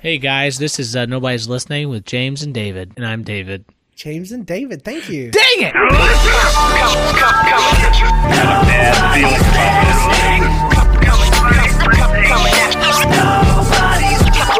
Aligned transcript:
Hey 0.00 0.18
guys, 0.18 0.58
this 0.58 0.78
is 0.78 0.94
uh, 0.94 1.06
Nobody's 1.06 1.48
Listening 1.48 1.88
with 1.88 2.04
James 2.04 2.44
and 2.44 2.54
David, 2.54 2.92
and 2.96 3.04
I'm 3.04 3.24
David. 3.24 3.64
James 3.96 4.30
and 4.30 4.46
David, 4.46 4.84
thank 4.84 5.08
you. 5.08 5.32
Dang 5.32 5.42
it! 5.58 5.74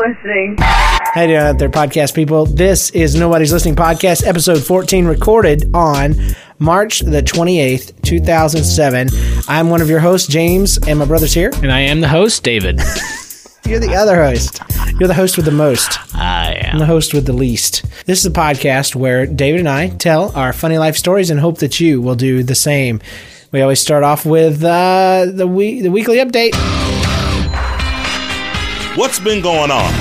listening. 0.08 0.56
How 0.58 1.20
you 1.20 1.28
doing 1.28 1.38
out 1.38 1.58
there, 1.58 1.68
podcast 1.68 2.16
people? 2.16 2.44
This 2.46 2.90
is 2.90 3.14
Nobody's 3.14 3.52
Listening 3.52 3.76
Podcast, 3.76 4.26
episode 4.26 4.64
14, 4.64 5.06
recorded 5.06 5.72
on 5.72 6.16
March 6.58 6.98
the 6.98 7.22
28th, 7.22 8.02
2007. 8.02 9.08
I'm 9.46 9.70
one 9.70 9.82
of 9.82 9.88
your 9.88 10.00
hosts, 10.00 10.26
James, 10.26 10.78
and 10.88 10.98
my 10.98 11.04
brother's 11.04 11.32
here. 11.32 11.50
And 11.62 11.70
I 11.70 11.82
am 11.82 12.00
the 12.00 12.08
host, 12.08 12.42
David. 12.42 12.80
You're 13.68 13.80
the 13.80 13.94
other 13.94 14.16
host. 14.24 14.62
You're 14.98 15.08
the 15.08 15.14
host 15.14 15.36
with 15.36 15.44
the 15.44 15.52
most. 15.52 15.98
I 16.14 16.70
I'm 16.72 16.78
the 16.78 16.86
host 16.86 17.12
with 17.12 17.26
the 17.26 17.34
least. 17.34 17.84
This 18.06 18.18
is 18.18 18.24
a 18.24 18.30
podcast 18.30 18.96
where 18.96 19.26
David 19.26 19.60
and 19.60 19.68
I 19.68 19.90
tell 19.90 20.34
our 20.34 20.54
funny 20.54 20.78
life 20.78 20.96
stories 20.96 21.28
and 21.28 21.38
hope 21.38 21.58
that 21.58 21.78
you 21.78 22.00
will 22.00 22.14
do 22.14 22.42
the 22.42 22.54
same. 22.54 23.02
We 23.52 23.60
always 23.60 23.78
start 23.78 24.04
off 24.04 24.24
with 24.24 24.64
uh, 24.64 25.26
the 25.30 25.46
week, 25.46 25.82
the 25.82 25.90
weekly 25.90 26.16
update. 26.16 26.54
What's 28.96 29.18
been 29.20 29.42
going 29.42 29.70
on? 29.70 29.92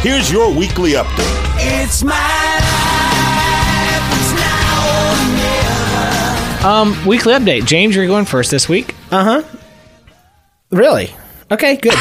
Here's 0.00 0.32
your 0.32 0.50
weekly 0.56 0.92
update. 0.92 1.42
It's 1.58 2.02
my 2.02 2.12
life. 2.14 4.10
It's 4.20 4.32
now 4.40 4.88
or 4.96 6.62
never. 6.62 6.66
Um, 6.66 7.06
weekly 7.06 7.34
update. 7.34 7.66
James, 7.66 7.94
you're 7.94 8.06
going 8.06 8.24
first 8.24 8.50
this 8.50 8.70
week. 8.70 8.94
Uh 9.10 9.42
huh. 9.42 9.58
Really? 10.70 11.10
Okay, 11.54 11.76
good. 11.76 11.94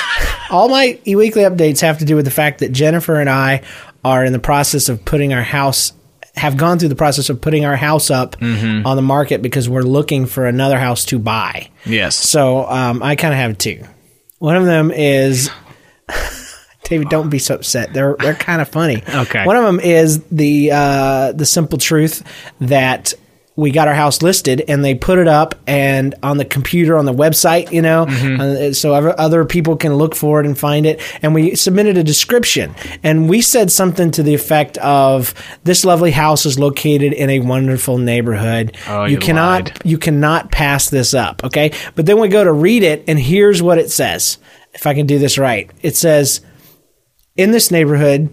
All 0.50 0.68
my 0.68 0.98
e- 1.04 1.16
weekly 1.16 1.42
updates 1.42 1.80
have 1.80 1.98
to 1.98 2.04
do 2.04 2.14
with 2.16 2.24
the 2.24 2.30
fact 2.30 2.60
that 2.60 2.72
Jennifer 2.72 3.18
and 3.20 3.28
I 3.30 3.62
are 4.04 4.24
in 4.24 4.32
the 4.32 4.38
process 4.38 4.88
of 4.88 5.04
putting 5.04 5.32
our 5.32 5.42
house 5.42 5.92
have 6.36 6.56
gone 6.58 6.78
through 6.78 6.90
the 6.90 6.94
process 6.96 7.30
of 7.30 7.40
putting 7.40 7.64
our 7.64 7.76
house 7.76 8.10
up 8.10 8.36
on 8.42 8.96
the 8.96 9.02
market 9.02 9.40
because 9.40 9.68
we're 9.70 9.80
looking 9.82 10.26
for 10.26 10.44
another 10.46 10.78
house 10.78 11.06
to 11.06 11.18
buy. 11.18 11.70
Yes. 11.86 12.14
So 12.14 12.66
um, 12.68 13.02
I 13.02 13.16
kind 13.16 13.32
of 13.32 13.40
have 13.40 13.56
two. 13.56 13.82
One 14.38 14.54
of 14.54 14.66
them 14.66 14.90
is 14.90 15.50
David. 16.84 17.08
Don't 17.08 17.30
be 17.30 17.38
so 17.38 17.54
upset. 17.54 17.94
They're 17.94 18.16
they're 18.18 18.34
kind 18.34 18.60
of 18.60 18.68
funny. 18.68 19.02
Okay. 19.08 19.44
One 19.46 19.56
of 19.56 19.64
them 19.64 19.80
is 19.80 20.22
the 20.24 20.70
uh, 20.72 21.32
the 21.32 21.46
simple 21.46 21.78
truth 21.78 22.22
that 22.60 23.14
we 23.56 23.70
got 23.70 23.88
our 23.88 23.94
house 23.94 24.20
listed 24.22 24.62
and 24.68 24.84
they 24.84 24.94
put 24.94 25.18
it 25.18 25.26
up 25.26 25.54
and 25.66 26.14
on 26.22 26.36
the 26.36 26.44
computer 26.44 26.96
on 26.96 27.06
the 27.06 27.12
website, 27.12 27.72
you 27.72 27.80
know, 27.82 28.02
uh, 28.02 28.72
so 28.72 28.94
other, 28.94 29.18
other 29.18 29.44
people 29.44 29.76
can 29.76 29.94
look 29.94 30.14
for 30.14 30.40
it 30.40 30.46
and 30.46 30.58
find 30.58 30.84
it. 30.84 31.00
And 31.22 31.34
we 31.34 31.54
submitted 31.54 31.96
a 31.96 32.04
description 32.04 32.74
and 33.02 33.28
we 33.28 33.40
said 33.40 33.72
something 33.72 34.10
to 34.12 34.22
the 34.22 34.34
effect 34.34 34.76
of 34.78 35.32
this 35.64 35.84
lovely 35.84 36.10
house 36.10 36.44
is 36.44 36.58
located 36.58 37.14
in 37.14 37.30
a 37.30 37.40
wonderful 37.40 37.96
neighborhood. 37.98 38.76
Oh, 38.88 39.04
you 39.06 39.16
you 39.16 39.18
cannot 39.18 39.64
lied. 39.64 39.80
you 39.84 39.98
cannot 39.98 40.52
pass 40.52 40.90
this 40.90 41.14
up, 41.14 41.42
okay? 41.42 41.72
But 41.94 42.04
then 42.04 42.20
we 42.20 42.28
go 42.28 42.44
to 42.44 42.52
read 42.52 42.82
it, 42.82 43.04
and 43.08 43.18
here's 43.18 43.62
what 43.62 43.78
it 43.78 43.90
says. 43.90 44.36
If 44.74 44.86
I 44.86 44.92
can 44.92 45.06
do 45.06 45.18
this 45.18 45.38
right, 45.38 45.70
it 45.80 45.96
says, 45.96 46.42
"In 47.36 47.50
this 47.50 47.70
neighborhood, 47.70 48.28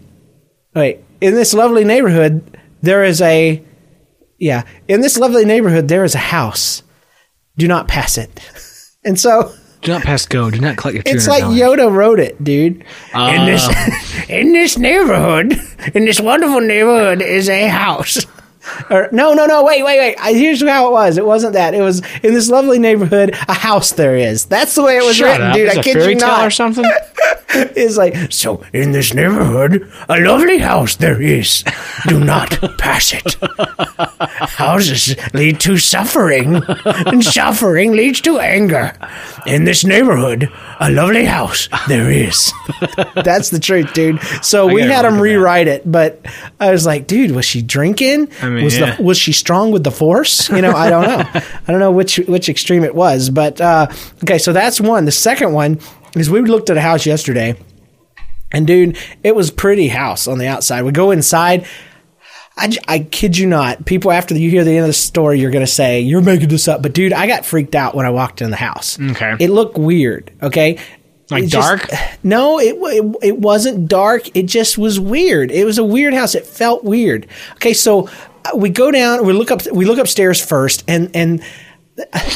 wait, 0.75 0.99
in 1.21 1.35
this 1.35 1.53
lovely 1.53 1.85
neighborhood, 1.85 2.59
there 2.81 3.05
is 3.05 3.21
a, 3.21 3.63
yeah, 4.43 4.63
in 4.87 5.01
this 5.01 5.17
lovely 5.17 5.45
neighborhood, 5.45 5.87
there 5.87 6.03
is 6.03 6.15
a 6.15 6.19
house. 6.19 6.83
Do 7.57 7.67
not 7.67 7.87
pass 7.87 8.17
it." 8.17 8.29
And 9.05 9.19
so 9.19 9.51
Do 9.81 9.91
not 9.91 10.03
pass 10.03 10.25
go. 10.25 10.49
Do 10.49 10.61
not 10.61 10.77
collect 10.77 11.05
your 11.05 11.15
it's 11.17 11.27
like 11.27 11.43
Yoda 11.43 11.91
wrote 11.91 12.21
it, 12.21 12.41
dude. 12.41 12.77
in 12.77 12.85
ah. 13.13 13.45
this 13.45 14.29
in 14.29 14.53
this 14.53 14.77
neighborhood, 14.77 15.59
in 15.93 16.05
this 16.05 16.21
wonderful 16.21 16.61
neighborhood, 16.61 17.21
is 17.21 17.49
a 17.49 17.67
house. 17.67 18.25
Or 18.89 19.09
no, 19.11 19.33
no, 19.33 19.45
no. 19.45 19.61
Wait, 19.65 19.83
wait, 19.83 19.99
wait. 19.99 20.15
I, 20.17 20.31
here's 20.31 20.63
how 20.63 20.87
it 20.87 20.91
was. 20.91 21.17
It 21.17 21.25
wasn't 21.25 21.51
that. 21.51 21.73
It 21.73 21.81
was 21.81 21.99
in 22.23 22.33
this 22.33 22.49
lovely 22.49 22.79
neighborhood. 22.79 23.35
A 23.49 23.53
house 23.53 23.91
there 23.91 24.15
is. 24.15 24.45
That's 24.45 24.73
the 24.75 24.83
way 24.83 24.95
it 24.95 25.03
was 25.03 25.17
Shut 25.17 25.27
written, 25.27 25.47
up. 25.47 25.53
dude. 25.53 25.67
It's 25.67 25.77
I 25.79 25.83
kid 25.83 26.09
you 26.09 26.15
not. 26.15 26.47
or 26.47 26.49
something. 26.49 26.85
It's 27.55 27.97
like 27.97 28.31
so. 28.31 28.63
In 28.73 28.91
this 28.91 29.13
neighborhood, 29.13 29.91
a 30.09 30.19
lovely 30.19 30.57
house 30.57 30.95
there 30.95 31.21
is. 31.21 31.63
Do 32.07 32.19
not 32.19 32.59
pass 32.77 33.13
it. 33.13 33.35
Houses 34.49 35.15
lead 35.33 35.59
to 35.61 35.77
suffering, 35.77 36.63
and 36.85 37.23
suffering 37.23 37.91
leads 37.93 38.21
to 38.21 38.39
anger. 38.39 38.97
In 39.45 39.65
this 39.65 39.83
neighborhood, 39.85 40.51
a 40.79 40.89
lovely 40.89 41.25
house 41.25 41.69
there 41.87 42.09
is. 42.09 42.51
That's 43.15 43.49
the 43.49 43.59
truth, 43.59 43.93
dude. 43.93 44.21
So 44.41 44.67
we 44.67 44.81
had 44.81 45.05
him 45.05 45.13
at 45.13 45.17
that. 45.17 45.21
rewrite 45.21 45.67
it, 45.67 45.89
but 45.89 46.25
I 46.59 46.71
was 46.71 46.85
like, 46.85 47.07
dude, 47.07 47.31
was 47.31 47.45
she 47.45 47.61
drinking? 47.61 48.29
I 48.41 48.49
mean, 48.49 48.63
was 48.63 48.77
yeah. 48.77 48.95
the 48.95 49.03
was 49.03 49.17
she 49.17 49.31
strong 49.31 49.71
with 49.71 49.83
the 49.83 49.91
force? 49.91 50.49
You 50.49 50.61
know, 50.61 50.71
I 50.71 50.89
don't 50.89 51.07
know. 51.07 51.41
I 51.67 51.71
don't 51.71 51.79
know 51.79 51.91
which 51.91 52.17
which 52.17 52.49
extreme 52.49 52.83
it 52.83 52.95
was, 52.95 53.29
but 53.29 53.61
uh, 53.61 53.87
okay. 54.23 54.37
So 54.37 54.53
that's 54.53 54.81
one. 54.81 55.05
The 55.05 55.11
second 55.11 55.53
one 55.53 55.79
is 56.15 56.29
we 56.29 56.41
looked 56.41 56.69
at 56.69 56.77
a 56.77 56.81
house 56.81 57.05
yesterday. 57.05 57.55
And 58.51 58.67
dude, 58.67 58.97
it 59.23 59.35
was 59.35 59.49
pretty 59.49 59.87
house 59.87 60.27
on 60.27 60.37
the 60.37 60.47
outside. 60.47 60.83
We 60.83 60.91
go 60.91 61.09
inside. 61.11 61.65
I, 62.55 62.71
I 62.87 62.99
kid 62.99 63.35
you 63.35 63.47
not. 63.47 63.83
People 63.85 64.11
after 64.11 64.35
you 64.35 64.49
hear 64.51 64.63
the 64.63 64.71
end 64.71 64.81
of 64.81 64.87
the 64.87 64.93
story, 64.93 65.39
you're 65.39 65.49
gonna 65.49 65.65
say 65.65 66.01
you're 66.01 66.21
making 66.21 66.49
this 66.49 66.67
up. 66.67 66.83
But 66.83 66.93
dude, 66.93 67.13
I 67.13 67.25
got 67.25 67.45
freaked 67.47 67.73
out 67.73 67.95
when 67.95 68.05
I 68.05 68.11
walked 68.11 68.43
in 68.43 68.51
the 68.51 68.55
house. 68.57 68.99
Okay. 69.01 69.35
it 69.39 69.49
looked 69.49 69.75
weird. 69.77 70.31
Okay, 70.43 70.77
Like 71.31 71.45
It 71.45 71.47
just- 71.47 71.67
dark? 71.67 71.89
no, 72.23 72.59
it, 72.59 72.75
it 72.79 73.15
it 73.23 73.37
wasn't 73.39 73.87
dark. 73.87 74.35
It 74.37 74.43
just 74.43 74.77
was 74.77 74.99
weird. 74.99 75.49
It 75.49 75.65
was 75.65 75.79
a 75.79 75.83
weird 75.83 76.13
house. 76.13 76.35
It 76.35 76.45
felt 76.45 76.83
weird. 76.83 77.25
Okay, 77.53 77.73
so 77.73 78.07
uh, 78.45 78.51
we 78.55 78.69
go 78.69 78.91
down. 78.91 79.25
We 79.25 79.33
look 79.33 79.49
up. 79.49 79.61
We 79.71 79.85
look 79.85 79.97
upstairs 79.97 80.39
first, 80.39 80.83
and 80.87 81.09
and 81.15 81.43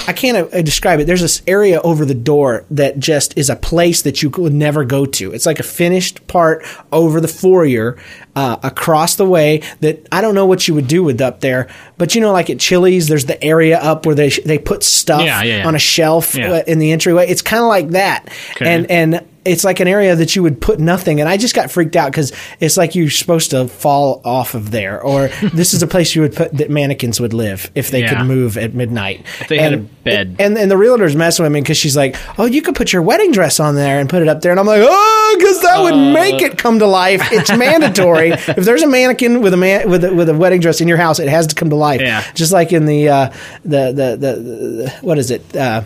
I 0.07 0.13
can't 0.13 0.53
uh, 0.53 0.62
describe 0.62 1.00
it. 1.00 1.06
There's 1.06 1.22
this 1.22 1.41
area 1.47 1.81
over 1.81 2.06
the 2.06 2.13
door 2.13 2.66
that 2.69 3.00
just 3.00 3.35
is 3.38 3.50
a 3.50 3.56
place 3.56 4.03
that 4.03 4.22
you 4.22 4.29
would 4.29 4.53
never 4.53 4.85
go 4.85 5.06
to. 5.07 5.34
It's 5.34 5.47
like 5.47 5.59
a 5.59 5.63
finished 5.63 6.28
part 6.28 6.63
over 6.91 7.19
the 7.19 7.28
foyer 7.28 7.97
uh, 8.35 8.57
across 8.62 9.16
the 9.16 9.25
way 9.25 9.63
that 9.79 10.07
I 10.12 10.22
don't 10.22 10.35
know 10.35 10.46
what 10.46 10.67
you 10.67 10.75
would 10.75 10.88
do 10.88 11.03
with 11.03 11.19
up 11.22 11.40
there, 11.41 11.67
but 11.97 12.13
you 12.13 12.22
know, 12.22 12.31
like 12.31 12.51
at 12.51 12.59
Chili's, 12.59 13.07
there's 13.07 13.25
the 13.25 13.44
area 13.44 13.79
up 13.79 14.06
where 14.06 14.13
they 14.13 14.29
they 14.29 14.59
put 14.59 14.84
stuff 14.84 15.23
Yeah, 15.23 15.41
yeah, 15.41 15.57
yeah. 15.57 15.67
on 15.67 15.73
a 15.73 15.79
shelf 15.79 16.38
uh, 16.38 16.62
in 16.67 16.78
the 16.78 16.91
entryway. 16.91 17.28
It's 17.28 17.41
kind 17.41 17.63
of 17.63 17.67
like 17.67 17.90
that, 17.90 18.29
Okay. 18.57 18.67
and 18.72 18.91
and 18.91 19.28
it's 19.47 19.63
like 19.63 19.80
an 19.80 19.88
area 19.88 20.16
that 20.16 20.35
you 20.35 20.44
would 20.44 20.59
put 20.62 20.80
nothing. 20.80 21.19
And 21.19 21.28
I 21.30 21.38
just 21.38 21.56
got 21.56 21.72
freaked 21.72 21.96
out 21.96 22.12
because 22.12 22.31
it's 22.59 22.78
like 22.78 22.94
you're 22.96 23.09
supposed 23.09 23.52
to 23.52 23.68
fall 23.68 24.22
off 24.25 24.53
of 24.53 24.72
there, 24.72 25.02
or 25.02 25.28
this 25.53 25.74
is 25.74 25.81
a 25.81 25.88
place 25.88 26.13
you 26.16 26.22
would 26.22 26.35
put 26.35 26.56
that 26.58 26.69
mannequins 26.69 27.19
would 27.19 27.34
live 27.34 27.72
if 27.75 27.90
they 27.91 28.02
Yeah. 28.02 28.16
could 28.18 28.28
move 28.28 28.58
at 28.58 28.74
midnight. 28.74 29.25
If 29.41 29.47
they 29.47 29.58
had 29.58 29.74
a 29.74 29.78
bed. 29.78 30.35
And 30.40 30.58
and 30.58 30.69
the 30.69 30.78
realtor's 30.78 31.16
messing 31.16 31.44
with 31.44 31.52
me 31.52 31.62
because 31.62 31.78
she's 31.78 31.96
like, 31.97 32.16
"Oh, 32.38 32.46
you 32.46 32.62
could 32.62 32.75
put 32.75 32.91
your 32.94 33.02
wedding 33.02 33.31
dress 33.31 33.59
on 33.59 33.75
there 33.75 34.00
and 34.00 34.09
put 34.09 34.22
it 34.22 34.28
up 34.28 34.41
there," 34.41 34.52
and 34.52 34.59
I'm 34.59 34.68
like, 34.68 34.81
"Oh, 34.84 35.35
because 35.40 35.62
that 35.62 35.81
would 35.81 35.94
Uh. 35.94 36.12
make 36.14 36.41
it 36.41 36.58
come 36.58 36.79
to 36.79 36.85
life. 36.88 37.22
It's 37.32 37.55
mandatory. 37.55 38.29
if 38.32 38.55
there's 38.66 38.84
a 38.84 38.88
mannequin 38.88 39.41
with 39.41 39.53
a 39.53 39.58
man 39.58 39.90
with 39.90 40.03
a, 40.03 40.14
with 40.14 40.29
a 40.29 40.34
wedding 40.34 40.61
dress 40.61 40.82
in 40.82 40.88
your 40.88 40.97
house, 40.97 41.20
it 41.20 41.29
has 41.29 41.47
to 41.47 41.55
come 41.55 41.70
to 41.70 41.76
life. 41.76 42.02
Yeah. 42.02 42.23
Just 42.34 42.52
like 42.52 42.73
in 42.73 42.85
the 42.85 43.09
uh, 43.09 43.29
the, 43.64 43.91
the 43.91 44.17
the 44.17 44.34
the 44.41 44.93
what 45.02 45.17
is 45.17 45.32
it? 45.32 45.55
Uh, 45.55 45.84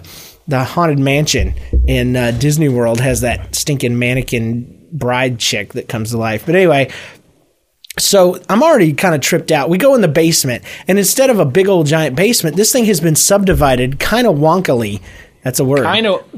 the 0.48 0.64
haunted 0.64 1.00
mansion 1.00 1.54
in 1.88 2.16
uh, 2.16 2.32
Disney 2.32 2.70
World 2.70 3.00
has 3.00 3.22
that 3.22 3.56
stinking 3.56 3.98
mannequin 3.98 4.88
bride 4.92 5.40
chick 5.40 5.74
that 5.74 5.88
comes 5.88 6.12
to 6.12 6.18
life. 6.18 6.46
But 6.46 6.56
anyway, 6.56 6.92
so 8.00 8.40
I'm 8.50 8.64
already 8.64 8.94
kind 8.94 9.16
of 9.16 9.22
tripped 9.22 9.52
out. 9.52 9.70
We 9.70 9.78
go 9.78 9.96
in 9.96 10.02
the 10.02 10.08
basement, 10.08 10.64
and 10.88 10.98
instead 10.98 11.30
of 11.30 11.40
a 11.40 11.46
big 11.46 11.68
old 11.68 11.88
giant 11.88 12.16
basement, 12.16 12.56
this 12.56 12.72
thing 12.72 12.86
has 12.86 13.00
been 13.00 13.16
subdivided 13.16 14.00
kind 14.00 14.28
of 14.28 14.38
wonkily. 14.38 15.02
That's 15.44 15.60
a 15.60 15.66
word. 15.66 15.86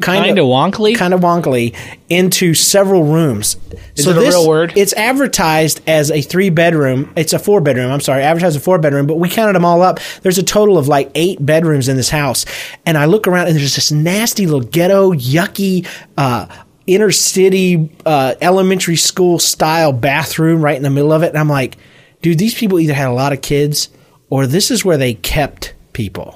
Kinda- 0.02 0.20
kinda 0.22 0.42
wonkily? 0.44 0.96
Kind 0.96 1.14
of 1.14 1.20
wonkily 1.20 1.74
into 2.10 2.54
several 2.54 3.04
rooms. 3.04 3.58
Is 3.98 4.08
it 4.08 4.16
a 4.18 4.20
real 4.22 4.48
word? 4.48 4.74
It's 4.78 4.94
advertised 4.94 5.82
as 5.88 6.10
a 6.10 6.22
three 6.22 6.50
bedroom. 6.50 7.10
It's 7.18 7.34
a 7.34 7.40
four 7.40 7.60
bedroom. 7.60 7.92
I'm 7.92 8.00
sorry, 8.00 8.24
advertised 8.24 8.56
as 8.56 8.62
a 8.62 8.64
four 8.64 8.80
bedroom, 8.80 9.06
but 9.06 9.16
we 9.20 9.28
counted 9.30 9.54
them 9.54 9.66
all 9.66 9.82
up. 9.82 10.00
There's 10.22 10.38
a 10.38 10.44
total 10.44 10.78
of 10.78 10.88
like 10.88 11.12
eight 11.16 11.46
bedrooms 11.46 11.90
in 11.90 11.98
this 11.98 12.10
house. 12.10 12.46
And 12.86 12.98
I 12.98 13.06
look 13.06 13.28
around 13.28 13.48
and 13.48 13.58
there's 13.58 13.76
this 13.76 13.92
nasty 13.92 14.46
little 14.46 14.62
ghetto, 14.62 15.12
yucky, 15.12 15.86
uh, 16.18 16.46
inner 16.88 17.12
city 17.12 17.90
uh, 18.06 18.36
elementary 18.42 18.96
school 18.96 19.38
style 19.40 19.92
bathroom 19.92 20.62
right 20.62 20.78
in 20.78 20.84
the 20.84 20.90
middle 20.90 21.12
of 21.12 21.24
it. 21.24 21.30
And 21.30 21.38
I'm 21.38 21.50
like, 21.50 21.76
dude, 22.22 22.38
these 22.38 22.54
people 22.54 22.80
either 22.80 22.94
had 22.94 23.08
a 23.10 23.14
lot 23.14 23.34
of 23.34 23.42
kids 23.42 23.90
or 24.30 24.48
this 24.48 24.72
is 24.72 24.86
where 24.86 24.98
they 24.98 25.14
kept 25.14 25.74
people. 25.92 26.36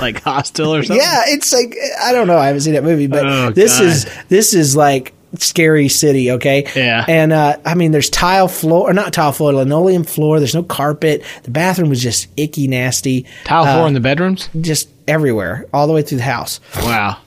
Like 0.00 0.22
hostile 0.22 0.74
or 0.74 0.82
something. 0.82 1.02
yeah, 1.02 1.22
it's 1.26 1.52
like 1.52 1.76
I 2.02 2.12
don't 2.12 2.26
know. 2.26 2.38
I 2.38 2.46
haven't 2.46 2.62
seen 2.62 2.74
that 2.74 2.84
movie, 2.84 3.06
but 3.06 3.26
Oh, 3.26 3.50
this 3.50 3.78
God. 3.78 3.86
is 3.86 4.06
this 4.28 4.54
is 4.54 4.76
like 4.76 5.12
scary 5.38 5.88
city. 5.88 6.32
Okay, 6.32 6.66
Yeah. 6.74 7.04
and 7.06 7.32
uh, 7.32 7.56
I 7.64 7.74
mean, 7.74 7.92
there's 7.92 8.10
tile 8.10 8.48
floor 8.48 8.90
or 8.90 8.92
not 8.92 9.12
tile 9.12 9.32
floor, 9.32 9.52
linoleum 9.52 10.04
floor. 10.04 10.38
There's 10.40 10.54
no 10.54 10.62
carpet. 10.64 11.22
The 11.44 11.50
bathroom 11.52 11.88
was 11.88 12.02
just 12.02 12.26
icky, 12.36 12.66
nasty, 12.66 13.26
Tile 13.44 13.62
uh, 13.64 13.74
floor 13.74 13.86
in 13.88 13.94
the 13.94 14.00
bedrooms. 14.00 14.48
just 14.60 14.88
everywhere, 15.06 15.66
all 15.72 15.86
the 15.86 15.92
way 15.92 16.02
through 16.02 16.18
the 16.18 16.24
house. 16.24 16.58
Wow. 16.78 17.18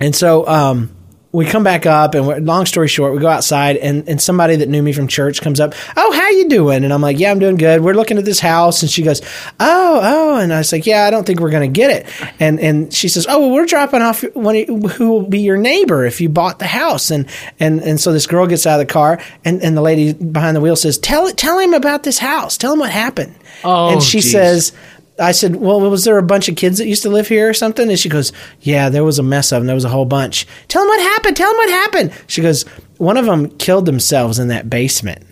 And 0.00 0.14
so 0.14 0.46
um, 0.46 0.90
we 1.34 1.44
come 1.44 1.64
back 1.64 1.84
up, 1.84 2.14
and 2.14 2.28
we're, 2.28 2.38
long 2.38 2.64
story 2.64 2.86
short, 2.86 3.12
we 3.12 3.18
go 3.18 3.26
outside, 3.26 3.76
and, 3.78 4.08
and 4.08 4.22
somebody 4.22 4.54
that 4.54 4.68
knew 4.68 4.80
me 4.80 4.92
from 4.92 5.08
church 5.08 5.42
comes 5.42 5.58
up. 5.58 5.74
Oh, 5.96 6.12
how 6.12 6.28
you 6.28 6.48
doing? 6.48 6.84
And 6.84 6.92
I'm 6.92 7.02
like, 7.02 7.18
yeah, 7.18 7.32
I'm 7.32 7.40
doing 7.40 7.56
good. 7.56 7.80
We're 7.80 7.94
looking 7.94 8.18
at 8.18 8.24
this 8.24 8.38
house, 8.38 8.82
and 8.82 8.90
she 8.90 9.02
goes, 9.02 9.20
oh, 9.58 10.00
oh, 10.00 10.38
and 10.38 10.54
I 10.54 10.58
was 10.58 10.70
like, 10.70 10.86
yeah, 10.86 11.06
I 11.06 11.10
don't 11.10 11.26
think 11.26 11.40
we're 11.40 11.50
going 11.50 11.72
to 11.72 11.76
get 11.76 11.90
it. 11.90 12.30
And 12.38 12.60
and 12.60 12.94
she 12.94 13.08
says, 13.08 13.26
oh, 13.28 13.40
well, 13.40 13.50
we're 13.50 13.66
dropping 13.66 14.00
off 14.00 14.22
one, 14.34 14.54
who 14.92 15.10
will 15.10 15.28
be 15.28 15.40
your 15.40 15.56
neighbor 15.56 16.06
if 16.06 16.20
you 16.20 16.28
bought 16.28 16.60
the 16.60 16.68
house. 16.68 17.10
And 17.10 17.28
and 17.58 17.80
and 17.80 18.00
so 18.00 18.12
this 18.12 18.28
girl 18.28 18.46
gets 18.46 18.64
out 18.64 18.80
of 18.80 18.86
the 18.86 18.92
car, 18.92 19.20
and, 19.44 19.60
and 19.60 19.76
the 19.76 19.82
lady 19.82 20.12
behind 20.12 20.56
the 20.56 20.60
wheel 20.60 20.76
says, 20.76 20.98
tell 20.98 21.28
tell 21.32 21.58
him 21.58 21.74
about 21.74 22.04
this 22.04 22.18
house. 22.18 22.56
Tell 22.56 22.74
him 22.74 22.78
what 22.78 22.92
happened. 22.92 23.34
Oh, 23.64 23.92
and 23.92 24.00
she 24.00 24.20
geez. 24.20 24.30
says. 24.30 24.72
I 25.18 25.32
said, 25.32 25.56
"Well, 25.56 25.80
was 25.80 26.04
there 26.04 26.18
a 26.18 26.22
bunch 26.22 26.48
of 26.48 26.56
kids 26.56 26.78
that 26.78 26.88
used 26.88 27.02
to 27.02 27.10
live 27.10 27.28
here 27.28 27.48
or 27.48 27.54
something?" 27.54 27.88
And 27.88 27.98
she 27.98 28.08
goes, 28.08 28.32
"Yeah, 28.60 28.88
there 28.88 29.04
was 29.04 29.18
a 29.18 29.22
mess 29.22 29.52
of 29.52 29.60
them. 29.60 29.66
There 29.66 29.74
was 29.74 29.84
a 29.84 29.90
whole 29.90 30.04
bunch." 30.04 30.46
Tell 30.68 30.82
them 30.82 30.88
what 30.88 31.00
happened. 31.00 31.36
Tell 31.36 31.50
them 31.50 31.58
what 31.58 31.70
happened. 31.70 32.12
She 32.26 32.42
goes, 32.42 32.64
"One 32.98 33.16
of 33.16 33.26
them 33.26 33.50
killed 33.58 33.86
themselves 33.86 34.38
in 34.38 34.48
that 34.48 34.68
basement." 34.70 35.24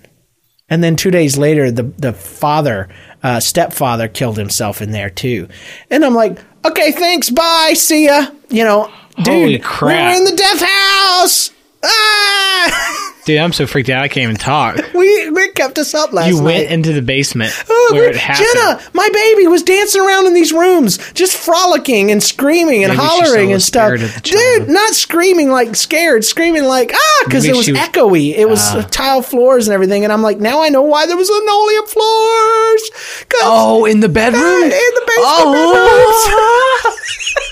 And 0.68 0.82
then 0.82 0.96
two 0.96 1.10
days 1.10 1.36
later, 1.36 1.70
the 1.70 1.82
the 1.98 2.12
father, 2.12 2.88
uh, 3.22 3.40
stepfather, 3.40 4.08
killed 4.08 4.38
himself 4.38 4.80
in 4.80 4.90
there 4.92 5.10
too. 5.10 5.48
And 5.90 6.04
I'm 6.04 6.14
like, 6.14 6.38
okay, 6.64 6.92
thanks, 6.92 7.30
bye, 7.30 7.72
see 7.74 8.06
ya. 8.06 8.28
You 8.48 8.64
know, 8.64 8.90
dude, 9.22 9.62
we're 9.82 10.16
in 10.16 10.24
the 10.24 10.36
death 10.36 10.62
house. 10.62 11.50
Ah! 11.84 13.08
Dude, 13.24 13.38
I'm 13.38 13.52
so 13.52 13.66
freaked 13.68 13.88
out. 13.88 14.02
I 14.02 14.08
can't 14.08 14.24
even 14.24 14.36
talk. 14.36 14.76
we 14.94 15.30
we 15.30 15.48
kept 15.52 15.78
us 15.78 15.94
up 15.94 16.12
last 16.12 16.24
night. 16.24 16.28
You 16.30 16.36
night. 16.38 16.44
went 16.44 16.70
into 16.70 16.92
the 16.92 17.02
basement 17.02 17.52
Oh, 17.70 17.90
where 17.92 18.08
it 18.10 18.16
happened. 18.16 18.48
Jenna, 18.54 18.80
my 18.94 19.08
baby 19.12 19.46
was 19.46 19.62
dancing 19.62 20.00
around 20.00 20.26
in 20.26 20.34
these 20.34 20.52
rooms, 20.52 20.98
just 21.12 21.36
frolicking 21.36 22.10
and 22.10 22.20
screaming 22.22 22.82
and 22.84 22.92
Maybe 22.96 23.02
hollering 23.06 23.52
and 23.52 23.62
stuff. 23.62 23.92
of 23.94 24.00
the 24.00 24.20
child. 24.22 24.66
Dude, 24.66 24.68
not 24.70 24.94
screaming 24.94 25.50
like 25.50 25.76
scared, 25.76 26.24
screaming 26.24 26.64
like 26.64 26.90
ah, 26.92 27.22
because 27.26 27.44
Maybe 27.44 27.54
it 27.54 27.56
was 27.56 27.66
she 27.66 27.72
was- 27.72 27.80
echoey. 27.80 28.34
It 28.36 28.48
was 28.48 28.60
uh, 28.74 28.82
tile 28.90 29.22
floors 29.22 29.68
and 29.68 29.74
everything, 29.74 30.02
and 30.04 30.12
I'm 30.12 30.22
like, 30.22 30.38
now 30.38 30.62
I 30.62 30.68
know 30.68 30.82
why 30.82 31.06
there 31.06 31.16
was 31.16 31.30
linoleum 31.30 31.86
floors. 31.86 32.90
'Cause- 33.28 33.40
Oh, 33.44 33.84
in 33.84 34.00
the 34.00 34.08
bedroom? 34.08 34.42
in 34.64 34.70
the 34.70 35.04
basement 35.06 35.26
Oh. 35.28 36.82
bedrooms. 36.82 36.98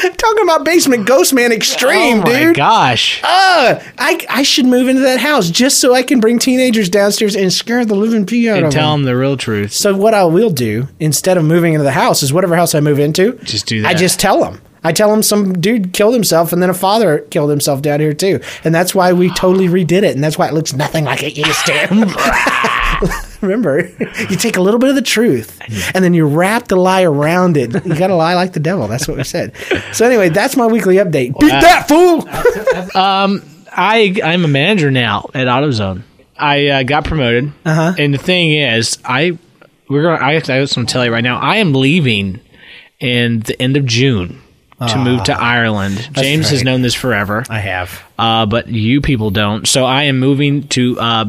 Talking 0.00 0.42
about 0.44 0.64
basement 0.64 1.06
ghost 1.06 1.32
man 1.34 1.50
extreme, 1.52 2.18
dude. 2.20 2.28
oh 2.28 2.32
my 2.32 2.38
dude. 2.44 2.56
gosh. 2.56 3.20
Uh, 3.24 3.80
I 3.98 4.24
I 4.30 4.42
should 4.42 4.66
move 4.66 4.88
into 4.88 5.00
that 5.02 5.18
house 5.20 5.50
just 5.50 5.80
so 5.80 5.94
I 5.94 6.02
can 6.02 6.20
bring 6.20 6.38
teenagers 6.38 6.88
downstairs 6.88 7.34
and 7.34 7.52
scare 7.52 7.84
the 7.84 7.94
living 7.94 8.24
pee 8.26 8.48
out 8.48 8.58
And 8.58 8.66
of 8.66 8.72
tell 8.72 8.92
them. 8.92 9.02
them 9.02 9.06
the 9.12 9.16
real 9.16 9.36
truth. 9.36 9.72
So 9.72 9.96
what 9.96 10.14
I 10.14 10.24
will 10.24 10.50
do 10.50 10.88
instead 11.00 11.36
of 11.36 11.44
moving 11.44 11.74
into 11.74 11.84
the 11.84 11.92
house 11.92 12.22
is 12.22 12.32
whatever 12.32 12.54
house 12.56 12.74
I 12.74 12.80
move 12.80 12.98
into, 12.98 13.32
Just 13.44 13.66
do 13.66 13.82
that. 13.82 13.88
I 13.88 13.94
just 13.94 14.20
tell 14.20 14.40
them. 14.40 14.60
I 14.84 14.92
tell 14.92 15.10
them 15.10 15.24
some 15.24 15.54
dude 15.60 15.92
killed 15.92 16.14
himself, 16.14 16.52
and 16.52 16.62
then 16.62 16.70
a 16.70 16.74
father 16.74 17.18
killed 17.30 17.50
himself 17.50 17.82
down 17.82 17.98
here 17.98 18.14
too, 18.14 18.40
and 18.62 18.72
that's 18.72 18.94
why 18.94 19.12
we 19.12 19.28
totally 19.30 19.66
redid 19.66 20.04
it, 20.04 20.14
and 20.14 20.22
that's 20.22 20.38
why 20.38 20.46
it 20.46 20.54
looks 20.54 20.72
nothing 20.72 21.04
like 21.04 21.24
it 21.24 21.36
used 21.36 21.66
to. 21.66 23.24
Remember, 23.42 23.88
you 23.98 24.36
take 24.36 24.56
a 24.56 24.60
little 24.60 24.80
bit 24.80 24.90
of 24.90 24.96
the 24.96 25.02
truth, 25.02 25.60
and 25.94 26.04
then 26.04 26.14
you 26.14 26.26
wrap 26.26 26.68
the 26.68 26.76
lie 26.76 27.02
around 27.02 27.56
it. 27.56 27.72
You 27.86 27.96
got 27.96 28.08
to 28.08 28.14
lie 28.16 28.34
like 28.34 28.52
the 28.52 28.60
devil. 28.60 28.88
That's 28.88 29.06
what 29.06 29.16
we 29.16 29.24
said. 29.24 29.54
So 29.92 30.04
anyway, 30.04 30.28
that's 30.28 30.56
my 30.56 30.66
weekly 30.66 30.96
update. 30.96 31.38
Beat 31.38 31.50
that 31.50 31.88
fool. 31.88 32.24
I 33.78 34.16
I'm 34.24 34.44
a 34.44 34.48
manager 34.48 34.90
now 34.90 35.30
at 35.34 35.46
AutoZone. 35.46 36.02
I 36.36 36.66
uh, 36.68 36.82
got 36.82 37.04
promoted, 37.04 37.52
uh-huh. 37.64 37.94
and 37.98 38.14
the 38.14 38.18
thing 38.18 38.52
is, 38.52 38.98
I 39.04 39.38
we're 39.88 40.02
gonna 40.02 40.24
I, 40.24 40.36
I 40.36 40.40
just 40.40 40.76
want 40.76 40.88
to 40.88 40.92
tell 40.92 41.04
you 41.04 41.12
right 41.12 41.24
now, 41.24 41.38
I 41.38 41.56
am 41.56 41.72
leaving 41.72 42.40
in 43.00 43.40
the 43.40 43.60
end 43.60 43.76
of 43.76 43.84
June 43.84 44.40
to 44.86 44.96
move 44.96 45.24
to 45.24 45.32
Ireland. 45.32 46.10
James 46.12 46.50
has 46.50 46.62
known 46.62 46.82
this 46.82 46.94
forever, 46.94 47.44
I 47.48 47.58
have. 47.58 48.02
uh, 48.18 48.46
but 48.46 48.68
you 48.68 49.00
people 49.00 49.30
don't. 49.30 49.66
So 49.66 49.84
I 49.84 50.04
am 50.04 50.20
moving 50.20 50.68
to 50.68 50.98
uh, 51.00 51.24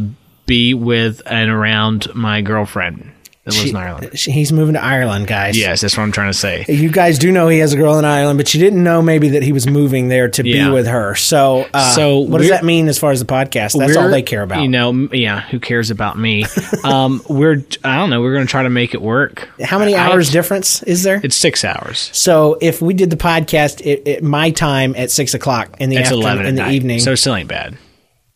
be 0.50 0.74
with 0.74 1.22
and 1.26 1.50
around 1.50 2.14
my 2.14 2.42
girlfriend 2.42 3.12
that 3.46 3.54
lives 3.56 3.70
in 3.70 3.76
Ireland. 3.78 4.20
She- 4.20 4.32
he's 4.32 4.52
moving 4.52 4.74
to 4.74 4.84
Ireland, 4.84 5.26
guys. 5.26 5.58
Yes, 5.58 5.82
that's 5.82 5.96
what 5.98 6.04
I'm 6.04 6.12
trying 6.12 6.32
to 6.32 6.38
say. 6.38 6.66
You 6.68 6.90
guys 6.92 7.18
do 7.18 7.32
know 7.32 7.48
he 7.48 7.60
has 7.60 7.72
a 7.74 7.78
girl 7.78 7.98
in 7.98 8.04
Ireland, 8.06 8.38
but 8.38 8.54
you 8.54 8.60
didn't 8.60 8.84
know 8.84 9.02
maybe 9.02 9.30
that 9.30 9.44
he 9.44 9.52
was 9.54 9.66
moving 9.66 10.08
there 10.10 10.28
to 10.30 10.46
Yeah. 10.48 10.66
be 10.68 10.72
with 10.74 10.86
her. 10.88 11.16
So, 11.16 11.66
uh, 11.74 11.92
So 11.96 12.20
what 12.20 12.40
does 12.40 12.50
that 12.50 12.64
mean 12.66 12.88
as 12.90 13.00
far 13.00 13.12
as 13.12 13.20
the 13.20 13.26
podcast? 13.26 13.80
That's 13.80 13.96
all 13.96 14.10
they 14.10 14.22
care 14.22 14.42
about. 14.44 14.62
You 14.62 14.68
know, 14.68 15.08
yeah, 15.14 15.42
who 15.42 15.60
cares 15.60 15.90
about 15.90 16.18
me? 16.20 16.46
um, 16.84 17.22
we're 17.30 17.64
I 17.84 17.96
don't 17.96 18.10
know. 18.10 18.22
We're 18.22 18.34
going 18.34 18.46
to 18.46 18.52
try 18.52 18.64
to 18.64 18.70
make 18.70 18.94
it 18.94 19.02
work. 19.02 19.48
How 19.64 19.80
many 19.80 19.96
I- 19.96 20.08
hours 20.12 20.30
difference 20.32 20.84
is 20.84 21.04
there? 21.04 21.22
It's 21.24 21.36
six 21.36 21.64
hours. 21.64 22.10
So, 22.14 22.58
if 22.62 22.82
we 22.82 22.94
did 22.94 23.10
the 23.10 23.18
podcast 23.18 23.82
at, 23.90 24.08
at 24.08 24.22
my 24.24 24.52
time 24.52 24.94
at 24.98 25.10
six 25.12 25.34
o'clock 25.34 25.76
in 25.80 25.90
the 25.90 25.96
It's 25.98 26.12
afternoon, 26.12 26.46
in 26.46 26.56
the 26.56 26.62
night, 26.64 26.74
evening, 26.74 27.00
so 27.00 27.14
it 27.14 27.18
still 27.18 27.36
ain't 27.36 27.50
bad. 27.50 27.78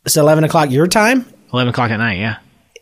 it's 0.05 0.17
eleven 0.17 0.43
o'clock 0.43 0.71
your 0.71 0.87
time. 0.87 1.25
Eleven 1.53 1.69
o'clock 1.69 1.91
at 1.91 1.97
night. 1.97 2.19
Yeah. 2.19 2.37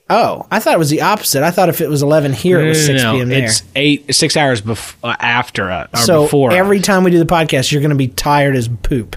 Oh, 0.09 0.45
I 0.51 0.59
thought 0.59 0.73
it 0.73 0.79
was 0.79 0.89
the 0.89 1.01
opposite. 1.03 1.43
I 1.43 1.51
thought 1.51 1.69
if 1.69 1.79
it 1.81 1.89
was 1.89 2.01
eleven 2.01 2.33
here, 2.33 2.59
it 2.59 2.69
was 2.69 2.85
six 2.85 3.01
No, 3.01 3.13
p.m. 3.13 3.29
there. 3.29 3.43
It's 3.45 3.63
eight 3.75 4.13
six 4.13 4.35
hours 4.35 4.61
bef- 4.61 4.95
uh, 5.03 5.15
after 5.19 5.69
uh, 5.71 5.87
so 5.95 6.23
before. 6.23 6.51
every 6.51 6.79
time 6.81 7.03
we 7.03 7.11
do 7.11 7.19
the 7.19 7.25
podcast, 7.25 7.71
you're 7.71 7.81
going 7.81 7.91
to 7.91 7.95
be 7.95 8.07
tired 8.09 8.55
as 8.55 8.67
poop. 8.67 9.15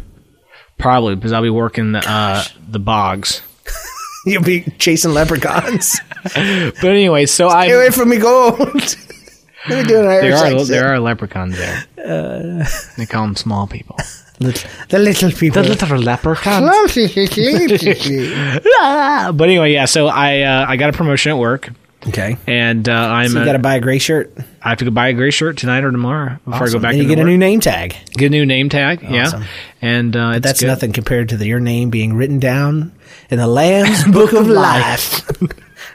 probably 0.78 1.14
because 1.16 1.32
I'll 1.32 1.42
be 1.42 1.50
working 1.50 1.92
the 1.92 2.02
uh, 2.08 2.44
the 2.68 2.78
bogs. 2.78 3.42
You'll 4.26 4.42
be 4.42 4.62
chasing 4.78 5.12
leprechauns. 5.12 6.00
But 6.24 6.84
anyway, 6.84 7.26
so 7.26 7.48
I 7.48 7.66
Stay 7.66 7.74
away 7.74 7.90
from 7.90 8.08
me, 8.08 8.16
gold. 8.16 8.58
Let 9.68 9.82
me 9.82 9.82
do 9.84 10.00
an 10.00 10.06
Irish 10.06 10.22
there 10.22 10.32
are 10.36 10.46
accent. 10.46 10.68
there 10.68 10.94
are 10.94 10.98
leprechauns 11.00 11.56
there. 11.58 11.84
Uh. 11.98 12.64
they 12.96 13.04
call 13.04 13.26
them 13.26 13.36
small 13.36 13.66
people. 13.66 13.96
The 14.38 14.98
little 14.98 15.30
people. 15.30 15.62
The 15.62 15.68
little 15.68 15.98
leprechauns. 15.98 16.96
Ah, 18.80 19.32
but 19.34 19.48
anyway, 19.48 19.72
yeah. 19.72 19.84
So 19.86 20.08
I 20.08 20.40
uh, 20.42 20.66
I 20.68 20.76
got 20.76 20.90
a 20.90 20.92
promotion 20.92 21.30
at 21.32 21.38
work, 21.38 21.70
okay. 22.08 22.36
and 22.46 22.86
uh, 22.88 22.92
I'm 22.92 23.28
So 23.30 23.38
you 23.38 23.44
got 23.44 23.52
to 23.52 23.58
buy 23.60 23.76
a 23.76 23.80
gray 23.80 23.98
shirt. 23.98 24.36
I 24.62 24.70
have 24.70 24.78
to 24.78 24.84
go 24.84 24.90
buy 24.90 25.08
a 25.08 25.12
gray 25.12 25.30
shirt 25.30 25.56
tonight 25.56 25.84
or 25.84 25.90
tomorrow 25.92 26.38
before 26.44 26.66
I 26.66 26.70
go 26.70 26.78
back. 26.78 26.94
and 26.94 27.02
you 27.02 27.08
get 27.08 27.18
a 27.18 27.24
new 27.24 27.38
name 27.38 27.60
tag. 27.60 27.94
get 28.12 28.26
a 28.26 28.30
new 28.30 28.44
name 28.44 28.68
tag. 28.68 29.04
Awesome. 29.04 29.42
Yeah, 29.42 29.48
and 29.80 30.16
uh, 30.16 30.38
That's 30.40 30.60
good. 30.60 30.66
nothing 30.66 30.92
compared 30.92 31.28
to 31.30 31.36
the, 31.36 31.46
your 31.46 31.60
name 31.60 31.90
being 31.90 32.14
written 32.14 32.38
down 32.40 32.92
in 33.30 33.38
the 33.38 33.46
Lamb's 33.46 34.04
Book 34.12 34.32
of 34.32 34.46
Life. 34.48 35.22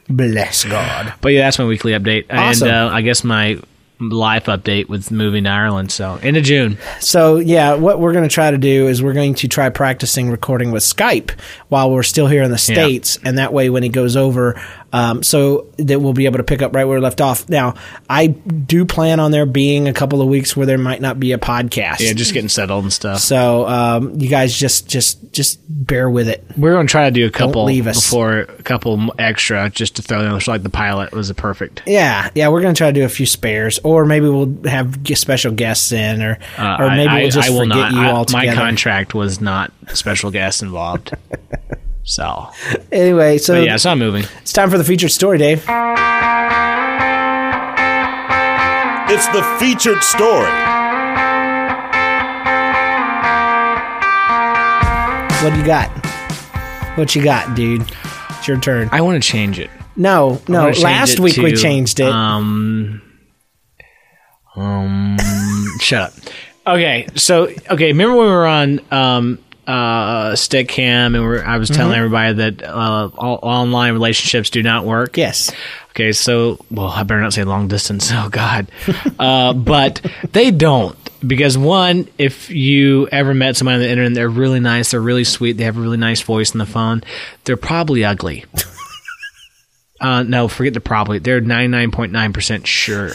Bless 0.08 0.63
God. 0.65 1.13
But 1.22 1.34
yeah, 1.34 1.41
that's 1.41 1.60
my 1.60 1.65
weekly 1.65 1.91
update, 1.91 2.25
Awesome. 2.31 2.67
and 2.69 2.77
uh, 2.77 2.89
I 2.93 3.01
guess 3.01 3.24
my 3.24 3.60
life 4.00 4.46
update 4.46 4.88
with 4.88 5.12
moving 5.12 5.44
to 5.44 5.50
Ireland. 5.50 5.91
So 5.91 6.15
into 6.18 6.41
June. 6.41 6.77
So 7.00 7.38
yeah, 7.38 7.75
what 7.75 8.00
we're 8.00 8.13
going 8.13 8.27
to 8.27 8.34
try 8.34 8.51
to 8.51 8.58
do 8.58 8.88
is 8.88 9.03
we're 9.03 9.13
going 9.13 9.36
to 9.36 9.48
try 9.48 9.70
practicing 9.70 10.29
recording 10.29 10.72
with 10.72 10.84
Skype 10.84 11.32
while 11.68 11.91
we're 11.91 12.03
still 12.03 12.27
here 12.27 12.44
in 12.44 12.51
the 12.51 12.58
states, 12.58 13.18
and 13.24 13.38
that 13.38 13.53
way 13.53 13.70
when 13.70 13.84
he 13.84 13.89
goes 13.89 14.15
over, 14.15 14.62
um, 14.91 15.24
so 15.24 15.67
that 15.77 16.00
we'll 16.01 16.13
be 16.13 16.25
able 16.25 16.38
to 16.38 16.43
pick 16.43 16.62
up 16.62 16.74
right 16.74 16.86
where 16.86 16.98
we 16.98 17.01
left 17.03 17.22
off. 17.22 17.48
Now, 17.50 17.75
I 18.10 18.27
do 18.27 18.86
plan 18.86 19.19
on 19.19 19.31
there 19.31 19.46
being 19.46 19.88
a 19.88 19.93
couple 19.93 20.22
of 20.22 20.27
weeks 20.27 20.55
where 20.58 20.65
there 20.65 20.77
might 20.77 21.01
not 21.01 21.19
be 21.19 21.31
a 21.31 21.38
podcast. 21.38 22.00
Yeah, 22.00 22.13
just 22.13 22.34
getting 22.34 22.50
settled 22.50 22.84
and 22.84 22.93
stuff. 22.93 23.19
so 23.19 23.67
um, 23.67 24.19
you 24.19 24.29
guys 24.29 24.58
just 24.58 24.88
just 24.88 25.31
just 25.31 25.60
bear 25.69 26.10
with 26.10 26.27
it. 26.27 26.43
We're 26.58 26.74
going 26.74 26.88
to 26.88 26.91
try 26.91 27.05
to 27.05 27.12
do 27.12 27.25
a 27.25 27.29
couple 27.29 27.65
leave 27.65 27.88
us. 27.88 28.03
before 28.03 28.39
a 28.39 28.63
couple 28.63 29.13
extra 29.19 29.69
just 29.69 29.96
to 29.98 30.01
throw 30.01 30.22
in. 30.36 30.41
So 30.41 30.51
like 30.51 30.63
the 30.63 30.69
pilot 30.69 31.12
was 31.12 31.29
a 31.29 31.36
perfect. 31.36 31.84
Yeah, 31.86 32.29
yeah, 32.36 32.48
we're 32.50 32.62
gonna 32.62 32.74
try 32.74 32.88
to 32.88 32.93
do 32.93 33.03
a 33.05 33.10
few 33.10 33.25
spares, 33.25 33.79
or 33.84 34.05
maybe 34.05 34.27
we'll 34.27 34.53
have 34.65 35.00
special 35.15 35.51
guests 35.53 35.91
in, 35.91 36.22
or 36.22 36.39
Uh, 36.58 36.77
or 36.79 36.89
maybe 36.89 37.08
I, 37.10 37.22
we'll 37.22 37.29
just 37.31 37.50
I, 37.50 37.53
I 37.53 37.55
will 37.55 37.60
forget 37.65 37.75
not. 37.77 37.91
you 37.93 38.00
I- 38.01 38.12
altogether. 38.12 38.48
my 38.48 38.53
contract 38.55 39.13
was 39.13 39.39
not 39.41 39.72
special 39.93 40.31
guests 40.31 40.62
involved. 40.62 41.12
so, 42.09 42.49
Anyway, 42.91 43.37
so 43.37 43.53
but 43.53 43.65
yeah, 43.65 43.75
it's 43.75 43.85
I'm 43.85 43.99
moving. 43.99 44.25
it's 44.41 44.51
time 44.51 44.69
for 44.71 44.77
the 44.79 44.83
featured 44.83 45.11
story, 45.11 45.37
Dave. 45.37 45.59
It's 49.11 49.27
the 49.27 49.43
featured 49.59 50.03
story. 50.03 50.49
What 55.43 55.53
do 55.53 55.59
you 55.59 55.65
got? 55.65 55.89
What 56.97 57.15
you 57.15 57.23
got, 57.23 57.55
dude? 57.55 57.81
It's 58.31 58.47
your 58.47 58.59
turn. 58.59 58.89
I 58.91 59.01
want 59.01 59.21
to 59.23 59.27
change 59.27 59.59
it. 59.59 59.69
No, 59.95 60.41
I 60.47 60.51
no. 60.51 60.69
Last 60.69 61.13
it 61.13 61.19
week 61.19 61.37
we 61.37 61.53
changed 61.53 61.99
it. 61.99 62.09
Um, 62.09 63.01
um, 64.55 65.17
shut 65.79 66.01
up. 66.01 66.13
Okay, 66.67 67.07
so 67.15 67.49
okay, 67.69 67.87
remember 67.87 68.15
when 68.15 68.25
we 68.25 68.31
were 68.33 68.47
on 68.47 68.81
um 68.91 69.39
uh, 69.69 70.31
Stickam, 70.31 71.15
and 71.15 71.23
we're, 71.23 71.43
I 71.43 71.57
was 71.57 71.69
telling 71.69 71.95
everybody 71.95 72.33
that 72.33 72.63
uh, 72.63 73.11
all, 73.15 73.39
online 73.43 73.93
relationships 73.93 74.49
do 74.49 74.63
not 74.63 74.83
work. 74.83 75.15
Yes. 75.15 75.51
Okay, 75.91 76.11
so 76.11 76.57
well, 76.71 76.88
I 76.88 77.03
better 77.03 77.21
not 77.21 77.33
say 77.33 77.43
long 77.43 77.67
distance. 77.67 78.11
Oh 78.19 78.29
God, 78.29 78.71
uh, 79.19 79.53
but 79.53 80.01
they 80.31 80.49
don't 80.49 80.97
because 81.25 81.55
one, 81.57 82.07
if 82.17 82.49
you 82.49 83.07
ever 83.11 83.33
met 83.35 83.57
somebody 83.57 83.75
on 83.75 83.81
the 83.81 83.89
internet, 83.89 84.15
they're 84.15 84.27
really 84.27 84.59
nice, 84.59 84.91
they're 84.91 84.99
really 84.99 85.23
sweet, 85.23 85.53
they 85.53 85.65
have 85.65 85.77
a 85.77 85.81
really 85.81 85.97
nice 85.97 86.21
voice 86.21 86.51
on 86.53 86.57
the 86.57 86.65
phone. 86.65 87.03
They're 87.43 87.55
probably 87.55 88.03
ugly. 88.03 88.45
uh, 90.01 90.23
no, 90.23 90.47
forget 90.47 90.73
the 90.73 90.79
probably. 90.79 91.19
They're 91.19 91.41
ninety 91.41 91.67
nine 91.67 91.91
point 91.91 92.11
nine 92.11 92.33
percent 92.33 92.65
sure. 92.65 93.11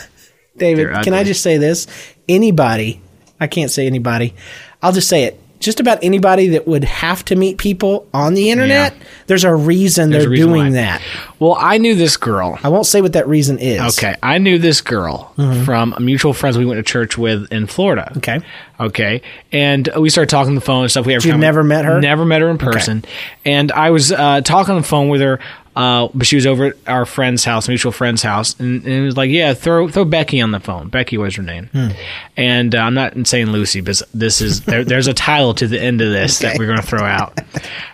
David, 0.56 1.02
can 1.02 1.14
I 1.14 1.24
just 1.24 1.42
say 1.42 1.58
this? 1.58 1.88
Anybody, 2.28 3.00
I 3.40 3.48
can't 3.48 3.72
say 3.72 3.88
anybody, 3.88 4.34
I'll 4.80 4.92
just 4.92 5.08
say 5.08 5.24
it. 5.24 5.40
Just 5.64 5.80
about 5.80 5.98
anybody 6.02 6.48
that 6.48 6.68
would 6.68 6.84
have 6.84 7.24
to 7.26 7.36
meet 7.36 7.58
people 7.58 8.06
on 8.14 8.34
the 8.34 8.50
internet, 8.50 8.92
Yeah. 8.96 9.04
there's 9.26 9.44
a 9.44 9.54
reason 9.54 10.10
There's 10.10 10.24
they're 10.24 10.30
reason 10.30 10.48
doing 10.48 10.64
why. 10.66 10.70
that. 10.72 11.02
Well, 11.38 11.56
I 11.58 11.78
knew 11.78 11.94
this 11.94 12.16
girl. 12.16 12.58
I 12.62 12.68
won't 12.68 12.86
say 12.86 13.00
what 13.00 13.14
that 13.14 13.26
reason 13.26 13.58
is. 13.58 13.98
Okay, 13.98 14.14
I 14.22 14.38
knew 14.38 14.58
this 14.58 14.80
girl 14.80 15.32
from 15.64 15.94
mutual 16.00 16.32
friends 16.32 16.56
we 16.56 16.64
went 16.64 16.78
to 16.78 16.82
church 16.82 17.18
with 17.18 17.50
in 17.52 17.66
Florida. 17.66 18.12
Okay. 18.18 18.40
Okay. 18.80 19.22
And 19.52 19.88
we 19.98 20.10
started 20.10 20.30
talking 20.30 20.50
on 20.50 20.54
the 20.56 20.60
phone 20.60 20.82
and 20.82 20.90
stuff. 20.90 21.06
We 21.06 21.12
have 21.12 21.24
You've 21.24 21.38
never 21.38 21.62
met 21.64 21.84
her? 21.84 22.00
Never 22.00 22.24
met 22.24 22.40
her 22.40 22.48
in 22.48 22.58
person. 22.58 23.04
And 23.44 23.70
I 23.72 23.90
was 23.90 24.10
uh, 24.12 24.40
talking 24.42 24.74
on 24.74 24.80
the 24.80 24.86
phone 24.86 25.08
with 25.08 25.20
her, 25.20 25.38
uh, 25.76 26.08
but 26.14 26.26
she 26.26 26.36
was 26.36 26.46
over 26.46 26.66
at 26.66 26.76
our 26.86 27.04
friend's 27.04 27.44
house, 27.44 27.66
mutual 27.66 27.90
friend's 27.90 28.22
house, 28.22 28.58
and, 28.60 28.84
and 28.84 28.92
it 28.92 29.04
was 29.04 29.16
like, 29.16 29.30
yeah, 29.30 29.54
throw 29.54 29.88
throw 29.88 30.04
Becky 30.04 30.40
on 30.40 30.52
the 30.52 30.60
phone. 30.60 30.88
Becky 30.88 31.18
was 31.18 31.34
her 31.34 31.42
name. 31.42 31.66
Hmm. 31.72 31.88
And 32.36 32.74
uh, 32.74 32.78
I'm 32.78 32.94
not 32.94 33.26
saying 33.26 33.48
Lucy, 33.48 33.80
but 33.80 34.00
this 34.12 34.40
is 34.40 34.62
there, 34.62 34.84
there's 34.84 35.08
a 35.08 35.14
title 35.14 35.52
to 35.54 35.66
the 35.66 35.80
end 35.80 36.00
of 36.00 36.12
this 36.12 36.38
that 36.40 36.58
we're 36.58 36.66
going 36.66 36.80
to 36.80 36.86
throw 36.86 37.04
out. 37.04 37.40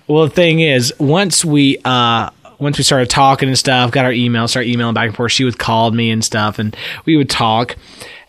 well, 0.07 0.25
the 0.25 0.31
thing 0.31 0.61
is, 0.61 0.93
once 0.99 1.45
we. 1.45 1.79
Uh, 1.85 2.31
once 2.59 2.77
we 2.77 2.85
started 2.85 3.09
talking 3.09 3.49
and 3.49 3.59
stuff, 3.59 3.91
got 3.91 4.05
our 4.05 4.13
email, 4.13 4.47
started 4.47 4.69
emailing 4.69 4.93
back 4.93 5.07
and 5.07 5.17
forth. 5.17 5.33
She 5.33 5.45
would 5.45 5.59
call 5.59 5.91
me 5.93 6.11
and 6.11 6.23
stuff, 6.23 6.59
and 6.59 6.77
we 7.07 7.17
would 7.17 7.31
talk. 7.31 7.75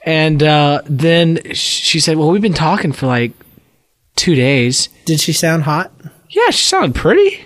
And 0.04 0.42
uh, 0.42 0.84
then 0.86 1.54
she 1.54 2.00
said, 2.00 2.16
"Well, 2.16 2.32
we've 2.32 2.42
been 2.42 2.54
talking 2.54 2.94
for 2.94 3.08
like 3.08 3.34
two 4.16 4.34
days." 4.36 4.88
Did 5.04 5.20
she 5.20 5.34
sound 5.34 5.64
hot? 5.64 5.92
Yeah, 6.30 6.50
she 6.52 6.64
sounded 6.64 6.96
pretty. 6.96 7.44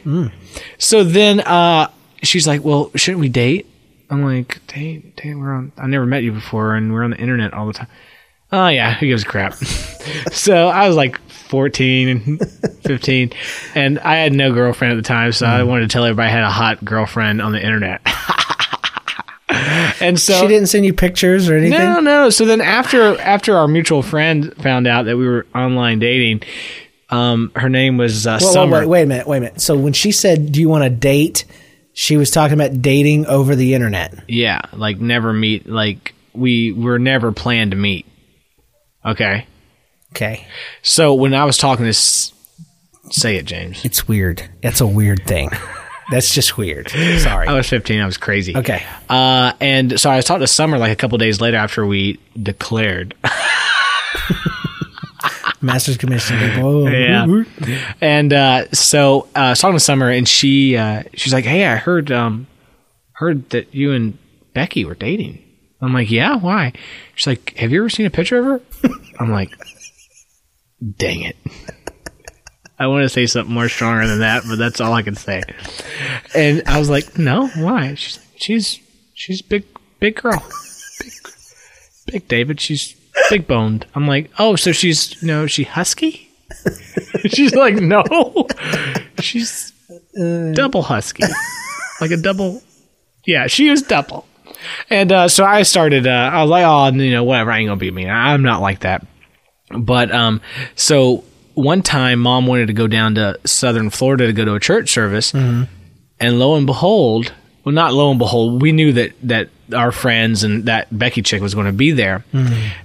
So 0.78 1.04
then 1.04 1.40
uh, 1.40 1.90
she's 2.28 2.48
like, 2.48 2.64
"Well, 2.64 2.92
shouldn't 2.96 3.22
we 3.22 3.30
date?" 3.30 3.68
I'm 4.10 4.24
like, 4.24 4.62
"Date? 4.68 5.16
Date? 5.16 5.36
We're 5.36 5.54
on. 5.54 5.72
I 5.78 5.88
never 5.88 6.06
met 6.06 6.24
you 6.24 6.32
before, 6.32 6.76
and 6.76 6.94
we're 6.94 7.04
on 7.04 7.12
the 7.12 7.18
internet 7.18 7.54
all 7.54 7.68
the 7.68 7.74
time." 7.74 7.88
Oh 8.52 8.68
yeah, 8.68 8.94
who 8.94 9.08
gives 9.08 9.24
a 9.24 9.26
crap? 9.26 9.54
so 10.32 10.68
I 10.68 10.88
was 10.88 10.96
like 10.96 11.20
14 11.30 12.08
and 12.10 12.52
15, 12.84 13.32
and 13.74 14.00
I 14.00 14.16
had 14.16 14.34
no 14.34 14.54
girlfriend 14.54 14.94
at 14.94 14.96
the 14.96 15.08
time, 15.08 15.32
so 15.32 15.46
I 15.46 15.64
wanted 15.64 15.90
to 15.90 15.94
tell 15.94 16.06
everybody 16.06 16.28
I 16.28 16.32
had 16.32 16.44
a 16.44 16.50
hot 16.50 16.84
girlfriend 16.86 17.42
on 17.42 17.52
the 17.52 17.64
internet. 17.64 18.02
and 20.00 20.20
so 20.20 20.40
she 20.40 20.48
didn't 20.48 20.68
send 20.68 20.86
you 20.86 20.94
pictures 20.94 21.50
or 21.50 21.56
anything? 21.56 21.78
no, 21.78 22.00
no. 22.00 22.30
So 22.30 22.46
then 22.46 22.62
after 22.62 23.20
after 23.20 23.58
our 23.58 23.68
mutual 23.68 24.02
friend 24.02 24.54
found 24.58 24.88
out 24.88 25.04
that 25.04 25.18
we 25.18 25.28
were 25.28 25.46
online 25.54 26.00
dating, 26.00 26.44
um, 27.10 27.52
her 27.56 27.70
name 27.70 27.98
was 27.98 28.26
uh, 28.28 28.40
whoa, 28.40 28.52
Summer. 28.52 28.80
wait, 28.82 28.88
wait 28.88 29.02
a 29.04 29.06
minute, 29.06 29.28
wait 29.28 29.38
a 29.38 29.42
minute. 29.42 29.62
So 29.62 29.76
when 29.76 29.94
she 29.94 30.12
said, 30.12 30.52
"Do 30.52 30.62
you 30.62 30.70
want 30.70 30.84
to 30.84 30.90
date?" 30.90 31.46
She 31.98 32.18
was 32.18 32.30
talking 32.30 32.54
about 32.54 32.82
dating 32.82 33.26
over 33.26 33.56
the 33.56 33.74
internet. 33.74 34.14
Yeah, 34.28 34.60
like 34.74 35.00
never 35.00 35.32
meet. 35.34 35.66
Like 35.68 36.14
we 36.34 36.72
were 36.74 37.00
never 37.00 37.32
planned 37.32 37.72
to 37.72 37.78
meet. 37.78 38.06
Okay. 39.06 39.48
Okay, 40.12 40.48
So 40.82 41.14
when 41.14 41.34
I 41.34 41.44
was 41.44 41.58
talking 41.58 41.84
to, 41.86 41.94
say 41.94 43.36
it, 43.36 43.44
James. 43.46 43.84
it's 43.84 44.08
weird. 44.08 44.42
That's 44.62 44.80
a 44.80 44.88
weird 44.88 45.26
thing. 45.26 45.50
That's 46.10 46.34
just 46.34 46.58
weird. 46.58 46.90
Sorry. 46.90 47.48
I 47.50 47.54
was 47.54 47.68
15. 47.68 48.00
I 48.00 48.06
was 48.06 48.18
crazy. 48.18 48.56
Okay. 48.56 48.82
Uh, 49.10 49.52
and 49.60 50.00
so 50.00 50.10
I 50.10 50.16
was 50.16 50.24
talking 50.24 50.40
to 50.42 50.48
Summer 50.48 50.78
like 50.78 50.92
a 50.94 50.96
couple 50.96 51.18
days 51.18 51.42
later 51.42 51.58
after 51.58 51.86
we 51.86 52.20
declared. 52.42 53.14
Master's 55.62 55.98
commission. 55.98 56.38
people. 56.40 56.90
Yeah. 56.92 57.44
And 58.02 58.34
uh, 58.34 58.70
so 58.72 59.28
uh, 59.36 59.40
I 59.40 59.50
was 59.52 59.60
talking 59.60 59.76
to 59.76 59.80
Summer, 59.80 60.10
and 60.10 60.28
she 60.28 60.78
uh, 60.78 61.04
she's 61.14 61.34
like, 61.34 61.46
"Hey, 61.46 61.66
I 61.66 61.76
heard 61.76 62.12
um, 62.12 62.48
heard 63.14 63.50
that 63.52 63.74
you 63.74 63.92
and 63.92 64.18
Becky 64.54 64.86
were 64.86 64.96
dating." 64.96 65.42
I'm 65.82 65.94
like, 65.94 66.10
"Yeah, 66.12 66.38
why?" 66.38 66.74
She's 67.16 67.28
like, 67.28 67.54
"Have 67.58 67.72
you 67.72 67.80
ever 67.82 67.90
seen 67.90 68.06
a 68.06 68.10
picture 68.10 68.40
of 68.40 68.46
her?" 68.46 68.62
I'm 69.20 69.32
like, 69.32 69.50
"Dang 70.98 71.22
it." 71.22 71.38
I 72.80 72.88
want 72.88 73.04
to 73.04 73.10
say 73.10 73.26
something 73.26 73.54
more 73.54 73.70
stronger 73.70 74.06
than 74.06 74.20
that, 74.20 74.44
but 74.48 74.58
that's 74.58 74.82
all 74.82 74.92
I 74.92 75.02
can 75.02 75.16
say. 75.16 75.42
And 76.34 76.64
I 76.68 76.78
was 76.80 76.90
like, 76.90 77.18
"No, 77.18 77.48
why?" 77.48 77.96
She's 77.96 78.20
"She's 78.36 78.80
she's 79.14 79.42
big 79.42 79.64
big 80.00 80.16
girl, 80.22 80.44
big 81.00 81.14
big 82.08 82.28
David. 82.28 82.60
She's 82.60 82.94
big 83.30 83.48
boned." 83.48 83.86
I'm 83.96 84.08
like, 84.08 84.32
"Oh, 84.40 84.56
so 84.56 84.72
she's 84.72 85.22
you 85.22 85.28
know 85.28 85.44
is 85.44 85.52
she 85.52 85.64
husky?" 85.64 86.30
she's 87.28 87.54
like, 87.56 87.76
"No, 87.76 88.04
she's 89.20 89.72
double 90.54 90.84
husky, 90.84 91.24
like 92.02 92.12
a 92.12 92.18
double." 92.18 92.62
Yeah, 93.26 93.48
she 93.48 93.70
is 93.70 93.82
double. 93.82 94.28
And 94.90 95.12
uh, 95.12 95.28
so 95.28 95.44
I 95.44 95.64
started. 95.64 96.08
Uh, 96.08 96.30
I 96.34 96.42
was 96.42 96.50
like, 96.50 96.64
"Oh, 96.66 96.96
you 96.98 97.12
know, 97.12 97.24
whatever. 97.24 97.52
I 97.52 97.60
ain't 97.60 97.70
gonna 97.70 97.80
be 97.80 97.92
me. 97.92 98.10
I'm 98.10 98.44
not 98.44 98.62
like 98.62 98.82
that." 98.82 99.06
But 99.72 100.12
um, 100.14 100.42
so 100.76 101.24
one 101.56 101.82
time, 101.82 102.20
mom 102.20 102.46
wanted 102.48 102.68
to 102.68 102.74
go 102.74 102.88
down 102.88 103.16
to 103.16 103.40
Southern 103.46 103.90
Florida 103.90 104.28
to 104.28 104.34
go 104.34 104.46
to 104.46 104.54
a 104.54 104.60
church 104.60 104.92
service, 104.92 105.34
and 105.34 106.40
lo 106.40 106.56
and 106.56 106.66
behold, 106.66 107.34
well, 107.64 107.74
not 107.74 107.94
lo 107.94 108.10
and 108.10 108.20
behold, 108.20 108.62
we 108.62 108.72
knew 108.72 108.94
that 108.94 109.14
that 109.24 109.50
our 109.74 109.92
friends 109.92 110.44
and 110.44 110.66
that 110.66 110.88
Becky 110.96 111.22
chick 111.22 111.42
was 111.42 111.54
going 111.54 111.66
to 111.68 111.74
be 111.74 111.92
there, 111.92 112.24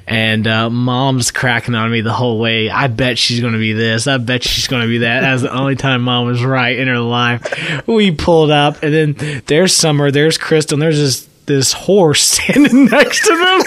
and 0.07 0.47
uh, 0.47 0.71
mom's 0.71 1.31
cracking 1.31 1.75
on 1.75 1.91
me 1.91 2.01
the 2.01 2.13
whole 2.13 2.39
way. 2.39 2.71
I 2.71 2.87
bet 2.87 3.19
she's 3.19 3.41
going 3.41 3.53
to 3.53 3.59
be 3.59 3.73
this. 3.73 4.07
I 4.07 4.19
bet 4.19 4.43
she's 4.43 4.67
going 4.67 4.83
to 4.83 4.89
be 4.89 4.99
that. 4.99 5.21
That's 5.21 5.43
the 5.43 5.53
only 5.53 5.77
time 5.77 6.03
mom 6.03 6.27
was 6.27 6.45
right 6.45 6.79
in 6.79 6.89
her 6.89 6.99
life. 6.99 7.87
We 7.87 8.11
pulled 8.13 8.51
up, 8.51 8.83
and 8.83 9.17
then 9.17 9.43
there's 9.47 9.75
Summer, 9.75 10.11
there's 10.11 10.39
Crystal, 10.39 10.77
and 10.77 10.83
there's 10.83 10.99
this 10.99 11.29
this 11.47 11.73
horse 11.73 12.23
standing 12.29 12.87
next 12.87 13.27
to 13.27 13.37
them. 13.37 13.61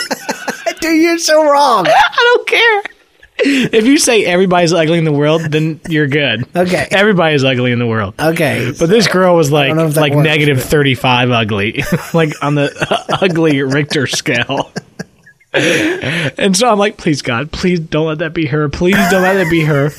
Dude, 0.82 1.02
you're 1.02 1.18
so 1.18 1.44
wrong. 1.44 1.86
I 1.90 2.34
don't 2.36 2.48
care. 2.48 2.84
If 3.74 3.86
you 3.86 3.98
say 4.00 4.24
everybody's 4.26 4.72
ugly 4.74 4.98
in 4.98 5.04
the 5.04 5.12
world, 5.12 5.42
then 5.42 5.80
you're 5.90 6.08
good. 6.08 6.46
Okay. 6.56 6.88
Everybody's 6.92 7.44
ugly 7.44 7.72
in 7.72 7.80
the 7.80 7.86
world. 7.88 8.14
Okay. 8.20 8.72
But 8.80 8.88
this 8.88 9.08
girl 9.08 9.36
was 9.36 9.52
like 9.52 9.76
know 9.76 9.88
if 9.88 9.96
that 9.96 10.02
like 10.02 10.14
works, 10.14 10.24
negative 10.26 10.58
but- 10.58 10.66
35 10.66 11.32
ugly, 11.32 11.84
like 12.14 12.32
on 12.42 12.56
the 12.56 12.72
ugly 13.22 13.62
Richter 13.62 14.08
scale. 14.08 14.72
and 15.54 16.56
so 16.56 16.70
I'm 16.70 16.80
like, 16.80 16.98
please 16.98 17.22
God, 17.22 17.52
please 17.52 17.80
don't 17.80 18.08
let 18.08 18.20
that 18.20 18.34
be 18.34 18.46
her. 18.48 18.70
Please 18.70 18.96
don't 19.12 19.22
let 19.22 19.34
that 19.36 19.52
be 19.52 19.62
her. 19.66 19.92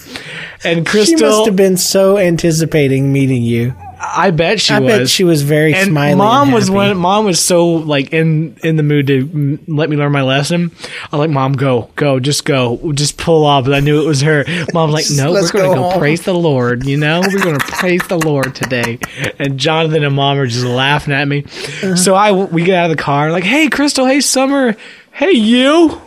And 0.64 0.78
She 0.78 0.84
Crystal, 0.90 1.20
must 1.28 1.46
have 1.46 1.56
been 1.56 1.76
so 1.76 2.18
anticipating 2.18 3.12
meeting 3.12 3.42
you. 3.42 3.74
I 4.16 4.30
bet 4.30 4.60
she 4.60 4.74
I 4.74 4.80
was. 4.80 4.92
bet 4.92 5.08
she 5.08 5.24
was 5.24 5.42
very 5.42 5.74
and 5.74 5.88
smiley. 5.90 6.16
mom 6.16 6.48
and 6.48 6.54
was 6.54 6.70
one. 6.70 6.96
Mom 6.96 7.24
was 7.24 7.40
so 7.40 7.66
like 7.68 8.12
in 8.12 8.56
in 8.62 8.76
the 8.76 8.82
mood 8.82 9.06
to 9.08 9.26
mm, 9.26 9.58
let 9.66 9.88
me 9.88 9.96
learn 9.96 10.12
my 10.12 10.22
lesson. 10.22 10.72
I 11.12 11.16
like, 11.16 11.30
Mom, 11.30 11.52
go, 11.54 11.90
go, 11.96 12.20
just 12.20 12.44
go, 12.44 12.92
just 12.92 13.16
pull 13.16 13.44
off. 13.44 13.68
I 13.68 13.80
knew 13.80 14.02
it 14.02 14.06
was 14.06 14.20
her. 14.22 14.44
Mom's 14.72 14.92
like, 14.92 15.06
No, 15.10 15.32
we're 15.32 15.50
gonna 15.50 15.74
go 15.74 15.90
go, 15.92 15.98
praise 15.98 16.22
the 16.22 16.34
Lord. 16.34 16.84
You 16.86 16.96
know, 16.96 17.20
we're 17.20 17.42
gonna 17.42 17.58
praise 17.58 18.06
the 18.08 18.18
Lord 18.18 18.54
today. 18.54 18.98
And 19.38 19.58
Jonathan 19.58 20.04
and 20.04 20.14
Mom 20.14 20.38
are 20.38 20.46
just 20.46 20.64
laughing 20.64 21.14
at 21.14 21.26
me. 21.26 21.44
Uh-huh. 21.44 21.96
So 21.96 22.14
I 22.14 22.32
we 22.32 22.64
get 22.64 22.76
out 22.76 22.90
of 22.90 22.96
the 22.96 23.02
car, 23.02 23.30
like, 23.32 23.44
Hey, 23.44 23.68
Crystal. 23.68 24.06
Hey, 24.06 24.20
Summer. 24.20 24.76
Hey, 25.12 25.32
you. 25.32 26.00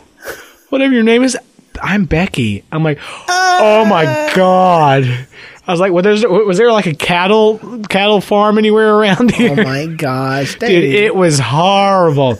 Whatever 0.68 0.92
your 0.94 1.02
name 1.02 1.22
is. 1.22 1.36
I'm 1.82 2.04
Becky. 2.06 2.64
I'm 2.72 2.82
like, 2.82 2.98
oh 3.28 3.86
my 3.88 4.32
god. 4.34 5.26
I 5.68 5.70
was 5.70 5.80
like, 5.80 5.92
well, 5.92 6.02
there's, 6.02 6.24
was 6.24 6.56
there 6.56 6.72
like 6.72 6.86
a 6.86 6.94
cattle 6.94 7.58
cattle 7.90 8.22
farm 8.22 8.56
anywhere 8.56 8.94
around 8.94 9.32
here? 9.32 9.50
Oh 9.52 9.62
my 9.62 9.84
gosh, 9.84 10.54
Dude, 10.58 10.70
it 10.70 11.14
was 11.14 11.38
horrible. 11.38 12.38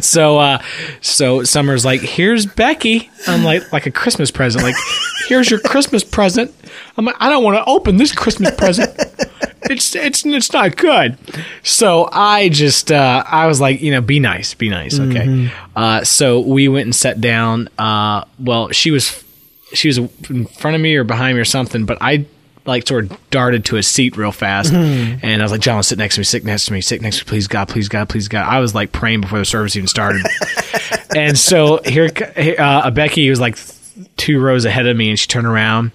so 0.00 0.38
uh 0.38 0.58
so 1.00 1.44
Summer's 1.44 1.84
like, 1.84 2.00
here's 2.00 2.44
Becky. 2.44 3.08
I'm 3.28 3.44
like 3.44 3.72
like 3.72 3.86
a 3.86 3.92
Christmas 3.92 4.32
present. 4.32 4.64
Like, 4.64 4.74
here's 5.28 5.48
your 5.48 5.60
Christmas 5.60 6.02
present. 6.02 6.52
I'm 6.96 7.04
like, 7.04 7.14
I 7.20 7.30
don't 7.30 7.44
want 7.44 7.56
to 7.56 7.64
open 7.70 7.98
this 7.98 8.10
Christmas 8.12 8.52
present. 8.56 8.92
It's 9.70 9.94
it's 9.94 10.26
it's 10.26 10.52
not 10.52 10.76
good. 10.76 11.16
So 11.62 12.08
I 12.10 12.48
just 12.48 12.90
uh 12.90 13.22
I 13.26 13.46
was 13.46 13.60
like, 13.60 13.80
you 13.80 13.92
know, 13.92 14.00
be 14.00 14.18
nice, 14.18 14.54
be 14.54 14.70
nice, 14.70 14.98
okay. 14.98 15.52
Uh 15.76 16.02
so 16.02 16.40
we 16.40 16.66
went 16.66 16.86
and 16.86 16.94
sat 16.94 17.20
down. 17.20 17.68
Uh 17.78 18.24
well, 18.40 18.70
she 18.72 18.90
was 18.90 19.22
she 19.72 19.86
was 19.88 19.98
in 19.98 20.46
front 20.46 20.74
of 20.74 20.80
me 20.80 20.96
or 20.96 21.04
behind 21.04 21.36
me 21.36 21.40
or 21.40 21.44
something, 21.44 21.84
but 21.86 21.98
I 22.00 22.26
like 22.66 22.86
sort 22.86 23.10
of 23.10 23.30
darted 23.30 23.64
to 23.66 23.76
a 23.76 23.82
seat 23.82 24.16
real 24.16 24.32
fast, 24.32 24.72
and 24.72 25.42
I 25.42 25.44
was 25.44 25.52
like, 25.52 25.60
"John, 25.60 25.82
sit 25.82 25.98
next 25.98 26.16
to 26.16 26.20
me, 26.20 26.24
sit 26.24 26.44
next 26.44 26.66
to 26.66 26.72
me, 26.72 26.80
sit 26.80 27.00
next 27.00 27.18
to 27.18 27.24
me, 27.24 27.28
please 27.28 27.46
God, 27.46 27.68
please 27.68 27.88
God, 27.88 28.08
please 28.08 28.28
God." 28.28 28.46
I 28.48 28.60
was 28.60 28.74
like 28.74 28.92
praying 28.92 29.22
before 29.22 29.38
the 29.38 29.44
service 29.44 29.76
even 29.76 29.88
started, 29.88 30.24
and 31.16 31.38
so 31.38 31.80
here, 31.84 32.10
uh, 32.58 32.90
Becky 32.90 33.28
was 33.30 33.40
like 33.40 33.56
two 34.16 34.40
rows 34.40 34.64
ahead 34.64 34.86
of 34.86 34.96
me, 34.96 35.10
and 35.10 35.18
she 35.18 35.26
turned 35.26 35.46
around, 35.46 35.92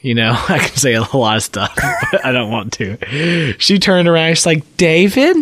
You 0.00 0.14
know, 0.14 0.32
I 0.48 0.58
can 0.58 0.76
say 0.76 0.94
a 0.94 1.02
lot 1.02 1.36
of 1.36 1.42
stuff, 1.42 1.74
but 2.12 2.24
I 2.24 2.32
don't 2.32 2.50
want 2.50 2.72
to. 2.74 3.54
She 3.58 3.78
turned 3.78 4.08
around. 4.08 4.34
She's 4.34 4.46
like, 4.46 4.76
David. 4.76 5.36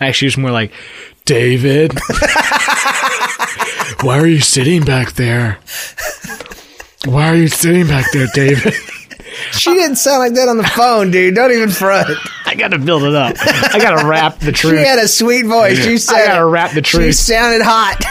Actually, 0.00 0.12
she 0.12 0.26
was 0.26 0.38
more 0.38 0.50
like, 0.50 0.72
David. 1.24 1.92
Why 4.02 4.18
are 4.18 4.26
you 4.26 4.40
sitting 4.40 4.84
back 4.84 5.12
there? 5.12 5.58
Why 7.04 7.28
are 7.28 7.36
you 7.36 7.48
sitting 7.48 7.86
back 7.86 8.06
there, 8.12 8.26
David? 8.34 8.74
She 9.52 9.74
didn't 9.74 9.96
sound 9.96 10.18
like 10.20 10.34
that 10.34 10.48
on 10.48 10.56
the 10.56 10.64
phone, 10.64 11.10
dude. 11.10 11.34
Don't 11.34 11.52
even 11.52 11.70
front. 11.70 12.08
I 12.46 12.54
gotta 12.54 12.78
build 12.78 13.02
it 13.04 13.14
up. 13.14 13.36
I 13.40 13.78
gotta 13.78 14.06
wrap 14.06 14.38
the 14.38 14.52
truth. 14.52 14.80
She 14.80 14.84
had 14.84 14.98
a 14.98 15.08
sweet 15.08 15.46
voice. 15.46 15.82
She 15.82 15.98
said, 15.98 16.16
"I 16.16 16.26
gotta 16.26 16.44
wrap 16.44 16.72
the 16.72 16.82
truth." 16.82 17.06
She 17.06 17.12
sounded 17.12 17.62
hot. 17.62 18.04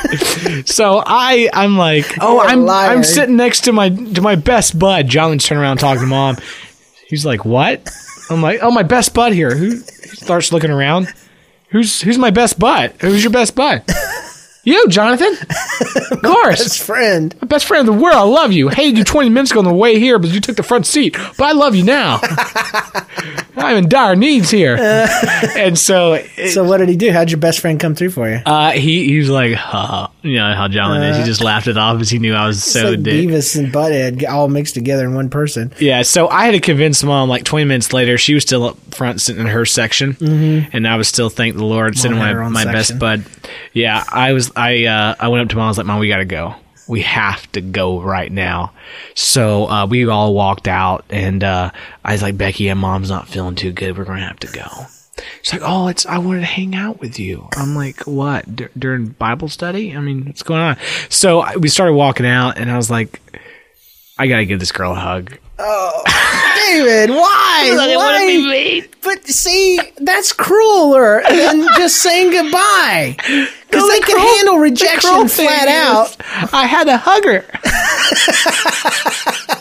So 0.66 1.02
I, 1.06 1.50
I'm 1.54 1.78
like, 1.78 2.18
oh, 2.20 2.36
You're 2.42 2.52
I'm. 2.52 2.70
I'm 2.70 3.04
sitting 3.04 3.36
next 3.36 3.62
to 3.62 3.72
my 3.74 3.90
to 3.90 4.22
my 4.22 4.36
best 4.36 4.78
bud. 4.78 5.08
Jonathan's 5.08 5.46
turning 5.46 5.64
around 5.64 5.78
talking 5.78 6.02
to 6.02 6.08
mom. 6.08 6.38
He's 7.08 7.26
like, 7.26 7.46
what? 7.46 7.90
I'm 8.30 8.42
like, 8.42 8.60
oh, 8.62 8.72
my 8.72 8.84
best 8.84 9.14
bud 9.14 9.34
here. 9.34 9.56
Who 9.56 9.70
he 9.72 9.78
starts 9.78 10.52
looking 10.52 10.70
around? 10.72 11.08
Who's 11.70 12.02
who's 12.02 12.18
my 12.18 12.32
best 12.32 12.60
bud? 12.60 12.94
Who's 13.02 13.24
your 13.24 13.32
best 13.34 13.56
bud? 13.56 13.84
You, 14.64 14.88
Jonathan. 14.90 15.34
Of 16.12 16.22
course. 16.24 16.62
Best 16.62 16.82
friend. 16.82 17.34
My 17.42 17.48
best 17.48 17.66
friend 17.66 17.88
in 17.88 17.96
the 17.96 18.00
world. 18.02 18.16
I 18.18 18.22
love 18.24 18.52
you. 18.52 18.68
Hated 18.68 18.98
you 18.98 19.04
20 19.06 19.30
minutes 19.30 19.50
ago 19.52 19.60
on 19.60 19.66
the 19.66 19.74
way 19.74 19.98
here, 19.98 20.20
but 20.20 20.30
you 20.30 20.42
took 20.42 20.58
the 20.58 20.62
front 20.64 20.86
seat. 20.86 21.16
But 21.38 21.46
I 21.46 21.52
love 21.54 21.74
you 21.74 21.84
now. 21.86 22.20
I'm 23.56 23.78
in 23.78 23.90
dire 23.90 24.16
needs 24.16 24.52
here. 24.52 24.76
and 24.78 25.80
so, 25.80 26.14
it- 26.38 26.52
So 26.54 26.64
what 26.66 26.78
did 26.78 26.90
he 26.90 26.98
do? 26.98 27.12
How'd 27.12 27.32
your 27.32 27.40
best 27.40 27.60
friend 27.62 27.80
come 27.80 27.96
through 27.96 28.12
for 28.12 28.30
you? 28.30 28.42
uh, 28.46 28.72
he 28.72 29.06
he 29.08 29.18
was 29.20 29.30
like, 29.30 29.54
huh. 29.54 30.10
You 30.22 30.36
know 30.36 30.54
how 30.54 30.68
John 30.68 31.02
is. 31.02 31.18
He 31.18 31.24
just 31.24 31.44
laughed 31.44 31.68
it 31.68 31.78
off 31.78 31.96
because 31.98 32.10
he 32.10 32.20
knew 32.20 32.34
I 32.34 32.48
was 32.48 32.64
so 32.64 32.92
like 32.92 33.04
dick. 33.04 33.28
Beavis 33.28 33.58
and 33.58 33.74
Butthead 33.74 34.28
all 34.30 34.48
mixed 34.48 34.74
together 34.76 35.06
in 35.06 35.14
one 35.16 35.30
person. 35.30 35.74
Yeah, 35.80 36.02
so 36.04 36.28
I 36.28 36.46
had 36.46 36.52
to 36.52 36.60
convince 36.60 37.04
mom. 37.04 37.30
Like 37.30 37.44
20 37.44 37.66
minutes 37.66 37.94
later, 37.94 38.18
she 38.18 38.34
was 38.34 38.44
still 38.44 38.66
up 38.66 38.78
front, 38.94 39.22
sitting 39.22 39.42
in 39.42 39.48
her 39.48 39.66
section, 39.66 40.18
and 40.74 40.88
I 40.88 40.96
was 40.96 41.08
still 41.08 41.30
thank 41.30 41.56
the 41.56 41.66
Lord 41.66 41.98
sitting 41.98 42.18
my, 42.18 42.34
my 42.50 42.66
best 42.66 42.98
bud. 43.00 43.24
Yeah, 43.74 44.04
I 44.12 44.34
was. 44.34 44.52
I 44.56 44.86
uh, 44.86 45.16
I 45.20 45.28
went 45.30 45.44
up 45.44 45.50
to 45.50 45.56
mom. 45.56 45.66
I 45.66 45.68
was 45.70 45.78
like, 45.78 45.88
"Mom, 45.88 46.00
we 46.00 46.08
got 46.08 46.18
to 46.18 46.26
go. 46.26 46.56
We 46.88 47.02
have 47.02 47.52
to 47.54 47.62
go 47.62 48.02
right 48.02 48.32
now." 48.32 48.74
So 49.16 49.68
uh, 49.70 49.86
we 49.86 50.08
all 50.08 50.34
walked 50.34 50.68
out, 50.68 51.06
and 51.10 51.44
uh, 51.44 51.72
I 52.04 52.12
was 52.12 52.22
like, 52.22 52.38
"Becky, 52.38 52.68
and 52.68 52.80
mom's 52.80 53.10
not 53.10 53.28
feeling 53.28 53.56
too 53.56 53.72
good. 53.72 53.98
We're 53.98 54.06
gonna 54.06 54.28
have 54.28 54.40
to 54.40 54.48
go." 54.48 54.68
She's 55.42 55.54
like, 55.54 55.62
"Oh, 55.70 55.88
it's 55.88 56.06
I 56.06 56.18
wanted 56.20 56.40
to 56.42 56.46
hang 56.46 56.76
out 56.76 57.00
with 57.00 57.20
you." 57.20 57.48
I'm 57.58 57.76
like, 57.76 58.02
"What 58.08 58.56
D- 58.56 58.68
during 58.78 59.08
Bible 59.08 59.50
study? 59.50 59.96
I 59.96 60.00
mean, 60.00 60.26
what's 60.26 60.44
going 60.44 60.62
on?" 60.62 60.78
So 61.10 61.42
I- 61.42 61.58
we 61.58 61.68
started 61.70 61.94
walking 61.94 62.26
out, 62.26 62.58
and 62.58 62.72
I 62.72 62.78
was 62.78 62.90
like, 62.90 63.20
"I 64.18 64.28
gotta 64.28 64.46
give 64.46 64.60
this 64.60 64.72
girl 64.72 64.94
a 64.94 64.96
hug." 64.96 65.38
Oh, 65.60 66.04
David, 66.68 67.10
why? 67.12 67.74
why? 67.96 68.88
But 69.04 69.28
see, 69.28 69.80
that's 69.98 70.32
crueler 70.34 71.22
than 71.30 71.68
just 71.78 71.98
saying 72.02 72.32
goodbye. 72.32 73.16
Because 73.20 73.90
they 73.90 74.00
can 74.00 74.18
handle 74.18 74.58
rejection 74.60 75.28
flat 75.28 75.68
out. 75.68 76.16
I 76.54 76.66
had 76.66 76.86
to 76.86 76.98
hug 76.98 77.26
her. 77.26 77.46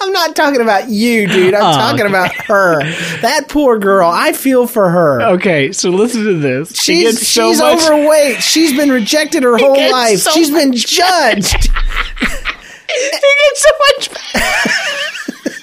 I'm 0.00 0.12
not 0.12 0.36
talking 0.36 0.60
about 0.60 0.88
you, 0.88 1.26
dude. 1.26 1.54
I'm 1.54 1.62
Oh, 1.62 1.72
talking 1.76 2.06
about 2.06 2.32
her. 2.46 2.82
That 3.22 3.48
poor 3.48 3.78
girl. 3.78 4.08
I 4.12 4.32
feel 4.32 4.66
for 4.66 4.90
her. 4.90 5.22
Okay, 5.34 5.72
so 5.72 5.90
listen 5.90 6.24
to 6.24 6.38
this. 6.38 6.74
She's 6.76 7.14
gets 7.16 7.28
so 7.28 7.50
she's 7.50 7.60
much- 7.60 7.82
overweight. 7.84 8.42
She's 8.42 8.76
been 8.76 8.90
rejected 8.90 9.42
her 9.42 9.56
whole 9.56 9.78
life. 9.90 10.18
so 10.20 10.30
She's 10.32 10.50
been 10.50 10.72
judged. 10.72 11.68
It 12.96 13.36
gets 13.50 13.62
so 13.62 13.70
much. 15.48 15.54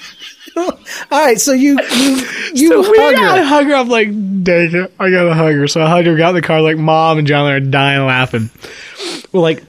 All 1.10 1.24
right, 1.24 1.40
so 1.40 1.52
you 1.52 1.78
you 1.96 2.16
you 2.54 2.68
So 2.68 2.82
hug 2.84 3.16
her. 3.16 3.42
hug 3.44 3.66
her. 3.66 3.74
I'm 3.74 3.88
like, 3.88 4.08
dang 4.44 4.74
it, 4.74 4.92
I 5.00 5.10
gotta 5.10 5.32
hug 5.34 5.54
her. 5.54 5.66
So 5.66 5.80
I 5.82 5.88
hugged 5.88 6.06
her, 6.08 6.16
got 6.16 6.30
in 6.30 6.34
the 6.34 6.42
car, 6.42 6.60
like 6.60 6.76
mom 6.76 7.16
and 7.18 7.26
John 7.26 7.50
are 7.50 7.58
dying 7.60 8.04
laughing. 8.04 8.50
Well, 9.32 9.42
like 9.42 9.62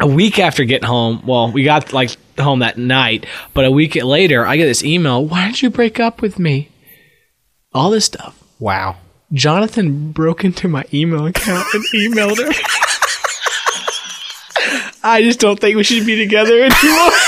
a 0.00 0.06
week 0.06 0.38
after 0.38 0.64
getting 0.64 0.86
home, 0.88 1.22
well, 1.26 1.52
we 1.52 1.62
got 1.62 1.92
like 1.92 2.16
home 2.38 2.60
that 2.60 2.78
night, 2.78 3.26
but 3.52 3.64
a 3.64 3.70
week 3.70 3.94
later, 3.96 4.46
I 4.46 4.56
get 4.56 4.66
this 4.66 4.84
email. 4.84 5.24
Why 5.24 5.46
did 5.46 5.62
you 5.62 5.70
break 5.70 6.00
up 6.00 6.22
with 6.22 6.38
me? 6.38 6.68
All 7.72 7.90
this 7.90 8.04
stuff. 8.04 8.42
Wow. 8.58 8.96
Jonathan 9.32 10.12
broke 10.12 10.44
into 10.44 10.68
my 10.68 10.84
email 10.92 11.26
account 11.26 11.66
and 11.74 11.84
emailed 11.94 12.38
her. 12.38 12.52
I 15.06 15.22
just 15.22 15.38
don't 15.38 15.60
think 15.60 15.76
we 15.76 15.84
should 15.84 16.06
be 16.06 16.16
together 16.16 16.54
anymore. 16.54 17.10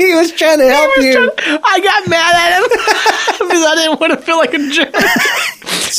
He 0.00 0.14
was 0.14 0.32
trying 0.32 0.58
to 0.58 0.66
help 0.66 0.96
you. 0.96 1.30
I 1.38 1.80
got 1.80 2.08
mad 2.08 2.34
at 2.34 2.56
him 2.56 2.62
because 3.46 3.64
I 3.66 3.74
didn't 3.76 4.00
want 4.00 4.12
to 4.14 4.18
feel 4.24 4.38
like 4.38 4.54
a 4.54 4.70
jerk. 4.70 4.94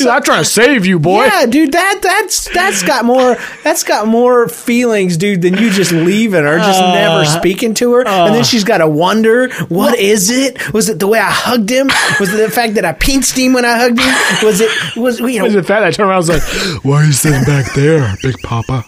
Like, 0.00 0.16
I'm 0.16 0.22
trying 0.22 0.42
to 0.44 0.48
save 0.48 0.86
you, 0.86 0.98
boy. 0.98 1.24
Yeah, 1.24 1.46
dude, 1.46 1.72
that 1.72 2.00
that's 2.02 2.48
that's 2.52 2.82
got 2.82 3.04
more 3.04 3.36
that's 3.64 3.84
got 3.84 4.06
more 4.06 4.48
feelings, 4.48 5.16
dude, 5.16 5.42
than 5.42 5.56
you 5.56 5.70
just 5.70 5.92
leaving 5.92 6.44
her, 6.44 6.58
just 6.58 6.80
Uh, 6.82 6.92
never 6.94 7.24
speaking 7.24 7.74
to 7.74 7.92
her, 7.94 8.06
and 8.06 8.34
then 8.34 8.44
she's 8.44 8.64
got 8.64 8.78
to 8.78 8.88
wonder, 8.88 9.52
what 9.64 9.98
is 9.98 10.30
it? 10.30 10.72
Was 10.72 10.88
it 10.88 10.98
the 10.98 11.06
way 11.06 11.18
I 11.18 11.30
hugged 11.30 11.70
him? 11.70 11.88
Was 12.20 12.32
it 12.32 12.38
the 12.38 12.50
fact 12.50 12.74
that 12.74 12.84
I 12.84 12.92
pinched 12.92 13.36
him 13.36 13.52
when 13.52 13.64
I 13.64 13.76
hugged 13.78 13.98
him? 14.00 14.14
Was 14.46 14.60
it 14.60 14.70
was 14.96 15.20
you 15.20 15.38
know? 15.38 15.44
Was 15.44 15.54
it 15.54 15.66
fat? 15.66 15.82
I 15.84 15.90
turned 15.90 16.08
around. 16.08 16.14
I 16.14 16.18
was 16.18 16.28
like, 16.28 16.84
"Why 16.84 17.02
are 17.02 17.04
you 17.04 17.12
sitting 17.12 17.44
back 17.44 17.72
there, 17.74 18.14
Big 18.22 18.36
Papa?" 18.42 18.84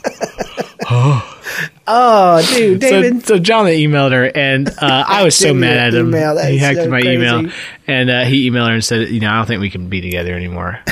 Oh, 1.86 2.42
dude, 2.54 2.80
David. 2.80 3.26
So, 3.26 3.34
so 3.36 3.38
John 3.38 3.66
emailed 3.66 4.12
her, 4.12 4.24
and 4.34 4.68
uh, 4.68 4.72
I 5.06 5.22
was 5.24 5.36
so 5.36 5.52
mad 5.52 5.76
at 5.76 5.94
him. 5.94 6.08
email. 6.08 6.38
He 6.38 6.58
hacked 6.58 6.78
so 6.78 6.88
my 6.88 7.00
crazy. 7.02 7.14
email, 7.16 7.50
and 7.86 8.10
uh, 8.10 8.24
he 8.24 8.50
emailed 8.50 8.68
her 8.68 8.74
and 8.74 8.84
said, 8.84 9.08
"You 9.08 9.20
know, 9.20 9.30
I 9.30 9.36
don't 9.36 9.46
think 9.46 9.60
we 9.60 9.70
can 9.70 9.88
be 9.88 10.00
together 10.00 10.34
anymore. 10.34 10.80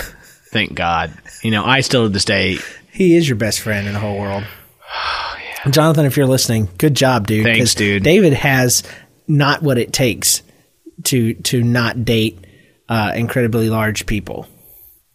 Thank 0.52 0.74
God. 0.74 1.12
You 1.42 1.50
know, 1.50 1.64
I 1.64 1.80
still 1.80 2.02
to 2.04 2.08
this 2.10 2.24
day. 2.26 2.58
He 2.92 3.16
is 3.16 3.26
your 3.26 3.36
best 3.36 3.60
friend 3.60 3.86
in 3.86 3.94
the 3.94 4.00
whole 4.00 4.18
world. 4.18 4.44
Jonathan, 5.70 6.04
if 6.04 6.16
you're 6.16 6.26
listening, 6.26 6.68
good 6.76 6.94
job, 6.94 7.26
dude. 7.26 7.44
Thanks, 7.44 7.74
dude. 7.74 8.02
David 8.02 8.32
has 8.34 8.82
not 9.28 9.62
what 9.62 9.78
it 9.78 9.92
takes 9.92 10.42
to 11.04 11.34
to 11.34 11.62
not 11.62 12.04
date 12.04 12.38
uh, 12.88 13.12
incredibly 13.14 13.70
large 13.70 14.04
people, 14.04 14.46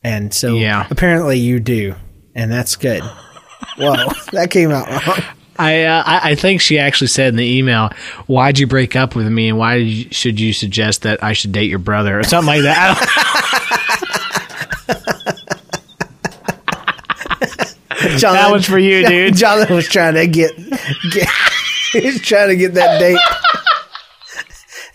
and 0.04 0.34
so 0.34 0.56
Yeah. 0.56 0.88
apparently 0.90 1.38
you 1.38 1.60
do, 1.60 1.94
and 2.34 2.52
that's 2.52 2.78
good. 2.78 3.04
Whoa, 3.78 3.96
that 4.32 4.50
came 4.50 4.72
out 4.72 4.88
wrong. 5.06 5.20
I, 5.58 5.84
uh, 5.84 6.04
I 6.06 6.32
I 6.32 6.36
think 6.36 6.62
she 6.62 6.80
actually 6.80 7.08
said 7.08 7.30
in 7.30 7.36
the 7.36 7.58
email, 7.58 7.90
"Why'd 8.28 8.60
you 8.60 8.68
break 8.68 8.96
up 8.96 9.16
with 9.16 9.28
me, 9.28 9.50
and 9.50 9.58
why 9.58 9.80
did 9.80 9.88
you, 9.88 10.10
should 10.12 10.40
you 10.40 10.54
suggest 10.54 11.02
that 11.04 11.24
I 11.24 11.34
should 11.34 11.52
date 11.52 11.70
your 11.70 11.80
brother 11.80 12.20
or 12.20 12.24
something 12.24 12.48
like 12.48 12.64
that?" 12.64 13.44
Jonathan, 18.20 18.22
that 18.22 18.52
was 18.52 18.66
for 18.66 18.80
you, 18.80 19.06
dude. 19.08 19.36
Jonathan 19.36 19.76
was 19.76 19.88
trying 19.88 20.14
to 20.16 20.28
get, 20.28 20.56
get 21.12 21.28
he 21.92 22.02
was 22.02 22.22
trying 22.22 22.50
to 22.50 22.56
get 22.56 22.74
that 22.76 23.00
date. 23.00 23.20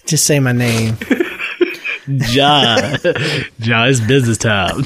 Just 0.06 0.24
say 0.24 0.40
my 0.40 0.52
name. 0.52 0.96
John, 2.18 2.96
John, 3.60 3.88
it's 3.88 4.00
business 4.00 4.38
time. 4.38 4.84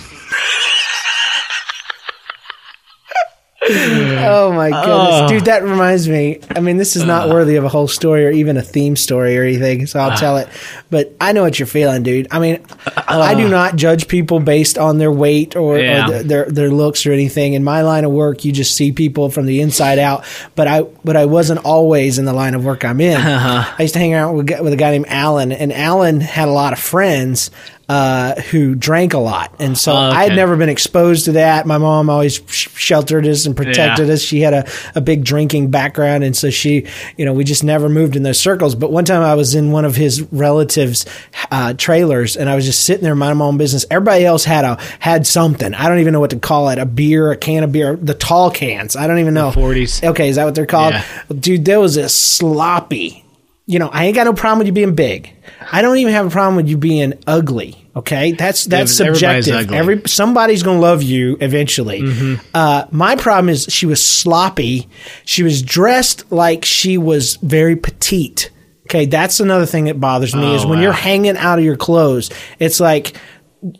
Oh 3.68 4.52
my 4.52 4.70
goodness, 4.70 5.20
oh. 5.22 5.28
dude! 5.28 5.44
That 5.46 5.62
reminds 5.62 6.08
me. 6.08 6.40
I 6.50 6.60
mean, 6.60 6.76
this 6.76 6.96
is 6.96 7.04
not 7.04 7.28
uh. 7.28 7.32
worthy 7.32 7.56
of 7.56 7.64
a 7.64 7.68
whole 7.68 7.88
story 7.88 8.26
or 8.26 8.30
even 8.30 8.56
a 8.56 8.62
theme 8.62 8.96
story 8.96 9.36
or 9.36 9.42
anything. 9.42 9.86
So 9.86 9.98
I'll 9.98 10.12
uh. 10.12 10.16
tell 10.16 10.36
it. 10.36 10.48
But 10.90 11.14
I 11.20 11.32
know 11.32 11.42
what 11.42 11.58
you're 11.58 11.66
feeling, 11.66 12.02
dude. 12.02 12.28
I 12.30 12.38
mean, 12.38 12.64
I 12.96 13.34
do 13.34 13.46
uh. 13.46 13.50
not 13.50 13.76
judge 13.76 14.08
people 14.08 14.40
based 14.40 14.78
on 14.78 14.98
their 14.98 15.12
weight 15.12 15.56
or, 15.56 15.78
Yeah. 15.78 16.06
or 16.06 16.08
th- 16.08 16.26
their 16.26 16.44
their 16.46 16.70
looks 16.70 17.06
or 17.06 17.12
anything. 17.12 17.54
In 17.54 17.64
my 17.64 17.82
line 17.82 18.04
of 18.04 18.12
work, 18.12 18.44
you 18.44 18.52
just 18.52 18.76
see 18.76 18.92
people 18.92 19.30
from 19.30 19.46
the 19.46 19.60
inside 19.60 19.98
out. 19.98 20.24
But 20.54 20.68
I 20.68 20.82
but 21.04 21.16
I 21.16 21.26
wasn't 21.26 21.64
always 21.64 22.18
in 22.18 22.24
the 22.24 22.32
line 22.32 22.54
of 22.54 22.64
work 22.64 22.84
I'm 22.84 23.00
in. 23.00 23.16
Uh-huh. 23.16 23.74
I 23.78 23.82
used 23.82 23.94
to 23.94 24.00
hang 24.00 24.14
out 24.14 24.34
with, 24.34 24.48
with 24.60 24.72
a 24.72 24.76
guy 24.76 24.92
named 24.92 25.06
Alan, 25.08 25.52
and 25.52 25.72
Alan 25.72 26.20
had 26.20 26.48
a 26.48 26.52
lot 26.52 26.72
of 26.72 26.78
friends. 26.78 27.50
Uh, 27.88 28.34
who 28.50 28.74
drank 28.74 29.14
a 29.14 29.18
lot, 29.18 29.54
and 29.60 29.78
so 29.78 29.94
I 29.94 30.24
had 30.24 30.34
never 30.34 30.56
been 30.56 30.68
exposed 30.68 31.26
to 31.26 31.32
that. 31.32 31.66
My 31.68 31.78
mom 31.78 32.10
always 32.10 32.40
sh- 32.48 32.66
sheltered 32.74 33.24
us 33.28 33.46
and 33.46 33.56
protected 33.56 34.08
Yeah. 34.08 34.14
us. 34.14 34.22
She 34.22 34.40
had 34.40 34.54
a, 34.54 34.68
a 34.96 35.00
big 35.00 35.22
drinking 35.22 35.70
background, 35.70 36.24
and 36.24 36.36
so 36.36 36.50
she, 36.50 36.88
you 37.16 37.24
know, 37.24 37.32
we 37.32 37.44
just 37.44 37.62
never 37.62 37.88
moved 37.88 38.16
in 38.16 38.24
those 38.24 38.40
circles. 38.40 38.74
But 38.74 38.90
one 38.90 39.04
time 39.04 39.22
I 39.22 39.34
was 39.36 39.54
in 39.54 39.70
one 39.70 39.84
of 39.84 39.94
his 39.94 40.20
relatives' 40.32 41.06
uh, 41.52 41.74
trailers, 41.74 42.36
and 42.36 42.50
I 42.50 42.56
was 42.56 42.64
just 42.64 42.82
sitting 42.82 43.04
there 43.04 43.14
minding 43.14 43.38
my 43.38 43.44
own 43.44 43.56
business. 43.56 43.86
Everybody 43.88 44.24
else 44.24 44.42
had 44.44 44.64
a 44.64 44.78
had 44.98 45.24
something. 45.24 45.72
I 45.72 45.88
don't 45.88 46.00
even 46.00 46.12
know 46.12 46.18
what 46.18 46.30
to 46.30 46.40
call 46.40 46.70
it. 46.70 46.80
A 46.80 46.86
beer, 46.86 47.30
a 47.30 47.36
can 47.36 47.62
of 47.62 47.70
beer, 47.70 47.94
the 47.94 48.14
tall 48.14 48.50
cans. 48.50 48.96
I 48.96 49.06
don't 49.06 49.20
even 49.20 49.34
know. 49.34 49.52
40s. 49.52 50.02
Okay, 50.08 50.28
is 50.28 50.34
that 50.34 50.44
what 50.44 50.56
they're 50.56 50.66
called? 50.66 50.94
Yeah. 50.94 51.04
Dude, 51.38 51.64
there 51.64 51.78
was 51.78 51.96
a 51.96 52.08
sloppy. 52.08 53.22
You 53.68 53.80
know, 53.80 53.88
I 53.88 54.04
ain't 54.04 54.14
got 54.14 54.24
no 54.24 54.32
problem 54.32 54.58
with 54.58 54.68
you 54.68 54.72
being 54.72 54.94
big. 54.94 55.32
I 55.72 55.82
don't 55.82 55.98
even 55.98 56.12
have 56.12 56.26
a 56.26 56.30
problem 56.30 56.54
with 56.54 56.68
you 56.68 56.76
being 56.76 57.14
ugly. 57.26 57.82
Okay, 57.96 58.32
that's 58.32 58.64
that's 58.66 58.92
Yeah, 59.00 59.06
subjective. 59.06 59.54
ugly. 59.56 59.76
Every 59.76 60.02
somebody's 60.06 60.62
gonna 60.62 60.78
love 60.78 61.02
you 61.02 61.36
eventually. 61.40 62.02
Mm-hmm. 62.02 62.46
Uh, 62.54 62.84
my 62.92 63.16
problem 63.16 63.48
is 63.48 63.64
she 63.68 63.86
was 63.86 64.00
sloppy. 64.04 64.88
She 65.24 65.42
was 65.42 65.62
dressed 65.62 66.30
like 66.30 66.64
she 66.64 66.96
was 66.98 67.36
very 67.36 67.74
petite. 67.74 68.50
Okay, 68.84 69.06
that's 69.06 69.40
another 69.40 69.66
thing 69.66 69.86
that 69.86 69.98
bothers 70.00 70.32
me 70.36 70.54
is 70.54 70.64
Oh, 70.64 70.68
when 70.68 70.78
wow. 70.78 70.84
you're 70.84 70.92
hanging 70.92 71.36
out 71.36 71.58
of 71.58 71.64
your 71.64 71.76
clothes. 71.76 72.30
It's 72.60 72.78
like, 72.78 73.16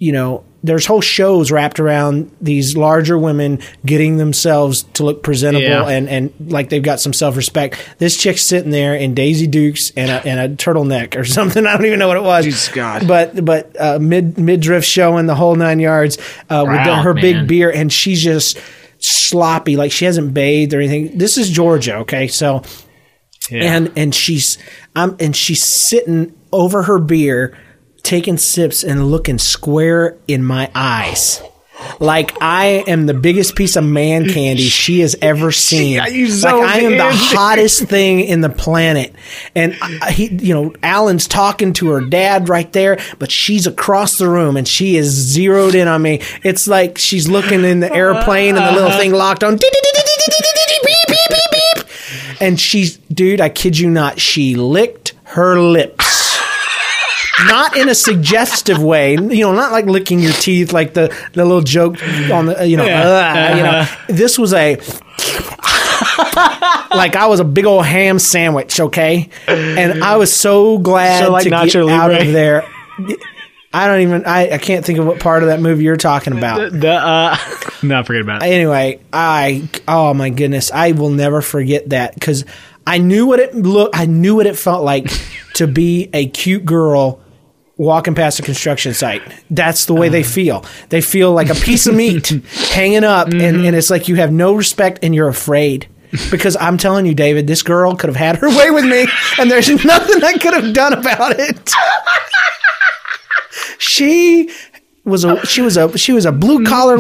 you 0.01 0.11
know, 0.11 0.45
there's 0.65 0.87
whole 0.87 1.01
shows 1.01 1.53
wrapped 1.53 1.79
around 1.79 2.35
these 2.41 2.77
larger 2.77 3.17
women 3.17 3.61
getting 3.85 4.17
themselves 4.17 4.83
to 4.95 5.05
look 5.05 5.23
presentable 5.23 5.65
Yeah. 5.67 5.89
and, 5.89 6.09
and 6.09 6.33
like 6.51 6.71
they've 6.71 6.83
got 6.83 6.99
some 6.99 7.13
self 7.13 7.37
respect. 7.37 7.79
This 7.99 8.17
chick's 8.17 8.43
sitting 8.43 8.71
there 8.73 8.95
in 8.97 9.15
Daisy 9.15 9.47
Dukes 9.47 9.93
and 9.97 10.11
a, 10.11 10.27
and 10.27 10.41
a 10.41 10.57
turtleneck 10.57 11.17
or 11.17 11.25
something. 11.39 11.67
I 11.67 11.77
don't 11.77 11.87
even 11.87 11.99
know 12.01 12.09
what 12.09 12.17
it 12.17 12.23
was. 12.25 12.45
Jesus 12.45 12.69
God. 12.69 13.07
But 13.07 13.45
but 13.45 13.77
uh, 13.81 13.99
mid 14.01 14.39
midriff 14.39 14.85
showing 14.85 15.27
the 15.27 15.35
whole 15.37 15.55
nine 15.55 15.79
yards 15.79 16.19
uh, 16.51 16.65
with 16.67 16.83
the, 16.85 16.91
Wow, 16.91 17.03
her 17.03 17.15
big 17.15 17.47
beer 17.47 17.71
and 17.71 17.93
she's 17.93 18.21
just 18.23 18.59
sloppy 18.99 19.77
like 19.77 19.93
she 19.93 20.05
hasn't 20.05 20.35
bathed 20.35 20.75
or 20.75 20.81
anything. 20.81 21.17
This 21.19 21.39
is 21.39 21.51
Georgia, 21.51 21.97
okay? 21.99 22.27
So 22.29 22.63
Yeah. 23.51 23.77
and 23.77 23.93
and 23.97 24.15
she's 24.15 24.59
um 24.97 25.17
and 25.21 25.37
she's 25.37 25.63
sitting 25.63 26.35
over 26.53 26.83
her 26.85 26.99
beer 26.99 27.57
taking 28.07 28.39
sips 28.39 28.85
and 28.85 29.11
looking 29.11 29.39
square 29.39 30.17
in 30.29 30.43
my 30.43 30.71
eyes 30.75 31.43
like 32.01 32.41
I 32.41 32.85
am 32.87 33.07
the 33.07 33.15
biggest 33.15 33.55
piece 33.55 33.77
of 33.77 33.85
man 33.85 34.29
candy 34.29 34.63
she 34.69 35.01
has 35.01 35.17
ever 35.21 35.53
seen. 35.53 35.99
like 35.99 36.55
I 36.55 36.81
am 36.81 36.97
the 36.97 37.11
hottest 37.11 37.83
thing 37.89 38.21
in 38.21 38.41
the 38.41 38.49
planet, 38.49 39.15
and 39.55 39.77
I, 39.81 40.11
he, 40.13 40.27
you 40.27 40.55
know, 40.55 40.75
Alan's 40.83 41.27
talking 41.27 41.73
to 41.75 41.91
her 41.91 42.01
dad 42.01 42.49
right 42.49 42.71
there, 42.73 42.99
but 43.19 43.31
she's 43.31 43.67
across 43.67 44.19
the 44.19 44.29
room 44.29 44.57
and 44.57 44.67
she 44.67 44.97
is 44.97 45.09
zeroed 45.09 45.75
in 45.75 45.89
on 45.89 46.03
me. 46.03 46.23
It's 46.43 46.67
like 46.67 46.99
she's 46.99 47.29
looking 47.29 47.65
in 47.65 47.81
the 47.81 47.93
airplane 47.93 48.57
and 48.57 48.67
the 48.67 48.73
little 48.81 48.99
thing 48.99 49.13
locked 49.13 49.45
on. 49.45 49.55
Beep, 49.55 49.73
beep, 49.73 49.83
beep, 51.09 51.41
beep. 51.53 52.41
And 52.41 52.61
she's, 52.61 52.99
dude, 52.99 53.41
I 53.41 53.49
kid 53.49 53.79
you 53.79 53.91
not, 53.91 54.21
she 54.21 54.55
licked 54.57 55.15
her 55.25 55.61
lips. 55.61 56.06
Not 57.45 57.77
in 57.77 57.89
a 57.91 57.95
suggestive 57.95 58.83
way, 58.83 59.13
you 59.13 59.41
know, 59.45 59.53
not 59.53 59.71
like 59.71 59.85
licking 59.85 60.21
your 60.21 60.33
teeth, 60.33 60.73
like 60.73 60.95
the, 60.95 61.15
the 61.35 61.45
little 61.45 61.61
joke 61.61 62.03
on 62.33 62.47
the, 62.47 62.67
you 62.67 62.77
know, 62.79 62.85
Yeah. 62.87 63.03
"Ugh," 63.05 63.57
you 63.59 63.63
know. 63.63 63.87
This 64.09 64.39
was 64.39 64.55
a, 64.55 64.77
like 66.95 67.17
I 67.17 67.27
was 67.27 67.41
a 67.41 67.45
big 67.45 67.67
old 67.67 67.85
ham 67.85 68.19
sandwich, 68.19 68.81
okay? 68.81 69.29
And 69.47 70.03
I 70.03 70.17
was 70.17 70.33
so 70.33 70.79
glad 70.79 71.25
So 71.25 71.31
like 71.33 71.45
to 71.45 71.51
get 71.51 71.77
out 71.77 71.87
Libre? 71.87 72.21
of 72.21 72.33
there. 72.33 72.67
I 73.73 73.87
don't 73.89 74.01
even, 74.01 74.25
I, 74.25 74.53
I 74.53 74.59
can't 74.59 74.85
think 74.87 74.99
of 74.99 75.07
what 75.07 75.21
part 75.21 75.43
of 75.43 75.51
that 75.51 75.61
movie 75.61 75.85
you're 75.85 75.99
talking 75.99 76.33
about 76.37 76.73
the 76.73 76.93
uh, 76.93 77.37
no, 77.83 78.03
forget 78.05 78.23
about 78.23 78.43
it. 78.43 78.47
anyway, 78.47 79.01
I 79.13 79.69
oh 79.87 80.15
my 80.15 80.31
goodness, 80.31 80.71
I 80.73 80.93
will 80.93 81.11
never 81.11 81.43
forget 81.43 81.91
that 81.91 82.15
because 82.15 82.47
I 82.87 82.97
knew 82.99 83.27
what 83.27 83.41
it 83.41 83.55
look. 83.55 83.91
I 83.93 84.07
knew 84.07 84.37
what 84.37 84.47
it 84.47 84.57
felt 84.57 84.83
like 84.83 85.11
to 85.55 85.67
be 85.67 86.09
a 86.15 86.27
cute 86.27 86.65
girl 86.65 87.21
walking 87.77 88.15
past 88.15 88.39
a 88.39 88.43
construction 88.43 88.95
site. 88.95 89.23
That's 89.51 89.87
the 89.87 89.95
way 89.95 90.09
they 90.09 90.21
uh-huh. 90.21 90.31
feel. 90.31 90.65
They 90.89 91.01
feel 91.01 91.33
like 91.33 91.51
a 91.51 91.55
piece 91.55 91.87
of 91.87 91.95
meat 91.95 92.29
hanging 92.73 93.05
up, 93.05 93.29
and, 93.29 93.41
mm-hmm. 93.41 93.67
and 93.67 93.77
it's 93.77 93.91
like 93.91 94.09
you 94.09 94.17
have 94.17 94.33
no 94.33 94.55
respect 94.55 95.01
and 95.03 95.15
you're 95.15 95.29
afraid. 95.29 95.89
Because 96.31 96.57
I'm 96.57 96.79
telling 96.79 97.05
you, 97.05 97.15
David, 97.15 97.47
this 97.47 97.63
girl 97.63 97.95
could 97.95 98.09
have 98.09 98.17
had 98.17 98.37
her 98.37 98.49
way 98.49 98.71
with 98.71 98.85
me, 98.85 99.07
and 99.39 99.51
there's 99.51 99.69
nothing 99.85 100.25
I 100.25 100.35
could 100.35 100.55
have 100.55 100.73
done 100.73 100.93
about 100.93 101.39
it. 101.39 101.69
she 103.79 104.51
was 105.05 105.25
a 105.25 105.45
she 105.47 105.61
was 105.61 105.77
a 105.77 105.97
she 105.97 106.13
was 106.13 106.25
a 106.25 106.33
blue 106.33 106.65
collar 106.65 106.99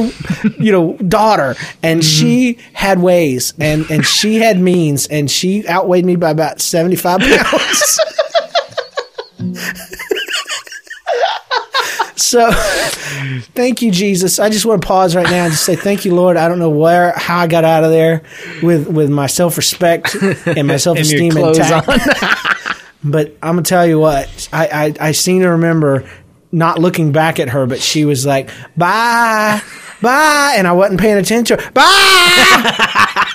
you 0.60 0.70
know 0.70 0.96
daughter 0.98 1.56
and 1.82 2.00
mm-hmm. 2.00 2.08
she 2.08 2.58
had 2.72 3.00
ways 3.00 3.52
and 3.58 3.90
and 3.90 4.06
she 4.06 4.36
had 4.36 4.60
means 4.60 5.08
and 5.08 5.28
she 5.28 5.66
outweighed 5.68 6.04
me 6.04 6.14
by 6.14 6.30
about 6.30 6.60
75 6.60 7.18
pounds 7.18 7.98
so 12.26 12.50
thank 13.54 13.82
you 13.82 13.90
jesus 13.90 14.38
i 14.38 14.48
just 14.48 14.66
want 14.66 14.80
to 14.80 14.86
pause 14.86 15.14
right 15.14 15.26
now 15.30 15.44
and 15.44 15.52
just 15.52 15.64
say 15.64 15.76
thank 15.76 16.04
you 16.04 16.14
lord 16.14 16.36
i 16.36 16.48
don't 16.48 16.58
know 16.58 16.70
where 16.70 17.12
how 17.16 17.38
i 17.38 17.46
got 17.46 17.64
out 17.64 17.84
of 17.84 17.90
there 17.90 18.22
with 18.62 18.88
with 18.88 19.10
my 19.10 19.26
self-respect 19.26 20.14
and 20.46 20.66
my 20.66 20.76
self-esteem 20.86 21.32
clothes 21.32 21.58
intact 21.58 21.86
but 23.04 23.36
I'm 23.42 23.52
gonna 23.54 23.62
tell 23.62 23.86
you 23.86 23.98
what, 23.98 24.48
I, 24.52 24.66
I 24.66 25.08
I 25.08 25.12
seem 25.12 25.42
to 25.42 25.50
remember 25.50 26.08
not 26.52 26.78
looking 26.78 27.12
back 27.12 27.38
at 27.38 27.48
her, 27.50 27.66
but 27.66 27.80
she 27.80 28.04
was 28.04 28.26
like, 28.26 28.50
"Bye, 28.76 29.60
bye," 30.02 30.54
and 30.56 30.66
I 30.66 30.72
wasn't 30.72 31.00
paying 31.00 31.18
attention. 31.18 31.58
Bye. 31.72 33.32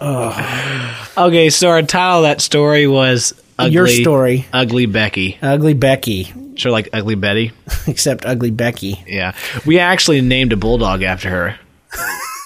Oh. 0.00 1.08
Okay, 1.16 1.50
so 1.50 1.70
our 1.70 1.82
title 1.82 2.18
of 2.18 2.22
that 2.22 2.40
story 2.40 2.86
was 2.86 3.34
ugly, 3.58 3.72
Your 3.74 3.88
story. 3.88 4.46
Ugly 4.52 4.86
Becky. 4.86 5.38
ugly 5.42 5.74
Becky, 5.74 6.32
Sure, 6.56 6.72
like 6.72 6.88
Ugly 6.92 7.14
Betty. 7.16 7.52
except 7.86 8.24
ugly 8.26 8.50
Becky, 8.50 9.02
Yeah, 9.06 9.34
we 9.66 9.78
actually 9.78 10.20
named 10.20 10.52
a 10.52 10.56
bulldog 10.56 11.02
after 11.02 11.28
her. 11.30 11.58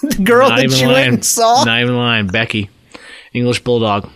the 0.01 0.15
girl 0.23 0.49
Not 0.49 0.57
that 0.57 0.69
you 0.69 0.87
went 0.87 0.91
lying. 0.93 1.13
and 1.15 1.25
saw. 1.25 1.63
Not 1.63 1.81
even 1.81 1.95
lying. 1.95 2.27
Becky, 2.27 2.69
English 3.33 3.59
bulldog. 3.63 4.09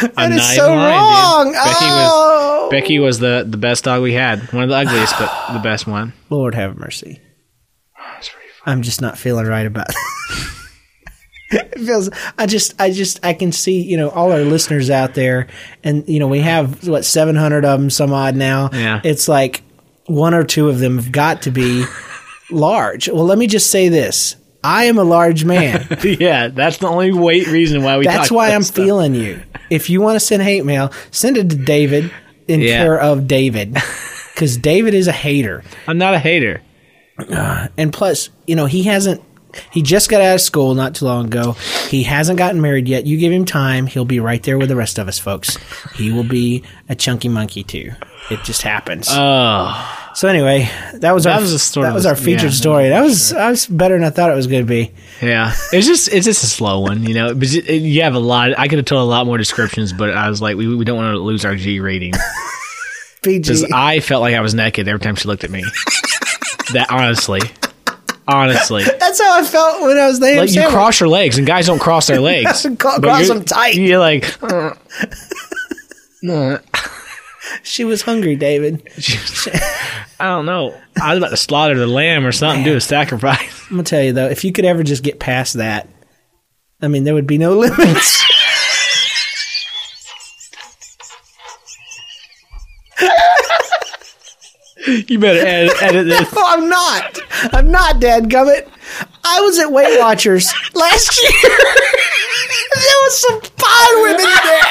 that 0.00 0.32
is 0.32 0.54
so 0.56 0.68
wrong. 0.68 1.52
Becky 1.52 1.84
oh, 1.84 2.62
was 2.64 2.70
Becky 2.70 2.98
was 2.98 3.18
the 3.20 3.44
the 3.48 3.56
best 3.56 3.84
dog 3.84 4.02
we 4.02 4.12
had. 4.14 4.52
One 4.52 4.64
of 4.64 4.68
the 4.68 4.74
ugliest, 4.76 5.14
but 5.18 5.52
the 5.52 5.60
best 5.60 5.86
one. 5.86 6.12
Lord 6.30 6.54
have 6.54 6.76
mercy. 6.76 7.20
I'm 8.66 8.82
just 8.82 9.00
not 9.00 9.16
feeling 9.16 9.46
right 9.46 9.66
about 9.66 9.86
it. 11.50 11.78
feels 11.78 12.10
I 12.38 12.46
just 12.46 12.74
I 12.80 12.90
just 12.90 13.24
I 13.24 13.32
can 13.34 13.52
see, 13.52 13.80
you 13.82 13.96
know, 13.96 14.08
all 14.10 14.32
our 14.32 14.40
listeners 14.40 14.90
out 14.90 15.14
there 15.14 15.46
and 15.84 16.08
you 16.08 16.18
know, 16.18 16.28
we 16.28 16.40
have 16.40 16.86
what 16.88 17.04
700 17.04 17.64
of 17.64 17.80
them 17.80 17.90
some 17.90 18.12
odd 18.12 18.36
now. 18.36 18.70
Yeah. 18.72 19.00
It's 19.04 19.28
like 19.28 19.62
one 20.06 20.34
or 20.34 20.44
two 20.44 20.68
of 20.68 20.78
them 20.78 20.96
have 20.96 21.12
got 21.12 21.42
to 21.42 21.50
be 21.50 21.84
large. 22.50 23.08
Well, 23.08 23.24
let 23.24 23.38
me 23.38 23.46
just 23.46 23.70
say 23.70 23.88
this. 23.88 24.36
I 24.64 24.84
am 24.84 24.98
a 24.98 25.04
large 25.04 25.44
man. 25.44 25.86
yeah, 26.02 26.48
that's 26.48 26.78
the 26.78 26.88
only 26.88 27.12
weight 27.12 27.46
reason 27.46 27.84
why 27.84 27.98
we. 27.98 28.04
That's 28.04 28.32
why 28.32 28.50
I'm 28.50 28.62
stuff. 28.64 28.84
feeling 28.84 29.14
you. 29.14 29.40
If 29.70 29.88
you 29.90 30.00
want 30.00 30.16
to 30.16 30.20
send 30.20 30.42
hate 30.42 30.64
mail, 30.64 30.92
send 31.12 31.36
it 31.36 31.50
to 31.50 31.56
David 31.56 32.10
in 32.48 32.60
Yeah. 32.60 32.78
care 32.82 32.98
of 33.00 33.28
David. 33.28 33.76
Cuz 34.36 34.56
David 34.56 34.92
is 34.94 35.06
a 35.06 35.12
hater. 35.12 35.62
I'm 35.86 35.98
not 35.98 36.14
a 36.14 36.18
hater. 36.18 36.62
Uh, 37.18 37.68
and 37.78 37.92
plus, 37.92 38.28
you 38.46 38.54
know, 38.56 38.66
he 38.66 38.82
hasn't 38.82 39.22
he 39.72 39.82
just 39.82 40.08
got 40.08 40.20
out 40.20 40.34
of 40.36 40.40
school 40.40 40.74
not 40.74 40.94
too 40.94 41.04
long 41.04 41.26
ago. 41.26 41.52
He 41.88 42.02
hasn't 42.04 42.38
gotten 42.38 42.60
married 42.60 42.88
yet. 42.88 43.06
You 43.06 43.18
give 43.18 43.32
him 43.32 43.44
time, 43.44 43.86
he'll 43.86 44.04
be 44.04 44.20
right 44.20 44.42
there 44.42 44.58
with 44.58 44.68
the 44.68 44.76
rest 44.76 44.98
of 44.98 45.08
us 45.08 45.18
folks. 45.18 45.56
He 45.94 46.12
will 46.12 46.24
be 46.24 46.62
a 46.88 46.94
chunky 46.94 47.28
monkey 47.28 47.62
too. 47.62 47.92
It 48.30 48.42
just 48.42 48.62
happens. 48.62 49.06
Oh, 49.10 50.10
so 50.14 50.26
anyway, 50.28 50.68
that 50.94 51.12
was 51.12 51.24
that 51.24 51.34
our 51.36 51.40
was 51.40 51.52
a 51.52 51.58
sort 51.58 51.84
that 51.86 51.94
was 51.94 52.06
our 52.06 52.16
featured 52.16 52.44
yeah. 52.44 52.50
story. 52.50 52.88
That 52.88 53.02
was 53.02 53.30
that 53.30 53.50
was 53.50 53.66
better 53.66 53.94
than 53.96 54.04
I 54.04 54.10
thought 54.10 54.30
it 54.30 54.34
was 54.34 54.46
going 54.46 54.62
to 54.62 54.68
be. 54.68 54.92
yeah. 55.22 55.52
It's 55.72 55.86
just 55.86 56.08
it's 56.12 56.24
just 56.24 56.42
a 56.42 56.46
slow 56.46 56.80
one, 56.80 57.04
you 57.04 57.14
know. 57.14 57.34
But 57.34 57.52
it- 57.54 57.82
you 57.82 58.02
have 58.02 58.14
a 58.14 58.18
lot. 58.18 58.58
I 58.58 58.66
could 58.66 58.78
have 58.78 58.86
told 58.86 59.02
a 59.02 59.10
lot 59.10 59.26
more 59.26 59.38
descriptions, 59.38 59.92
but 59.92 60.10
I 60.10 60.28
was 60.28 60.40
like, 60.42 60.56
we 60.56 60.74
we 60.74 60.84
don't 60.84 60.96
want 60.96 61.14
to 61.14 61.18
lose 61.18 61.44
our 61.44 61.54
G 61.54 61.78
rating 61.80 62.14
PG. 63.22 63.40
because 63.40 63.64
I 63.72 64.00
felt 64.00 64.22
like 64.22 64.34
I 64.34 64.40
was 64.40 64.54
naked 64.54 64.88
every 64.88 65.00
time 65.00 65.14
she 65.16 65.28
looked 65.28 65.44
at 65.44 65.50
me. 65.50 65.62
that 66.72 66.88
honestly, 66.90 67.40
honestly, 68.28 68.84
That's 68.98 69.20
how 69.20 69.38
I 69.40 69.44
felt 69.44 69.82
when 69.82 69.98
I 69.98 70.06
was 70.06 70.20
there. 70.20 70.40
like 70.40 70.52
you 70.54 70.66
cross 70.68 71.00
your 71.00 71.08
legs, 71.08 71.38
and 71.38 71.46
guys 71.46 71.66
don't 71.66 71.78
cross 71.78 72.06
their 72.06 72.20
legs. 72.32 72.66
Cross 72.78 73.28
them 73.28 73.44
tight. 73.44 73.74
You're 73.74 73.98
like, 73.98 74.42
uh, 74.42 74.74
uh, 76.30 76.58
She 77.62 77.84
was 77.84 78.02
hungry, 78.02 78.36
David. 78.36 78.82
I 80.18 80.24
don't 80.26 80.46
know. 80.46 80.74
I 81.00 81.10
was 81.14 81.18
about 81.18 81.30
to 81.30 81.36
slaughter 81.36 81.78
the 81.78 81.86
lamb 81.86 82.26
or 82.26 82.32
something, 82.32 82.64
do 82.64 82.76
a 82.76 82.80
sacrifice. 82.80 83.62
I'm 83.70 83.76
gonna 83.76 83.82
tell 83.84 84.02
you 84.02 84.12
though, 84.12 84.28
if 84.28 84.44
you 84.44 84.52
could 84.52 84.64
ever 84.64 84.82
just 84.82 85.02
get 85.02 85.18
past 85.20 85.54
that, 85.54 85.88
I 86.82 86.88
mean, 86.88 87.04
there 87.04 87.14
would 87.14 87.26
be 87.26 87.38
no 87.38 87.54
limits. 87.56 88.24
You 95.08 95.18
better 95.18 95.40
edit, 95.46 95.82
edit 95.82 96.06
this. 96.06 96.32
No, 96.34 96.42
I'm 96.44 96.68
not. 96.68 97.18
I'm 97.52 97.70
not, 97.70 98.00
Dad 98.00 98.24
Gummit. 98.24 98.68
I 99.24 99.40
was 99.40 99.58
at 99.58 99.70
Weight 99.70 99.98
Watchers 99.98 100.52
last 100.74 101.16
year. 101.20 101.30
there 101.50 103.00
was 103.06 103.14
some 103.18 103.40
fine 103.40 103.96
women 104.02 104.20
in 104.20 104.42
there. 104.46 104.66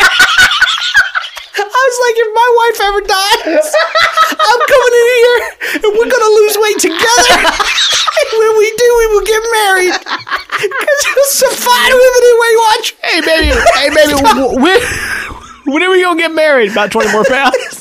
I 1.58 1.84
was 1.88 2.00
like, 2.04 2.18
if 2.20 2.30
my 2.36 2.50
wife 2.56 2.80
ever 2.88 3.02
dies, 3.06 3.68
I'm 4.36 4.62
coming 4.68 4.96
in 4.96 5.08
here 5.16 5.40
and 5.86 5.92
we're 5.96 6.10
gonna 6.12 6.34
lose 6.40 6.56
weight 6.60 6.80
together. 6.80 7.36
and 7.36 8.28
when 8.40 8.54
we 8.58 8.68
do, 8.76 8.88
we 9.00 9.06
will 9.16 9.26
get 9.28 9.44
married. 9.52 9.96
Because 9.96 11.00
there's 11.16 11.34
some 11.36 11.56
fine 11.56 11.92
women 11.92 12.22
in 12.24 12.36
Weight 12.40 12.58
Watchers. 12.64 12.96
Hey, 13.04 13.20
baby. 13.22 13.52
Hey, 13.76 13.90
baby. 13.92 14.14
When, 15.66 15.74
when 15.74 15.84
are 15.84 15.92
we 15.92 16.02
going 16.02 16.18
to 16.18 16.22
get 16.24 16.34
married? 16.34 16.72
About 16.72 16.92
20 16.92 17.12
more 17.12 17.26
pounds? 17.26 17.75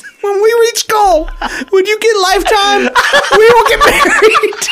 When 1.25 1.25
we 1.25 1.25
reach 1.25 1.25
goal, 1.25 1.65
when 1.71 1.85
you 1.85 1.99
get 1.99 2.15
lifetime, 2.21 2.89
we 3.37 3.45
will 3.49 3.67
get 3.67 3.79
married. 3.79 4.67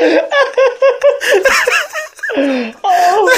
oh. 2.84 3.28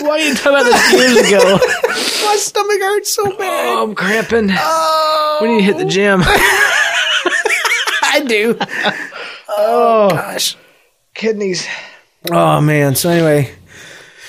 Why 0.00 0.18
didn't 0.18 0.28
you 0.28 0.34
talk 0.36 0.46
about 0.46 0.64
this 0.64 0.92
years 0.92 1.16
ago? 1.28 1.58
My 2.24 2.36
stomach 2.38 2.80
hurts 2.80 3.12
so 3.12 3.24
bad. 3.36 3.68
Oh, 3.68 3.82
I'm 3.84 3.94
cramping. 3.94 4.48
Oh, 4.52 5.38
We 5.42 5.48
need 5.48 5.58
to 5.58 5.64
hit 5.64 5.78
the 5.78 5.84
gym. 5.84 6.22
I 8.02 8.20
do. 8.26 8.56
Oh. 9.48 9.50
oh 9.50 10.08
gosh, 10.10 10.56
Kidneys. 11.14 11.66
Oh 12.30 12.60
man. 12.60 12.94
So 12.94 13.10
anyway, 13.10 13.54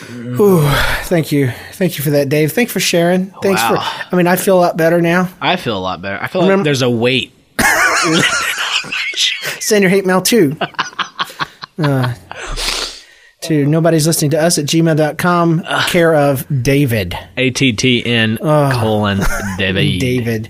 whew, 0.07 0.61
thank 1.03 1.31
you, 1.31 1.51
thank 1.73 1.97
you 1.97 2.03
for 2.03 2.09
that, 2.11 2.29
Dave. 2.29 2.51
Thanks 2.51 2.71
for 2.71 2.79
sharing. 2.79 3.27
Thanks 3.41 3.61
Wow. 3.61 3.75
for. 3.79 4.13
I 4.13 4.17
mean, 4.17 4.27
I 4.27 4.35
feel 4.35 4.57
a 4.57 4.61
lot 4.61 4.77
better 4.77 5.01
now. 5.01 5.29
I 5.41 5.55
feel 5.57 5.77
a 5.77 5.79
lot 5.79 6.01
better. 6.01 6.21
I 6.21 6.27
feel 6.27 6.41
like 6.45 6.63
there's 6.63 6.81
a 6.81 6.89
weight. 6.89 7.33
Send 9.59 9.81
your 9.83 9.89
hate 9.89 10.05
mail 10.05 10.21
too. 10.21 10.55
uh, 11.79 12.13
to 13.41 13.65
nobody's 13.65 14.05
listening 14.07 14.31
to 14.31 14.41
us 14.41 14.57
at 14.57 14.65
gmail.com, 14.65 15.63
care 15.87 16.13
of 16.15 16.45
David. 16.63 17.17
A 17.37 17.49
T 17.51 17.73
T 17.73 18.05
N 18.05 18.37
colon 18.37 19.19
David. 19.57 19.99
David. 19.99 20.49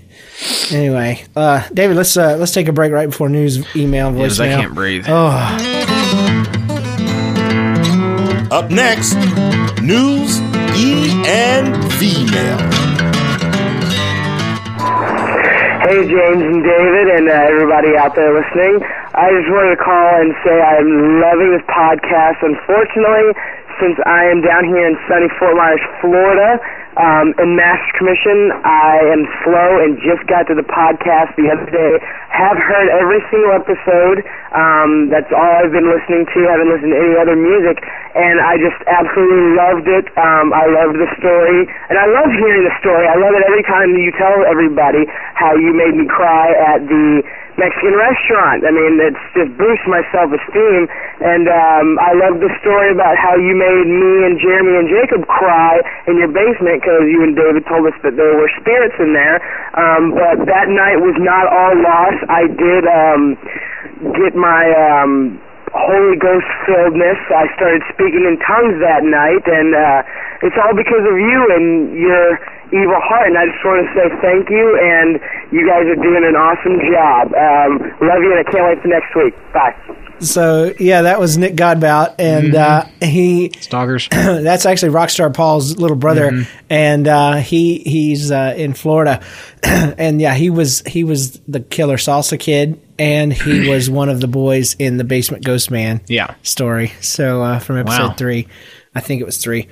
Anyway, 0.72 1.22
uh, 1.36 1.68
David, 1.74 1.96
let's 1.96 2.16
uh, 2.16 2.36
let's 2.36 2.52
take 2.52 2.66
a 2.68 2.72
break 2.72 2.92
right 2.92 3.06
before 3.10 3.28
news, 3.28 3.64
email, 3.76 4.10
Because 4.10 4.38
voicemail. 4.38 4.56
I 4.56 4.60
can't 4.60 4.74
breathe. 4.74 5.06
Up 8.50 8.66
next, 8.68 9.14
news, 9.78 10.42
E 10.74 11.06
and 11.22 11.70
V 12.02 12.26
mail. 12.26 12.58
Hey, 15.86 16.02
James 16.02 16.42
and 16.42 16.58
David, 16.58 17.06
and 17.14 17.30
uh, 17.30 17.46
everybody 17.46 17.94
out 17.94 18.18
there 18.18 18.34
listening. 18.34 18.82
I 19.14 19.30
just 19.38 19.46
wanted 19.54 19.78
to 19.78 19.80
call 19.82 20.10
and 20.18 20.34
say 20.42 20.50
I'm 20.50 21.22
loving 21.22 21.54
this 21.54 21.66
podcast. 21.70 22.42
Unfortunately, 22.42 23.38
since 23.78 23.94
I 24.02 24.26
am 24.26 24.42
down 24.42 24.66
here 24.66 24.82
in 24.82 24.98
sunny 25.06 25.30
Fort 25.38 25.54
Myers, 25.54 25.82
Florida, 26.02 26.58
um, 27.00 27.32
in 27.40 27.56
Master 27.56 27.92
Commission, 27.96 28.52
I 28.60 29.00
am 29.08 29.24
slow 29.40 29.80
and 29.80 29.96
just 30.04 30.20
got 30.28 30.44
to 30.52 30.54
the 30.54 30.66
podcast 30.68 31.32
the 31.40 31.48
other 31.48 31.64
day. 31.64 31.92
Have 32.28 32.60
heard 32.60 32.92
every 32.92 33.24
single 33.32 33.56
episode. 33.56 34.20
Um, 34.52 35.08
that's 35.08 35.32
all 35.32 35.64
I've 35.64 35.72
been 35.72 35.88
listening 35.88 36.28
to. 36.28 36.38
Haven't 36.44 36.68
listened 36.68 36.92
to 36.92 37.00
any 37.00 37.16
other 37.16 37.40
music, 37.40 37.80
and 38.12 38.44
I 38.44 38.60
just 38.60 38.76
absolutely 38.84 39.56
loved 39.56 39.88
it. 39.88 40.12
Um, 40.20 40.52
I 40.52 40.68
loved 40.68 41.00
the 41.00 41.08
story, 41.16 41.64
and 41.88 41.96
I 41.96 42.04
love 42.04 42.28
hearing 42.36 42.68
the 42.68 42.76
story. 42.84 43.08
I 43.08 43.16
love 43.16 43.32
it 43.32 43.48
every 43.48 43.64
time 43.64 43.96
you 43.96 44.12
tell 44.20 44.36
everybody 44.44 45.08
how 45.40 45.56
you 45.56 45.72
made 45.72 45.96
me 45.96 46.04
cry 46.04 46.52
at 46.76 46.84
the 46.84 47.24
Mexican 47.60 47.92
restaurant. 47.92 48.64
I 48.64 48.72
mean, 48.72 48.96
it's 48.96 49.24
just 49.36 49.52
boosts 49.60 49.84
my 49.84 50.00
self-esteem, 50.08 50.88
and 51.20 51.44
um, 51.44 52.00
I 52.00 52.16
love 52.16 52.40
the 52.40 52.48
story 52.64 52.88
about 52.96 53.20
how 53.20 53.36
you 53.36 53.52
made 53.52 53.84
me 53.84 54.12
and 54.24 54.40
Jeremy 54.40 54.80
and 54.80 54.88
Jacob 54.88 55.28
cry 55.28 55.84
in 56.08 56.16
your 56.16 56.32
basement 56.32 56.80
because 56.80 57.04
you 57.04 57.20
and 57.20 57.36
David 57.36 57.68
told 57.68 57.84
us 57.84 57.96
that 58.00 58.16
there 58.16 58.32
were 58.32 58.48
spirits 58.56 58.96
in 58.96 59.12
there. 59.12 59.44
Um, 59.76 60.16
but 60.16 60.48
that 60.48 60.72
night 60.72 61.04
was 61.04 61.14
not 61.20 61.44
all 61.52 61.76
lost. 61.76 62.20
I 62.32 62.48
did 62.48 62.82
um, 62.88 63.36
get 64.16 64.32
my 64.32 64.64
um, 64.72 65.36
Holy 65.76 66.18
Ghost 66.18 66.48
filledness. 66.66 67.20
I 67.30 67.46
started 67.54 67.84
speaking 67.92 68.26
in 68.26 68.40
tongues 68.42 68.80
that 68.82 69.06
night, 69.06 69.44
and 69.46 69.70
uh, 69.76 70.00
it's 70.42 70.56
all 70.56 70.74
because 70.74 71.04
of 71.04 71.16
you 71.18 71.38
and 71.54 71.92
your 71.98 72.38
evil 72.72 73.00
heart. 73.02 73.28
And 73.28 73.36
I 73.38 73.46
just 73.46 73.64
want 73.64 73.84
to 73.84 73.88
say 73.94 74.06
thank 74.22 74.48
you, 74.50 74.66
and 74.80 75.20
you 75.52 75.66
guys 75.66 75.84
are 75.86 76.00
doing 76.00 76.24
an 76.24 76.36
awesome 76.36 76.78
job. 76.80 77.32
Um, 77.34 77.78
love 78.06 78.20
you, 78.22 78.30
and 78.34 78.40
I 78.46 78.50
can't 78.50 78.64
wait 78.64 78.80
for 78.82 78.88
next 78.88 79.14
week. 79.16 79.34
Bye. 79.52 79.74
So 80.20 80.74
yeah, 80.78 81.02
that 81.02 81.18
was 81.18 81.38
Nick 81.38 81.54
Godbout, 81.54 82.16
and 82.18 82.54
uh, 82.54 82.84
he 83.00 83.52
Stalkers. 83.58 84.06
that's 84.10 84.66
actually 84.66 84.92
Rockstar 84.92 85.32
Paul's 85.32 85.78
little 85.78 85.96
brother, 85.96 86.46
and 86.68 87.08
uh, 87.08 87.36
he 87.36 87.78
he's 87.78 88.30
uh, 88.30 88.52
in 88.54 88.74
Florida, 88.74 89.22
and 89.62 90.20
yeah, 90.20 90.34
he 90.34 90.50
was 90.50 90.82
he 90.86 91.04
was 91.04 91.40
the 91.48 91.60
killer 91.60 91.96
salsa 91.96 92.38
kid, 92.38 92.78
and 92.98 93.32
he 93.32 93.60
was 93.66 93.88
one 93.88 94.10
of 94.10 94.20
the 94.20 94.28
boys 94.28 94.74
in 94.78 94.98
the 94.98 95.04
Basement 95.04 95.42
Ghost 95.42 95.70
Man 95.70 96.02
Yeah. 96.06 96.34
story. 96.42 96.92
So 97.00 97.42
uh, 97.42 97.58
from 97.58 97.78
episode 97.78 98.08
Wow. 98.08 98.14
three, 98.14 98.46
I 98.94 99.00
think 99.00 99.22
it 99.22 99.24
was 99.24 99.38
three. 99.38 99.68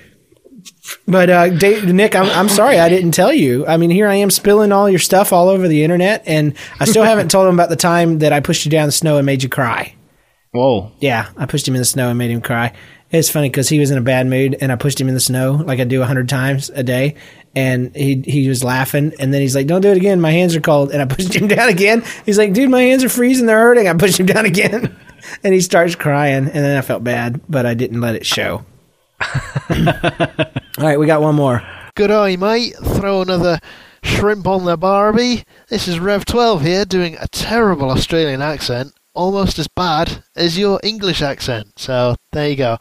But 1.07 1.31
uh, 1.31 1.49
Dave, 1.51 1.93
Nick, 1.93 2.15
I'm 2.15 2.27
I'm 2.31 2.49
sorry 2.49 2.79
I 2.79 2.89
didn't 2.89 3.13
tell 3.13 3.33
you. 3.33 3.67
I 3.67 3.77
mean, 3.77 3.91
here 3.91 4.09
I 4.09 4.17
am 4.17 4.31
spilling 4.31 4.73
all 4.73 4.89
your 4.89 4.99
stuff 4.99 5.33
all 5.33 5.49
over 5.49 5.69
the 5.69 5.85
internet, 5.85 6.23
and 6.27 6.55
I 6.81 6.85
still 6.85 7.05
haven't 7.05 7.31
told 7.31 7.49
him 7.49 7.55
about 7.55 7.69
the 7.69 7.77
time 7.77 8.21
that 8.21 8.33
I 8.33 8.41
pushed 8.41 8.65
you 8.65 8.71
down 8.71 8.87
the 8.87 8.93
snow 8.93 9.17
and 9.17 9.27
made 9.27 9.43
you 9.43 9.49
cry. 9.49 9.95
Whoa. 10.53 10.93
Yeah, 10.99 11.29
I 11.37 11.47
pushed 11.47 11.69
him 11.69 11.75
in 11.75 11.81
the 11.81 11.85
snow 11.85 12.09
and 12.09 12.19
made 12.19 12.31
him 12.31 12.41
cry. 12.41 12.73
It's 13.11 13.31
funny 13.31 13.49
because 13.49 13.69
he 13.69 13.79
was 13.79 13.91
in 13.91 13.99
a 13.99 14.03
bad 14.03 14.27
mood, 14.27 14.57
and 14.61 14.71
I 14.71 14.77
pushed 14.77 15.01
him 15.01 15.09
in 15.09 15.15
the 15.15 15.21
snow 15.21 15.53
like 15.53 15.81
I 15.81 15.85
do 15.85 16.03
a 16.03 16.07
hundred 16.07 16.29
times 16.29 16.71
a 16.71 16.83
day, 16.83 17.15
and 17.55 17.95
he 17.97 18.23
he 18.25 18.49
was 18.49 18.63
laughing, 18.63 19.15
and 19.19 19.33
then 19.33 19.41
he's 19.41 19.55
like, 19.55 19.67
"Don't 19.67 19.81
do 19.81 19.91
it 19.91 19.97
again, 19.97 20.21
my 20.21 20.31
hands 20.31 20.55
are 20.55 20.61
cold," 20.61 20.91
and 20.91 21.01
I 21.01 21.05
pushed 21.15 21.35
him 21.35 21.49
down 21.49 21.69
again. 21.69 22.05
He's 22.27 22.39
like, 22.39 22.53
"Dude, 22.53 22.71
my 22.71 22.83
hands 22.83 23.05
are 23.05 23.09
freezing, 23.09 23.47
they're 23.47 23.59
hurting." 23.59 23.89
I 23.89 23.95
pushed 23.95 24.21
him 24.21 24.27
down 24.27 24.45
again, 24.45 24.95
and 25.43 25.55
he 25.55 25.61
starts 25.61 25.95
crying, 25.95 26.45
and 26.45 26.55
then 26.55 26.77
I 26.77 26.83
felt 26.83 27.03
bad, 27.03 27.41
but 27.49 27.65
I 27.65 27.75
didn't 27.75 28.01
let 28.01 28.15
it 28.15 28.27
show. 28.27 28.65
All 29.21 30.85
right, 30.85 30.99
we 30.99 31.07
got 31.07 31.23
one 31.23 31.35
more. 31.35 31.63
Good 31.95 32.11
eye, 32.11 32.37
mate. 32.37 32.75
Throw 32.77 33.23
another 33.23 33.59
shrimp 34.03 34.47
on 34.47 34.65
the 34.65 34.77
Barbie. 34.77 35.45
This 35.69 35.89
is 35.89 35.99
Rev12 35.99 36.61
here 36.63 36.85
doing 36.85 37.17
a 37.21 37.29
terrible 37.29 37.91
Australian 37.91 38.43
accent, 38.43 38.93
almost 39.15 39.59
as 39.59 39.69
bad 39.69 40.23
as 40.37 40.59
your 40.59 40.81
English 40.83 41.23
accent. 41.23 41.79
So 41.79 42.15
there 42.33 42.49
you 42.49 42.57
go. 42.57 42.79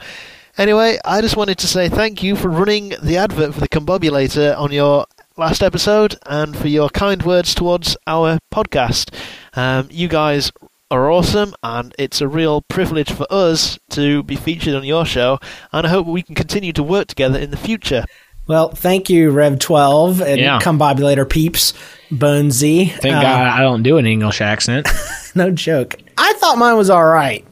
Anyway, 0.58 0.97
I 1.06 1.21
just 1.21 1.38
wanted 1.38 1.58
to 1.60 1.67
say 1.67 1.89
thank 1.89 2.23
you 2.23 2.36
for 2.36 2.50
running 2.50 2.93
the 3.02 3.17
advert 3.17 3.54
for 3.54 3.60
the 3.60 3.69
Combobulator 3.69 4.58
on 4.58 4.71
your 4.71 5.06
last 5.38 5.62
episode 5.62 6.15
and 6.26 6.58
for 6.58 6.67
your 6.67 6.89
kind 6.89 7.21
words 7.23 7.54
towards 7.54 7.95
our 8.08 8.39
podcast. 8.52 9.13
Um, 9.56 9.88
you 9.91 10.08
guys 10.08 10.52
are 10.89 11.12
awesome, 11.12 11.54
and 11.63 11.93
it's 12.00 12.21
a 12.21 12.28
real 12.28 12.62
privilege 12.62 13.12
for 13.12 13.28
us 13.30 13.78
to 13.91 14.23
be 14.23 14.36
featured 14.36 14.73
on 14.76 14.84
your 14.84 15.06
show, 15.06 15.39
and 15.73 15.86
I 15.86 15.89
hope 15.89 16.08
we 16.08 16.21
can 16.21 16.36
continue 16.36 16.73
to 16.73 16.84
work 16.84 17.08
together 17.08 17.39
in 17.39 17.52
the 17.52 17.58
future. 17.58 18.06
Well, 18.47 18.69
thank 18.69 19.10
you, 19.10 19.30
Rev 19.32 19.60
Twelve, 19.60 20.21
and 20.21 20.39
Yeah. 20.39 20.60
come 20.62 20.78
by 20.78 20.93
later, 20.93 21.26
peeps. 21.26 21.73
Bonesy, 22.10 22.89
Thank 22.91 23.15
Uh, 23.15 23.21
God 23.21 23.47
I 23.47 23.60
don't 23.60 23.84
do 23.84 23.97
an 23.97 24.06
English 24.06 24.39
accent. 24.41 24.88
No 25.36 25.52
joke. 25.52 25.95
I 26.17 26.34
thought 26.38 26.58
mine 26.58 26.78
was 26.78 26.89
all 26.89 27.06
right. 27.06 27.45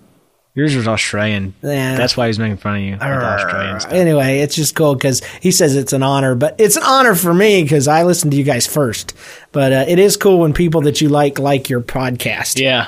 Yours 0.56 0.76
was 0.76 0.88
Australian. 0.88 1.54
Yeah. 1.62 1.98
That's 1.98 2.18
why 2.18 2.28
he's 2.28 2.40
making 2.40 2.58
fun 2.58 2.78
of 2.78 2.82
you. 2.82 2.94
with 2.94 3.02
Australian 3.02 3.80
stuff. 3.82 3.92
Anyway, 3.94 4.40
it's 4.40 4.56
just 4.56 4.74
cool 4.74 4.96
because 4.96 5.22
he 5.42 5.52
says 5.52 5.76
it's 5.76 5.92
an 5.94 6.02
honor, 6.02 6.34
but 6.34 6.56
it's 6.58 6.78
an 6.78 6.84
honor 6.84 7.14
for 7.14 7.32
me 7.34 7.62
because 7.62 7.88
I 7.88 8.02
listen 8.04 8.32
to 8.32 8.38
you 8.38 8.44
guys 8.44 8.66
first. 8.66 9.14
But 9.52 9.72
uh, 9.74 9.86
it 9.88 10.00
is 10.00 10.18
cool 10.18 10.40
when 10.40 10.54
people 10.54 10.82
that 10.82 11.00
you 11.02 11.10
like 11.10 11.38
like 11.38 11.70
your 11.70 11.82
podcast. 11.82 12.60
Yeah. 12.60 12.88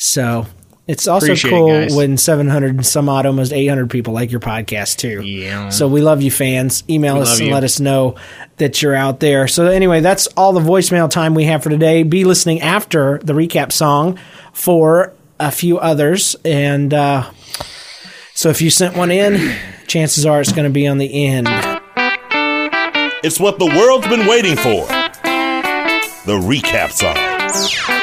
So 0.00 0.46
it's 0.86 1.06
also 1.06 1.26
Appreciate 1.26 1.50
cool 1.50 1.68
guys. 1.68 1.94
when 1.94 2.16
700 2.16 2.76
and 2.76 2.86
some 2.86 3.08
odd, 3.10 3.26
almost 3.26 3.52
800 3.52 3.90
people 3.90 4.14
like 4.14 4.30
your 4.30 4.40
podcast 4.40 4.96
too. 4.96 5.20
Yeah. 5.22 5.68
So 5.68 5.86
we 5.88 6.00
love 6.00 6.22
you, 6.22 6.30
fans. 6.30 6.82
Email 6.88 7.16
We 7.16 7.20
us 7.22 7.38
and 7.38 7.48
you. 7.48 7.52
let 7.54 7.64
us 7.64 7.78
know 7.80 8.14
that 8.56 8.80
you're 8.80 8.94
out 8.94 9.20
there. 9.20 9.48
So 9.48 9.66
anyway, 9.66 10.00
that's 10.00 10.28
all 10.28 10.52
the 10.52 10.60
voicemail 10.60 11.10
time 11.10 11.34
we 11.34 11.44
have 11.44 11.62
for 11.62 11.68
today. 11.68 12.04
Be 12.04 12.24
listening 12.24 12.62
after 12.62 13.18
the 13.18 13.32
recap 13.34 13.72
song 13.72 14.18
for 14.52 15.12
a 15.40 15.50
few 15.50 15.78
others. 15.78 16.36
And 16.44 16.94
uh, 16.94 17.30
so 18.34 18.48
if 18.48 18.62
you 18.62 18.70
sent 18.70 18.96
one 18.96 19.10
in, 19.10 19.54
chances 19.88 20.24
are 20.24 20.40
it's 20.40 20.52
going 20.52 20.64
to 20.64 20.70
be 20.72 20.86
on 20.86 20.98
the 20.98 21.26
end. 21.26 21.48
It's 23.24 23.40
what 23.40 23.58
the 23.58 23.66
world's 23.66 24.06
been 24.06 24.26
waiting 24.28 24.56
for. 24.56 24.86
The 26.24 26.38
recap 26.38 26.92
song. 26.92 27.97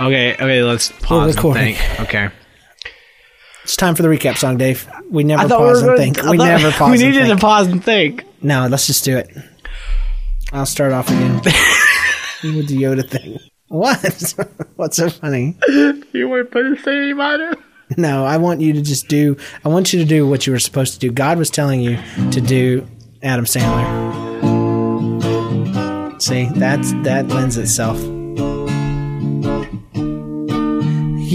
Okay, 0.00 0.34
okay, 0.34 0.62
let's 0.62 0.90
pause 1.02 1.36
and 1.36 1.54
think. 1.54 2.00
Okay. 2.00 2.28
It's 3.62 3.76
time 3.76 3.94
for 3.94 4.02
the 4.02 4.08
recap 4.08 4.36
song, 4.36 4.56
Dave. 4.58 4.88
We 5.10 5.24
never 5.24 5.48
pause 5.48 5.82
we 5.82 5.88
and 5.88 5.98
gonna- 5.98 6.14
think. 6.20 6.30
We 6.30 6.36
never 6.36 6.70
pause 6.76 6.90
We 6.98 7.04
and 7.04 7.12
needed 7.14 7.26
think. 7.28 7.40
to 7.40 7.46
pause 7.46 7.66
and 7.68 7.82
think. 7.82 8.24
No, 8.42 8.66
let's 8.66 8.86
just 8.86 9.04
do 9.04 9.16
it. 9.16 9.30
I'll 10.52 10.66
start 10.66 10.92
off 10.92 11.08
again 11.08 11.34
with 12.42 12.68
the 12.68 12.76
Yoda 12.82 13.08
thing. 13.08 13.38
What? 13.68 14.34
What's 14.76 14.96
so 14.96 15.08
funny? 15.10 15.56
You 15.68 16.28
want 16.28 16.46
to 16.46 16.52
put 16.52 16.66
a 16.66 16.76
thing 16.76 17.12
about 17.12 17.40
it? 17.40 17.58
No, 17.96 18.24
I 18.24 18.36
want 18.36 18.60
you 18.60 18.72
to 18.74 18.82
just 18.82 19.08
do. 19.08 19.36
I 19.64 19.68
want 19.68 19.92
you 19.92 19.98
to 20.00 20.04
do 20.04 20.26
what 20.28 20.46
you 20.46 20.52
were 20.52 20.58
supposed 20.58 20.94
to 20.94 20.98
do. 21.00 21.10
God 21.10 21.38
was 21.38 21.50
telling 21.50 21.80
you 21.80 21.98
to 22.32 22.40
do 22.40 22.86
Adam 23.22 23.44
Sandler. 23.46 23.82
See, 26.20 26.46
that's 26.54 26.92
that 27.04 27.28
lends 27.28 27.56
itself. 27.56 27.98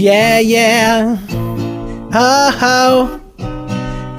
Yeah, 0.00 0.38
yeah. 0.38 1.18
Oh, 2.14 2.58
oh. 2.62 3.20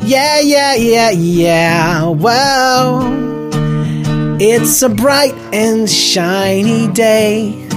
Yeah, 0.05 0.39
yeah, 0.39 0.75
yeah, 0.75 1.09
yeah. 1.09 2.07
Well, 2.07 3.01
it's 4.39 4.83
a 4.83 4.89
bright 4.89 5.33
and 5.51 5.89
shiny 5.89 6.87
day. 6.93 7.67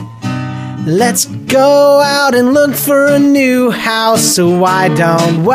Let's 0.84 1.24
go 1.24 2.02
out 2.02 2.34
and 2.34 2.52
look 2.52 2.74
for 2.74 3.06
a 3.06 3.18
new 3.18 3.70
house, 3.70 4.22
so 4.36 4.50
why 4.58 4.88
don't 4.88 5.42
we? 5.46 5.54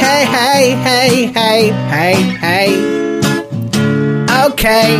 Hey, 0.00 0.24
hey, 0.24 0.70
hey, 0.80 1.26
hey, 1.26 1.68
hey, 1.92 2.14
hey. 2.40 2.70
okay. 4.46 4.96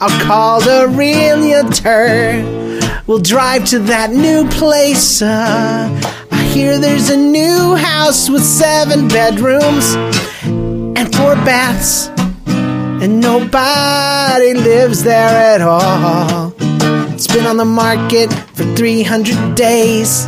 I'll 0.00 0.20
call 0.24 0.60
the 0.60 0.86
realtor. 0.86 2.63
We'll 3.06 3.18
drive 3.18 3.66
to 3.66 3.80
that 3.80 4.12
new 4.12 4.48
place. 4.48 5.20
Uh, 5.20 6.00
I 6.30 6.42
hear 6.44 6.78
there's 6.78 7.10
a 7.10 7.16
new 7.18 7.74
house 7.74 8.30
with 8.30 8.42
seven 8.42 9.08
bedrooms 9.08 9.94
and 10.44 11.14
four 11.14 11.34
baths, 11.44 12.08
and 12.46 13.20
nobody 13.20 14.54
lives 14.54 15.02
there 15.02 15.54
at 15.54 15.60
all. 15.60 16.54
It's 17.12 17.26
been 17.26 17.44
on 17.44 17.58
the 17.58 17.66
market 17.66 18.32
for 18.54 18.64
300 18.74 19.54
days. 19.54 20.24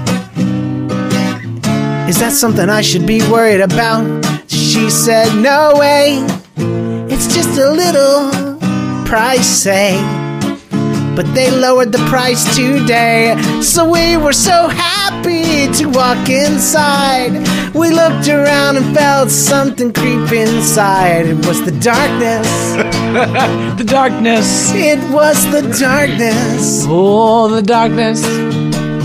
Is 2.06 2.18
that 2.18 2.32
something 2.32 2.68
I 2.68 2.82
should 2.82 3.06
be 3.06 3.22
worried 3.22 3.62
about? 3.62 4.04
She 4.48 4.90
said, 4.90 5.34
No 5.40 5.76
way. 5.76 6.18
It's 7.08 7.34
just 7.34 7.58
a 7.58 7.70
little 7.70 8.30
pricey. 9.06 10.25
But 11.16 11.34
they 11.34 11.50
lowered 11.50 11.92
the 11.92 12.04
price 12.10 12.44
today. 12.54 13.34
So 13.62 13.90
we 13.90 14.18
were 14.18 14.34
so 14.34 14.68
happy 14.68 15.72
to 15.78 15.86
walk 15.86 16.28
inside. 16.28 17.32
We 17.74 17.90
looked 17.90 18.28
around 18.28 18.76
and 18.76 18.94
felt 18.94 19.30
something 19.30 19.94
creep 19.94 20.30
inside. 20.30 21.24
It 21.26 21.46
was 21.46 21.64
the 21.64 21.72
darkness. 21.72 22.46
The 23.76 23.84
darkness. 23.84 24.72
It 24.74 24.98
was 25.10 25.42
the 25.50 25.62
darkness. 25.78 26.84
Oh, 26.86 27.48
the 27.48 27.62
darkness. 27.62 28.20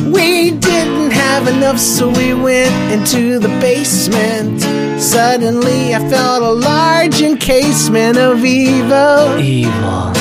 We 0.06 0.52
didn't 0.52 1.12
have 1.12 1.47
enough, 1.47 1.80
so 1.80 2.10
we 2.10 2.34
went 2.34 2.76
into 2.91 3.39
the 3.39 3.47
basement. 3.62 4.60
Suddenly, 5.02 5.95
I 5.95 6.00
felt 6.10 6.43
a 6.43 6.52
large 6.52 7.21
encasement 7.21 8.17
of 8.17 8.43
evil. 8.43 9.38
Evil. 9.39 10.12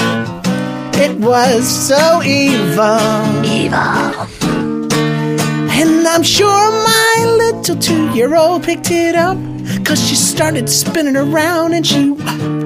It 1.03 1.17
was 1.17 1.67
so 1.67 2.23
evil. 2.23 3.01
Evil. 3.43 3.79
And 5.81 6.07
I'm 6.07 6.23
sure 6.23 6.71
my 6.71 7.25
little 7.39 7.77
two 7.77 8.11
year 8.11 8.35
old 8.37 8.65
picked 8.65 8.91
it 8.91 9.17
up. 9.17 9.39
Cause 9.87 9.99
she 10.07 10.15
started 10.15 10.69
spinning 10.69 11.17
around 11.17 11.73
and 11.73 11.87
she 11.87 12.15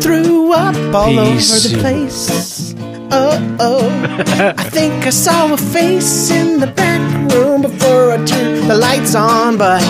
threw 0.00 0.52
up 0.52 0.74
all 0.92 1.16
over 1.16 1.58
the 1.64 1.76
place. 1.78 2.74
Oh, 3.12 3.56
oh. 3.60 3.88
I 4.58 4.64
think 4.64 5.06
I 5.06 5.10
saw 5.10 5.52
a 5.52 5.56
face 5.56 6.32
in 6.32 6.58
the 6.58 6.66
back 6.66 7.00
room 7.32 7.62
before 7.62 8.10
I 8.10 8.16
turned 8.24 8.68
the 8.68 8.74
lights 8.76 9.14
on, 9.14 9.58
but 9.58 9.80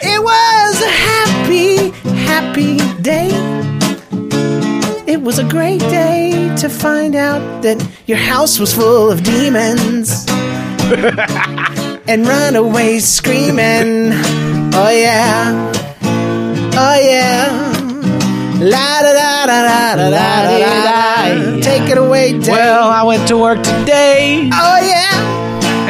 it 0.00 0.22
was 0.22 0.80
a 0.80 0.94
happy, 1.10 1.90
happy 2.24 2.76
day. 3.02 3.30
It 5.06 5.20
was 5.20 5.38
a 5.38 5.44
great 5.44 5.80
day 5.80 5.90
to 5.90 5.93
find 6.84 7.16
out 7.16 7.62
that 7.62 7.80
your 8.04 8.18
house 8.18 8.58
was 8.58 8.74
full 8.74 9.10
of 9.10 9.22
demons 9.22 10.26
and 12.06 12.26
run 12.26 12.56
away 12.56 12.98
screaming. 12.98 14.12
Oh 14.76 14.90
yeah, 14.92 15.72
oh 16.76 16.98
yeah. 17.00 17.48
La 18.60 19.00
da 19.00 19.12
da 19.14 19.46
da 19.46 19.62
da 19.64 19.96
da 19.96 20.10
da 20.10 20.84
da. 20.84 21.60
Take 21.62 21.88
it 21.90 21.96
away, 21.96 22.32
Dave. 22.32 22.48
Well, 22.48 22.90
I 22.90 23.02
went 23.02 23.26
to 23.28 23.38
work 23.38 23.62
today. 23.62 24.50
Oh 24.52 24.78
yeah 24.84 25.03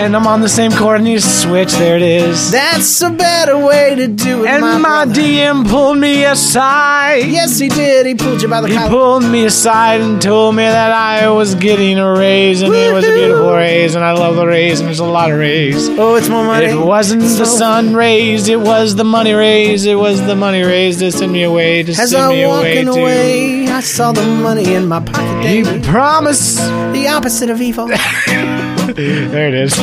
and 0.01 0.15
I'm 0.17 0.27
on 0.27 0.41
the 0.41 0.49
same 0.49 0.71
coordinate 0.73 1.23
switch. 1.23 1.73
There 1.73 1.97
it 1.97 2.03
is. 2.03 2.51
That's 2.51 3.01
a 3.03 3.11
better 3.11 3.57
way 3.59 3.95
to 3.95 4.09
do 4.09 4.45
it, 4.45 4.49
And 4.49 4.61
my, 4.63 4.79
my. 4.79 5.05
DM 5.07 5.69
pulled 5.69 5.99
me 5.99 6.25
aside. 6.25 7.25
Yes, 7.27 7.59
he 7.59 7.69
did. 7.69 8.07
He 8.07 8.15
pulled 8.15 8.43
you 8.43 8.49
by 8.49 8.61
the 8.61 8.69
He 8.69 8.75
collar. 8.75 8.89
pulled 8.91 9.25
me 9.25 9.45
aside 9.45 10.01
and 10.01 10.21
told 10.21 10.57
me 10.57 10.63
that 10.65 10.91
I 10.93 11.29
was 11.31 11.55
getting 11.55 11.99
a 11.99 12.13
raise, 12.13 12.63
and 12.63 12.75
it 12.75 12.93
was 12.93 13.05
a 13.05 13.13
beautiful 13.13 13.47
Woohoo! 13.47 13.57
raise, 13.57 13.95
and 13.95 14.05
I 14.05 14.13
love 14.13 14.37
the 14.37 14.47
raise, 14.47 14.81
and 14.81 14.87
there's 14.89 14.99
a 15.01 15.05
lot 15.05 15.31
of 15.31 15.39
raise. 15.39 15.89
Oh, 15.91 16.17
it's 16.17 16.29
more 16.29 16.45
money. 16.45 16.67
It 16.67 16.77
wasn't 16.85 17.23
the 17.23 17.45
sun 17.47 17.95
raised, 17.95 18.49
it 18.49 18.57
was 18.61 18.97
the 18.97 19.05
money 19.05 19.33
raised, 19.33 19.87
it 19.87 19.95
was 19.97 20.21
the 20.27 20.35
money 20.37 20.63
raised 20.63 21.01
to 21.01 21.13
send 21.13 21.33
me 21.33 21.43
away, 21.45 21.83
to 21.85 21.91
As 21.93 22.11
send 22.11 22.29
me 22.31 22.45
I'm 22.45 22.51
away 22.51 22.85
walking 22.85 22.95
to. 22.95 23.01
away, 23.01 23.69
I 23.69 23.81
saw 23.81 24.13
the 24.13 24.23
money 24.25 24.75
in 24.75 24.87
my 24.89 25.01
pocket, 25.01 25.47
He 25.47 25.63
promised. 25.83 26.59
The 26.93 27.09
opposite 27.09 27.51
of 27.51 27.61
evil. 27.61 27.89
There 28.95 29.49
it 29.49 29.55
is. 29.55 29.75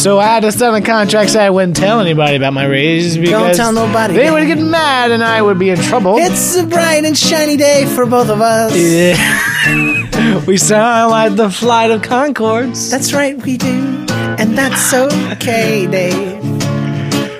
So 0.00 0.18
I 0.18 0.26
had 0.26 0.40
to 0.40 0.52
sign 0.52 0.74
a 0.80 0.84
contract 0.84 1.30
saying 1.30 1.46
I 1.46 1.50
wouldn't 1.50 1.76
tell 1.76 2.00
anybody 2.00 2.36
about 2.36 2.52
my 2.52 2.66
raise 2.66 3.16
because 3.16 3.56
tell 3.56 3.72
nobody, 3.72 4.14
They 4.14 4.30
would 4.30 4.46
get 4.46 4.58
mad 4.58 5.10
and 5.10 5.24
I 5.24 5.40
would 5.42 5.58
be 5.58 5.70
in 5.70 5.78
trouble. 5.78 6.16
it's 6.18 6.56
a 6.56 6.66
bright 6.66 7.04
and 7.04 7.16
shiny 7.16 7.56
day 7.56 7.86
for 7.86 8.06
both 8.06 8.28
of 8.28 8.40
us. 8.40 8.76
Yeah. 8.76 10.44
we 10.46 10.56
sound 10.56 11.10
like 11.10 11.36
the 11.36 11.50
flight 11.50 11.90
of 11.90 12.02
Conchords. 12.02 12.90
That's 12.90 13.12
right, 13.12 13.36
we 13.42 13.56
do. 13.56 14.06
And 14.38 14.56
that's 14.56 14.92
okay, 14.94 15.86
Dave. 15.86 16.38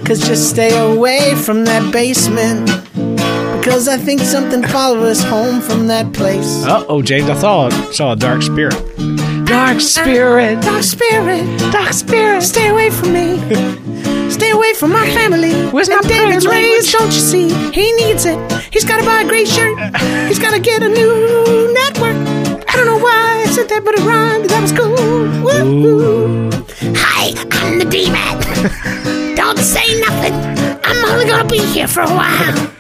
Cause 0.04 0.20
just 0.26 0.48
stay 0.48 0.74
away 0.94 1.34
from 1.34 1.66
that 1.66 1.92
basement. 1.92 2.66
Because 3.58 3.88
I 3.88 3.98
think 3.98 4.20
something 4.20 4.62
followed 4.62 5.04
us 5.04 5.22
home 5.22 5.60
from 5.60 5.88
that 5.88 6.14
place. 6.14 6.64
Uh 6.64 6.84
oh, 6.88 7.02
James, 7.02 7.28
I 7.28 7.36
saw 7.38 7.68
saw 7.90 8.12
a 8.12 8.16
dark 8.16 8.40
spirit. 8.42 8.74
Dark 9.48 9.80
spirit. 9.80 10.60
Dark 10.60 10.82
spirit, 10.82 11.72
Dark 11.72 11.94
spirit. 11.94 12.42
stay 12.42 12.68
away 12.68 12.90
from 12.90 13.14
me. 13.14 13.38
Stay 14.30 14.50
away 14.50 14.74
from 14.74 14.92
my 14.92 15.08
family. 15.14 15.54
Where's 15.70 15.88
and 15.88 16.02
my 16.02 16.08
David's 16.08 16.46
raised, 16.46 16.92
don't 16.92 17.06
you 17.06 17.20
see? 17.20 17.48
He 17.72 17.90
needs 17.94 18.26
it. 18.26 18.38
He's 18.70 18.84
gotta 18.84 19.04
buy 19.04 19.22
a 19.22 19.26
great 19.26 19.48
shirt. 19.48 19.78
He's 20.28 20.38
gotta 20.38 20.60
get 20.60 20.82
a 20.82 20.88
new 20.88 21.72
network. 21.72 22.14
I 22.68 22.76
don't 22.76 22.86
know 22.86 22.98
why 22.98 23.42
I 23.44 23.50
said 23.50 23.70
that, 23.70 23.84
but 23.86 23.94
it 23.94 24.00
rhymed. 24.00 24.50
That 24.50 24.60
was 24.60 24.72
cool. 24.72 24.94
Woo-hoo. 25.42 26.50
Hi, 26.94 27.32
I'm 27.50 27.78
the 27.78 27.86
D-Man. 27.86 29.34
don't 29.36 29.58
say 29.58 29.98
nothing. 30.00 30.34
I'm 30.84 31.04
only 31.10 31.24
gonna 31.24 31.48
be 31.48 31.58
here 31.58 31.88
for 31.88 32.02
a 32.02 32.06
while. 32.10 32.77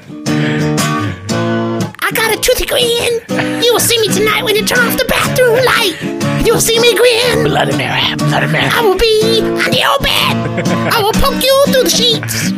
I 2.08 2.10
got 2.12 2.32
a 2.32 2.40
toothy 2.40 2.64
grin. 2.64 3.20
You 3.62 3.70
will 3.70 3.84
see 3.84 4.00
me 4.00 4.08
tonight 4.08 4.42
when 4.42 4.56
you 4.56 4.64
turn 4.64 4.78
off 4.80 4.96
the 4.96 5.04
bathroom 5.04 5.60
light. 5.60 5.92
You 6.40 6.54
will 6.54 6.60
see 6.60 6.80
me 6.80 6.96
grin. 6.96 7.44
Bloody 7.44 7.76
Mary. 7.76 8.00
Bloody 8.16 8.46
Mary. 8.46 8.64
I 8.72 8.80
will 8.80 8.96
be 8.96 9.44
on 9.44 9.76
your 9.76 9.92
bed. 10.00 10.88
I 10.96 11.02
will 11.04 11.12
poke 11.20 11.44
you 11.44 11.52
through 11.68 11.84
the 11.84 11.92
sheets. 11.92 12.48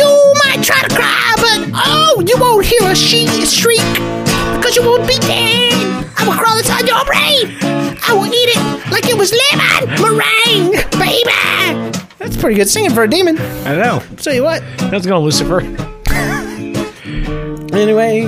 You 0.00 0.08
might 0.48 0.64
try 0.64 0.80
to 0.80 0.88
cry, 0.96 1.28
but 1.36 1.76
oh, 1.76 2.24
you 2.26 2.40
won't 2.40 2.64
hear 2.64 2.88
a 2.88 2.96
she 2.96 3.28
shriek 3.44 3.84
because 4.56 4.74
you 4.74 4.82
won't 4.82 5.06
be 5.06 5.18
dead. 5.28 5.76
I 6.16 6.24
will 6.24 6.32
crawl 6.32 6.56
inside 6.56 6.88
your 6.88 7.04
brain. 7.04 7.52
I 8.00 8.16
will 8.16 8.32
eat 8.32 8.48
it 8.56 8.90
like 8.90 9.04
it 9.12 9.18
was 9.18 9.28
lemon 9.28 9.92
meringue, 10.00 10.72
baby. 10.96 12.00
That's 12.16 12.38
pretty 12.38 12.56
good 12.56 12.68
singing 12.70 12.94
for 12.94 13.02
a 13.02 13.10
demon. 13.10 13.36
I 13.68 13.76
know. 13.76 14.02
Tell 14.16 14.32
you 14.32 14.44
what. 14.44 14.62
Let's 14.90 15.04
go, 15.04 15.20
Lucifer. 15.20 15.60
Anyway, 17.76 18.22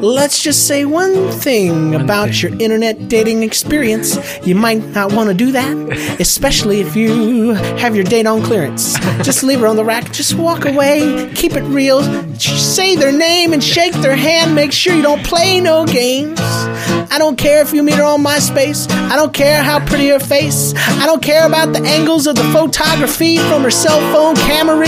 let's 0.00 0.42
just 0.42 0.66
say 0.66 0.84
one 0.84 1.30
thing 1.32 1.94
about 1.94 2.30
thing. 2.30 2.50
your 2.50 2.60
internet 2.60 3.08
dating 3.08 3.42
experience. 3.42 4.18
You 4.46 4.54
might 4.54 4.84
not 4.88 5.12
want 5.12 5.28
to 5.28 5.34
do 5.34 5.52
that, 5.52 5.76
especially 6.20 6.80
if 6.80 6.94
you 6.94 7.52
have 7.52 7.94
your 7.94 8.04
date 8.04 8.26
on 8.26 8.42
clearance. 8.42 8.98
Just 9.22 9.42
leave 9.42 9.60
her 9.60 9.66
on 9.66 9.76
the 9.76 9.84
rack. 9.84 10.12
Just 10.12 10.34
walk 10.34 10.64
away. 10.64 11.30
Keep 11.34 11.54
it 11.54 11.62
real. 11.62 12.02
Say 12.38 12.96
their 12.96 13.12
name 13.12 13.52
and 13.52 13.62
shake 13.62 13.94
their 13.94 14.16
hand. 14.16 14.54
Make 14.54 14.72
sure 14.72 14.94
you 14.94 15.02
don't 15.02 15.24
play 15.24 15.60
no 15.60 15.86
games. 15.86 16.38
I 16.40 17.16
don't 17.18 17.36
care 17.36 17.60
if 17.62 17.72
you 17.72 17.82
meet 17.82 17.96
her 17.96 18.04
on 18.04 18.22
MySpace. 18.22 18.90
I 18.90 19.16
don't 19.16 19.32
care 19.32 19.62
how 19.62 19.84
pretty 19.84 20.08
her 20.08 20.20
face. 20.20 20.74
I 20.76 21.06
don't 21.06 21.22
care 21.22 21.46
about 21.46 21.72
the 21.72 21.82
angles 21.82 22.26
of 22.26 22.36
the 22.36 22.44
photography 22.44 23.38
from 23.38 23.62
her 23.62 23.70
cell 23.70 24.00
phone 24.12 24.36
camera. 24.36 24.86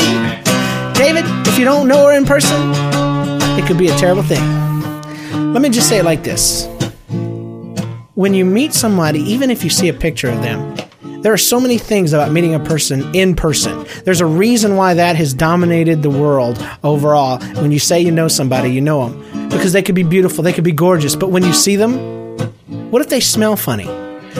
David, 0.94 1.24
if 1.48 1.58
you 1.58 1.64
don't 1.64 1.88
know 1.88 2.06
her 2.06 2.16
in 2.16 2.26
person, 2.26 2.72
it 3.58 3.66
could 3.66 3.78
be 3.78 3.88
a 3.88 3.96
terrible 3.96 4.22
thing. 4.22 4.69
Let 5.52 5.62
me 5.62 5.68
just 5.68 5.88
say 5.88 5.98
it 5.98 6.04
like 6.04 6.22
this 6.22 6.66
When 8.14 8.34
you 8.34 8.44
meet 8.44 8.72
somebody, 8.72 9.18
even 9.18 9.50
if 9.50 9.64
you 9.64 9.70
see 9.70 9.88
a 9.88 9.92
picture 9.92 10.28
of 10.28 10.40
them, 10.42 10.76
there 11.22 11.32
are 11.32 11.38
so 11.38 11.58
many 11.58 11.76
things 11.76 12.12
about 12.12 12.30
meeting 12.30 12.54
a 12.54 12.60
person 12.60 13.12
in 13.16 13.34
person. 13.34 13.84
There's 14.04 14.20
a 14.20 14.26
reason 14.26 14.76
why 14.76 14.94
that 14.94 15.16
has 15.16 15.34
dominated 15.34 16.02
the 16.02 16.08
world 16.08 16.64
overall. 16.84 17.40
When 17.60 17.72
you 17.72 17.80
say 17.80 18.00
you 18.00 18.12
know 18.12 18.28
somebody, 18.28 18.70
you 18.70 18.80
know 18.80 19.08
them. 19.08 19.48
Because 19.48 19.72
they 19.72 19.82
could 19.82 19.96
be 19.96 20.04
beautiful, 20.04 20.44
they 20.44 20.52
could 20.52 20.62
be 20.62 20.72
gorgeous, 20.72 21.16
but 21.16 21.30
when 21.30 21.42
you 21.42 21.52
see 21.52 21.74
them, 21.74 21.98
what 22.92 23.02
if 23.02 23.08
they 23.08 23.20
smell 23.20 23.56
funny? 23.56 23.88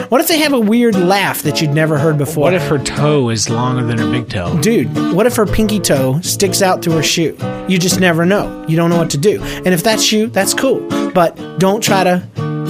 What 0.09 0.21
if 0.21 0.27
they 0.27 0.39
have 0.39 0.53
a 0.53 0.59
weird 0.59 0.95
laugh 0.95 1.41
that 1.43 1.61
you'd 1.61 1.73
never 1.73 1.97
heard 1.97 2.17
before? 2.17 2.43
What 2.43 2.53
if 2.53 2.67
her 2.67 2.77
toe 2.77 3.29
is 3.29 3.49
longer 3.49 3.83
than 3.83 3.97
her 3.97 4.09
big 4.09 4.29
toe? 4.29 4.57
Dude, 4.61 4.93
what 5.13 5.25
if 5.25 5.35
her 5.35 5.45
pinky 5.45 5.79
toe 5.79 6.19
sticks 6.21 6.61
out 6.61 6.81
through 6.81 6.93
her 6.93 7.03
shoe? 7.03 7.37
You 7.67 7.77
just 7.77 7.99
never 7.99 8.25
know. 8.25 8.65
You 8.67 8.77
don't 8.77 8.89
know 8.89 8.97
what 8.97 9.09
to 9.11 9.17
do. 9.17 9.41
And 9.41 9.67
if 9.67 9.83
that's 9.83 10.11
you, 10.11 10.27
that's 10.27 10.53
cool. 10.53 10.79
But 11.11 11.59
don't 11.59 11.81
try 11.81 12.03
to 12.03 12.19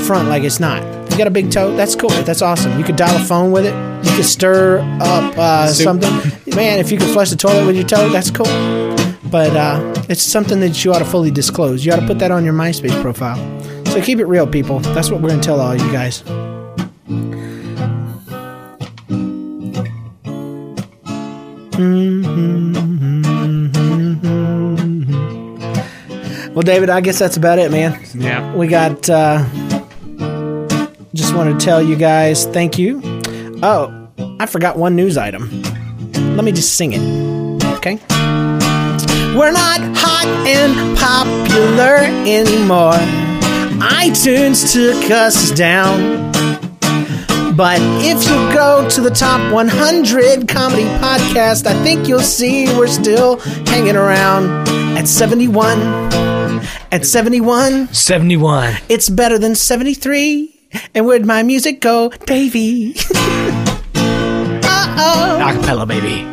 front 0.05 0.29
like 0.29 0.43
it's 0.43 0.59
not. 0.59 0.81
If 1.05 1.11
you 1.11 1.17
got 1.17 1.27
a 1.27 1.31
big 1.31 1.51
toe, 1.51 1.75
that's 1.75 1.95
cool. 1.95 2.09
That's 2.09 2.41
awesome. 2.41 2.77
You 2.79 2.83
could 2.85 2.95
dial 2.95 3.15
a 3.15 3.23
phone 3.23 3.51
with 3.51 3.65
it. 3.65 4.05
You 4.05 4.15
could 4.15 4.25
stir 4.25 4.79
up 5.01 5.37
uh, 5.37 5.67
something. 5.67 6.11
Man, 6.55 6.79
if 6.79 6.91
you 6.91 6.97
could 6.97 7.09
flush 7.09 7.29
the 7.29 7.35
toilet 7.35 7.65
with 7.67 7.75
your 7.75 7.87
toe, 7.87 8.09
that's 8.09 8.31
cool. 8.31 8.45
But 9.29 9.55
uh, 9.55 9.93
it's 10.09 10.23
something 10.23 10.59
that 10.61 10.83
you 10.83 10.93
ought 10.93 10.99
to 10.99 11.05
fully 11.05 11.31
disclose. 11.31 11.85
You 11.85 11.93
ought 11.93 11.99
to 11.99 12.07
put 12.07 12.19
that 12.19 12.31
on 12.31 12.43
your 12.43 12.53
MySpace 12.53 12.99
profile. 13.01 13.37
So 13.85 14.01
keep 14.01 14.19
it 14.19 14.25
real, 14.25 14.47
people. 14.47 14.79
That's 14.79 15.11
what 15.11 15.21
we're 15.21 15.29
going 15.29 15.41
to 15.41 15.45
tell 15.45 15.59
all 15.59 15.75
you 15.75 15.91
guys. 15.91 16.23
Well, 26.53 26.63
David, 26.63 26.89
I 26.89 27.01
guess 27.01 27.17
that's 27.17 27.37
about 27.37 27.59
it, 27.59 27.71
man. 27.71 27.99
Yeah. 28.13 28.53
We 28.53 28.67
got. 28.67 29.09
Uh, 29.09 29.45
just 31.13 31.33
want 31.35 31.57
to 31.59 31.65
tell 31.65 31.81
you 31.81 31.95
guys 31.95 32.45
thank 32.45 32.77
you. 32.77 33.01
Oh, 33.63 34.09
I 34.39 34.45
forgot 34.45 34.77
one 34.77 34.95
news 34.95 35.17
item. 35.17 35.49
Let 36.35 36.43
me 36.43 36.51
just 36.51 36.75
sing 36.75 36.91
it. 36.93 37.01
Okay. 37.77 37.99
We're 39.35 39.51
not 39.51 39.79
hot 39.95 40.25
and 40.45 40.97
popular 40.97 41.97
anymore. 42.27 42.99
iTunes 43.81 44.73
took 44.73 45.09
us 45.09 45.51
down. 45.51 46.31
But 47.61 47.77
if 48.01 48.23
you 48.23 48.33
go 48.57 48.89
to 48.89 49.01
the 49.01 49.11
top 49.11 49.53
100 49.53 50.47
comedy 50.47 50.85
podcast, 50.97 51.67
I 51.67 51.75
think 51.83 52.07
you'll 52.07 52.19
see 52.19 52.65
we're 52.75 52.87
still 52.87 53.39
hanging 53.67 53.95
around 53.95 54.67
at 54.97 55.07
71. 55.07 55.79
At 56.91 57.05
71, 57.05 57.93
71. 57.93 58.77
it's 58.89 59.11
better 59.11 59.37
than 59.37 59.53
73. 59.53 60.59
And 60.95 61.05
where'd 61.05 61.23
my 61.23 61.43
music 61.43 61.81
go, 61.81 62.09
Davey? 62.25 62.95
uh-oh. 63.93 65.37
Acapella, 65.39 65.87
baby. 65.87 66.25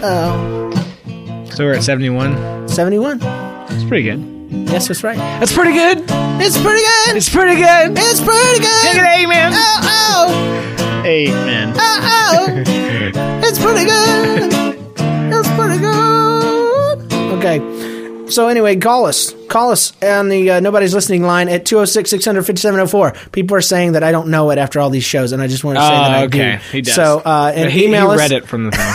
Uh-oh. 0.00 0.70
So 1.54 1.66
we're 1.66 1.74
at 1.74 1.82
71. 1.82 2.66
71. 2.66 3.20
It's 3.72 3.84
pretty 3.84 4.04
good. 4.04 4.37
Yes, 4.50 4.88
that's 4.88 5.02
right. 5.04 5.16
That's 5.16 5.52
pretty 5.52 5.72
good. 5.72 5.98
It's 6.40 6.56
pretty 6.60 6.82
good. 6.82 7.16
It's 7.16 7.28
pretty 7.28 7.56
good. 7.56 7.92
It's 7.98 8.20
pretty 8.20 8.60
good. 8.60 8.82
Take 8.82 8.96
it, 8.96 9.24
amen. 9.24 9.52
Oh, 9.54 11.02
Eight, 11.04 11.30
man. 11.30 11.72
oh, 11.76 11.80
oh, 11.80 12.64
oh. 12.66 13.40
It's 13.44 13.58
pretty 13.58 13.84
good. 13.84 14.76
It's 15.32 15.48
pretty 15.56 15.78
good. 15.78 17.12
Okay. 17.38 18.28
So 18.30 18.48
anyway, 18.48 18.76
call 18.76 19.06
us. 19.06 19.34
Call 19.48 19.70
us 19.70 19.92
on 20.02 20.28
the 20.28 20.50
uh, 20.50 20.60
Nobody's 20.60 20.92
Listening 20.94 21.22
line 21.22 21.48
at 21.48 21.64
206 21.64 22.10
600 22.10 22.42
5704. 22.44 23.30
People 23.32 23.56
are 23.56 23.60
saying 23.62 23.92
that 23.92 24.02
I 24.02 24.12
don't 24.12 24.28
know 24.28 24.50
it 24.50 24.58
after 24.58 24.80
all 24.80 24.90
these 24.90 25.04
shows, 25.04 25.32
and 25.32 25.40
I 25.42 25.46
just 25.46 25.64
want 25.64 25.76
to 25.78 25.82
say 25.82 25.88
that 25.88 26.10
I 26.10 26.20
Oh, 26.22 26.24
okay. 26.26 26.52
do. 26.56 26.62
He 26.72 26.82
does. 26.82 26.94
So, 26.94 27.20
uh, 27.24 27.52
and 27.54 27.64
But 27.64 27.72
he, 27.72 27.86
email 27.86 28.08
he 28.08 28.14
us. 28.14 28.18
read 28.18 28.32
it 28.32 28.46
from 28.46 28.64
the 28.64 28.70
thing. 28.72 28.94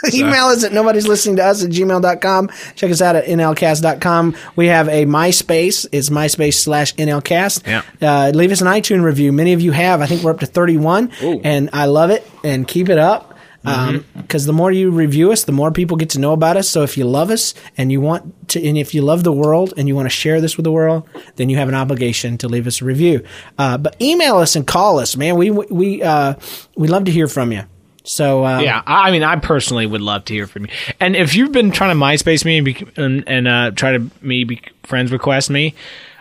Email 0.14 0.46
us 0.46 0.64
at 0.64 0.72
nobody's 0.72 1.06
listening 1.06 1.36
to 1.36 1.44
us 1.44 1.64
at 1.64 1.70
gmail.com. 1.70 2.50
Check 2.74 2.90
us 2.90 3.02
out 3.02 3.16
at 3.16 3.24
nlcast.com. 3.26 4.36
We 4.56 4.66
have 4.68 4.88
a 4.88 5.04
MySpace. 5.06 5.86
It's 5.92 6.08
MySpace 6.10 6.54
slash 6.54 6.94
nlcast. 6.94 7.66
Yeah. 7.66 7.82
Uh, 8.00 8.30
leave 8.30 8.52
us 8.52 8.60
an 8.60 8.66
iTunes 8.66 9.02
review. 9.02 9.32
Many 9.32 9.52
of 9.52 9.60
you 9.60 9.72
have. 9.72 10.00
I 10.00 10.06
think 10.06 10.22
we're 10.22 10.30
up 10.30 10.40
to 10.40 10.46
31. 10.46 11.10
And 11.44 11.70
I 11.72 11.86
love 11.86 12.10
it. 12.10 12.28
And 12.44 12.66
keep 12.66 12.88
it 12.88 12.98
up. 12.98 13.36
Because 13.62 14.46
the 14.46 14.54
more 14.54 14.72
you 14.72 14.90
review 14.90 15.32
us, 15.32 15.44
the 15.44 15.52
more 15.52 15.70
people 15.70 15.98
get 15.98 16.08
to 16.10 16.18
know 16.18 16.32
about 16.32 16.56
us. 16.56 16.66
So 16.66 16.82
if 16.82 16.96
you 16.96 17.04
love 17.04 17.30
us 17.30 17.52
and 17.76 17.92
you 17.92 18.00
want 18.00 18.48
to, 18.50 18.66
and 18.66 18.78
if 18.78 18.94
you 18.94 19.02
love 19.02 19.22
the 19.22 19.32
world 19.32 19.74
and 19.76 19.86
you 19.86 19.94
want 19.94 20.06
to 20.06 20.10
share 20.10 20.40
this 20.40 20.56
with 20.56 20.64
the 20.64 20.72
world, 20.72 21.06
then 21.36 21.50
you 21.50 21.56
have 21.58 21.68
an 21.68 21.74
obligation 21.74 22.38
to 22.38 22.48
leave 22.48 22.66
us 22.66 22.80
a 22.80 22.86
review. 22.86 23.22
Uh, 23.58 23.76
but 23.76 24.00
email 24.00 24.38
us 24.38 24.56
and 24.56 24.66
call 24.66 24.98
us, 24.98 25.14
man. 25.14 25.36
We 25.36 25.50
we 25.50 26.02
uh, 26.02 26.34
we 26.74 26.88
love 26.88 27.04
to 27.04 27.10
hear 27.12 27.28
from 27.28 27.52
you. 27.52 27.64
So 28.10 28.44
uh, 28.44 28.58
Yeah, 28.58 28.82
I 28.86 29.12
mean, 29.12 29.22
I 29.22 29.36
personally 29.36 29.86
would 29.86 30.00
love 30.00 30.24
to 30.24 30.34
hear 30.34 30.48
from 30.48 30.64
you. 30.66 30.72
And 30.98 31.14
if 31.14 31.36
you've 31.36 31.52
been 31.52 31.70
trying 31.70 31.96
to 31.96 32.04
MySpace 32.04 32.44
me 32.44 32.56
and, 32.58 32.64
be, 32.64 32.86
and, 32.96 33.22
and 33.28 33.46
uh, 33.46 33.70
try 33.70 33.92
to 33.92 34.10
me 34.20 34.42
be 34.42 34.60
friends 34.82 35.12
request 35.12 35.48
me, 35.48 35.74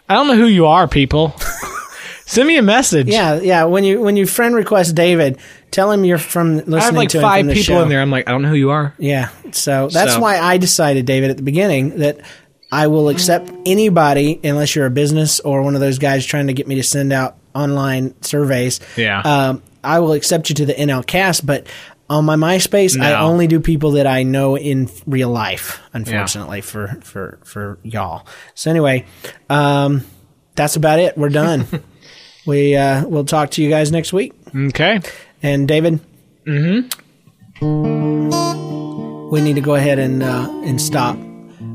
I 0.07 0.13
don't 0.13 0.27
know 0.27 0.35
who 0.35 0.45
you 0.45 0.67
are, 0.67 0.87
people. 0.87 1.33
Send 2.27 2.47
me 2.47 2.57
a 2.57 2.61
message. 2.61 3.07
Yeah, 3.07 3.39
yeah. 3.41 3.63
When 3.63 3.83
you 3.83 4.01
when 4.01 4.15
you 4.15 4.27
friend 4.27 4.53
request 4.53 4.93
David, 4.93 5.39
tell 5.71 5.91
him 5.91 6.05
you're 6.05 6.19
from 6.19 6.57
listening 6.57 6.75
I 6.79 6.83
have 6.83 6.93
like 6.93 7.09
to 7.09 7.21
five 7.21 7.45
people 7.47 7.63
show. 7.63 7.81
in 7.81 7.89
there. 7.89 8.01
I'm 8.01 8.11
like, 8.11 8.27
I 8.27 8.31
don't 8.31 8.43
know 8.43 8.49
who 8.49 8.55
you 8.55 8.69
are. 8.69 8.93
Yeah, 8.99 9.29
so 9.51 9.87
that's 9.87 10.13
So- 10.13 10.19
why 10.19 10.37
I 10.37 10.57
decided, 10.57 11.07
David, 11.07 11.31
at 11.31 11.37
the 11.37 11.43
beginning 11.43 11.97
that 11.97 12.19
I 12.71 12.85
will 12.85 13.09
accept 13.09 13.51
anybody 13.65 14.39
unless 14.43 14.75
you're 14.75 14.85
a 14.85 14.91
business 14.91 15.39
or 15.39 15.63
one 15.63 15.73
of 15.73 15.81
those 15.81 15.97
guys 15.97 16.23
trying 16.23 16.45
to 16.47 16.53
get 16.53 16.67
me 16.67 16.75
to 16.75 16.83
send 16.83 17.11
out 17.11 17.35
online 17.55 18.13
surveys. 18.21 18.79
Yeah. 18.95 19.21
um, 19.21 19.63
I 19.83 19.99
will 19.99 20.13
accept 20.13 20.49
you 20.49 20.55
to 20.55 20.65
the 20.65 20.73
NL 20.73 21.05
cast, 21.05 21.45
but. 21.45 21.67
On 22.11 22.25
my 22.25 22.35
MySpace, 22.35 22.99
I 22.99 23.13
only 23.21 23.45
do 23.45 23.59
people 23.59 23.91
that 23.91 24.07
I 24.07 24.23
know 24.23 24.57
in 24.57 24.89
real 25.05 25.29
life. 25.29 25.79
Unfortunately 25.93 26.59
for 26.61 26.97
for 27.03 27.37
for 27.43 27.77
y'all. 27.83 28.25
So 28.55 28.71
anyway, 28.71 29.05
um, 29.47 30.03
that's 30.55 30.75
about 30.75 30.97
it. 30.97 31.15
We're 31.19 31.29
done. 31.29 31.67
we 32.47 32.75
uh, 32.75 33.05
we'll 33.05 33.25
talk 33.25 33.51
to 33.51 33.61
you 33.61 33.69
guys 33.69 33.91
next 33.91 34.11
week. 34.11 34.33
Okay. 34.55 35.01
And 35.43 35.67
David, 35.67 35.99
mm-hmm. 36.47 36.89
we 39.29 39.41
need 39.41 39.53
to 39.53 39.61
go 39.61 39.75
ahead 39.75 39.99
and 39.99 40.23
uh, 40.23 40.49
and 40.63 40.81
stop 40.81 41.15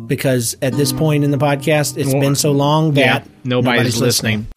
because 0.07 0.57
at 0.62 0.72
this 0.74 0.92
point 0.92 1.24
in 1.24 1.30
the 1.30 1.38
podcast, 1.38 1.96
it's 1.96 2.12
Well, 2.12 2.20
been 2.20 2.34
so 2.34 2.52
long 2.52 2.92
that 2.94 3.24
Yeah, 3.24 3.30
nobody's, 3.44 4.00
listening. 4.00 4.48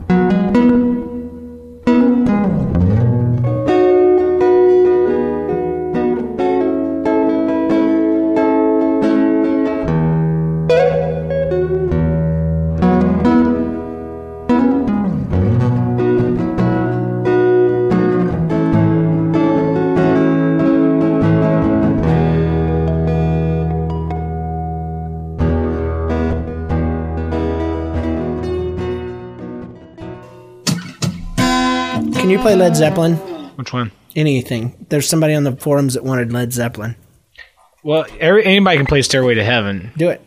Can 32.28 32.34
you 32.34 32.42
play 32.42 32.58
Led 32.58 32.76
Zeppelin? 32.76 33.16
Which 33.56 33.72
one? 33.72 33.90
Anything? 34.14 34.86
There's 34.90 35.08
somebody 35.08 35.34
on 35.34 35.46
the 35.46 35.56
forums 35.56 35.94
that 35.94 36.04
wanted 36.04 36.34
Led 36.34 36.52
Zeppelin. 36.52 36.98
Well, 37.86 38.06
every, 38.20 38.44
anybody 38.44 38.76
can 38.76 38.86
play 38.86 39.02
Stairway 39.02 39.36
to 39.36 39.46
Heaven. 39.46 39.94
Do 39.96 40.10
it. 40.10 40.22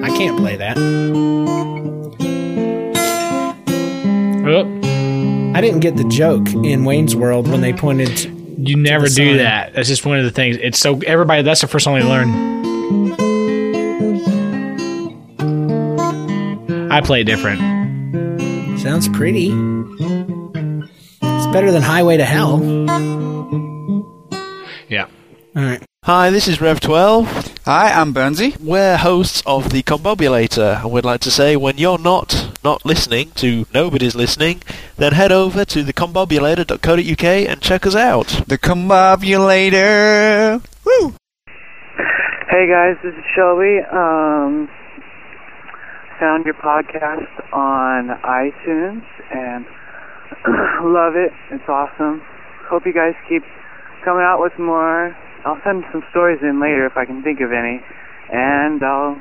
I 0.00 0.10
can't 0.16 0.38
play 0.38 0.54
that. 0.58 0.78
Oh, 4.46 4.64
I 5.56 5.60
didn't 5.60 5.80
get 5.80 5.96
the 5.96 6.08
joke 6.08 6.46
in 6.64 6.84
Wayne's 6.84 7.16
World 7.16 7.48
when 7.48 7.62
they 7.62 7.72
pointed. 7.72 8.16
to- 8.18 8.28
you 8.58 8.76
never 8.76 9.06
do 9.06 9.10
sign. 9.30 9.38
that. 9.38 9.72
That's 9.74 9.88
just 9.88 10.06
one 10.06 10.18
of 10.18 10.24
the 10.24 10.30
things. 10.30 10.56
It's 10.60 10.78
so 10.78 11.00
everybody. 11.04 11.42
That's 11.42 11.62
the 11.62 11.66
first 11.66 11.82
song 11.82 11.98
they 11.98 12.04
learn. 12.04 13.31
I 16.92 17.00
play 17.00 17.24
different. 17.24 17.58
Sounds 18.78 19.08
pretty. 19.08 19.48
It's 21.22 21.46
better 21.46 21.70
than 21.70 21.80
Highway 21.80 22.18
to 22.18 22.24
Hell. 22.26 22.60
Yeah. 24.90 25.06
All 25.56 25.62
right. 25.62 25.82
Hi, 26.04 26.28
this 26.28 26.48
is 26.48 26.58
Rev12. 26.58 27.60
Hi, 27.64 27.92
I'm 27.92 28.12
Burnsy. 28.12 28.60
We're 28.60 28.98
hosts 28.98 29.42
of 29.46 29.70
the 29.70 29.82
Combobulator, 29.82 30.82
and 30.82 30.92
we'd 30.92 31.06
like 31.06 31.22
to 31.22 31.30
say 31.30 31.56
when 31.56 31.78
you're 31.78 31.96
not 31.96 32.58
not 32.62 32.84
listening 32.84 33.30
to 33.36 33.64
Nobody's 33.72 34.14
Listening, 34.14 34.62
then 34.98 35.14
head 35.14 35.32
over 35.32 35.64
to 35.64 35.82
thecombobulator.co.uk 35.82 37.24
and 37.24 37.62
check 37.62 37.86
us 37.86 37.96
out. 37.96 38.26
The 38.48 38.58
Combobulator. 38.58 40.62
Woo! 40.84 41.14
Hey 42.50 42.68
guys, 42.68 42.96
this 43.02 43.14
is 43.14 43.24
Shelby. 43.34 43.78
Um, 43.90 44.68
found 46.18 46.44
your 46.44 46.54
podcast 46.54 47.28
on 47.52 48.08
iTunes 48.24 49.04
and 49.30 49.64
love 50.84 51.14
it. 51.16 51.32
It's 51.50 51.68
awesome. 51.68 52.22
Hope 52.68 52.82
you 52.86 52.92
guys 52.92 53.14
keep 53.28 53.42
coming 54.04 54.22
out 54.22 54.40
with 54.40 54.52
more. 54.58 55.16
I'll 55.44 55.60
send 55.64 55.84
some 55.92 56.02
stories 56.10 56.38
in 56.42 56.60
later 56.60 56.86
if 56.86 56.96
I 56.96 57.04
can 57.04 57.22
think 57.22 57.40
of 57.40 57.50
any, 57.52 57.80
and 58.32 58.82
I'll 58.82 59.16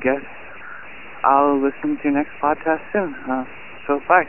guess 0.00 0.22
I'll 1.24 1.56
listen 1.60 1.96
to 1.98 2.02
your 2.04 2.14
next 2.14 2.32
podcast 2.42 2.82
soon. 2.92 3.14
Uh, 3.28 3.44
so 3.86 4.00
bye. 4.08 4.24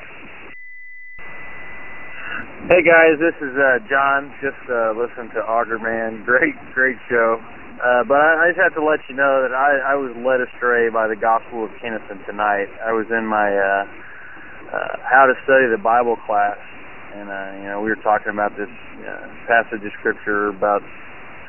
Hey 2.65 2.81
guys, 2.81 3.21
this 3.21 3.37
is 3.45 3.53
uh, 3.53 3.77
John. 3.87 4.33
Just 4.41 4.57
uh, 4.69 4.93
listen 4.97 5.29
to 5.35 5.39
Auger 5.45 5.77
Man. 5.77 6.23
Great, 6.25 6.55
great 6.73 6.97
show. 7.07 7.37
Uh, 7.75 8.07
but 8.07 8.15
I, 8.15 8.29
I 8.39 8.45
just 8.55 8.61
have 8.63 8.75
to 8.79 8.85
let 8.85 9.03
you 9.11 9.15
know 9.19 9.43
that 9.43 9.51
I, 9.51 9.93
I 9.93 9.95
was 9.99 10.15
led 10.23 10.39
astray 10.39 10.87
by 10.87 11.11
the 11.11 11.19
Gospel 11.19 11.67
of 11.67 11.71
Kennison 11.83 12.23
tonight. 12.23 12.71
I 12.79 12.95
was 12.95 13.03
in 13.11 13.27
my 13.27 13.51
uh, 13.51 13.83
uh, 14.71 14.93
How 15.03 15.27
to 15.27 15.35
Study 15.43 15.67
the 15.67 15.81
Bible 15.81 16.15
class, 16.23 16.55
and 17.19 17.27
uh, 17.27 17.51
you 17.59 17.67
know 17.67 17.83
we 17.83 17.91
were 17.91 17.99
talking 17.99 18.31
about 18.31 18.55
this 18.55 18.71
uh, 19.03 19.27
passage 19.51 19.83
of 19.83 19.91
scripture 19.99 20.55
about 20.55 20.79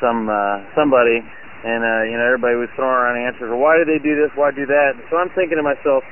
some 0.02 0.26
uh, 0.26 0.66
somebody, 0.74 1.22
and 1.22 1.80
uh, 1.86 2.02
you 2.10 2.18
know 2.18 2.26
everybody 2.26 2.58
was 2.58 2.70
throwing 2.74 2.90
around 2.98 3.22
answers. 3.22 3.54
Why 3.54 3.78
did 3.78 3.86
they 3.86 4.02
do 4.02 4.18
this? 4.18 4.34
Why 4.34 4.50
do 4.50 4.66
that? 4.66 4.98
And 4.98 5.06
So 5.06 5.22
I'm 5.22 5.30
thinking 5.38 5.62
to 5.62 5.64
myself, 5.66 6.02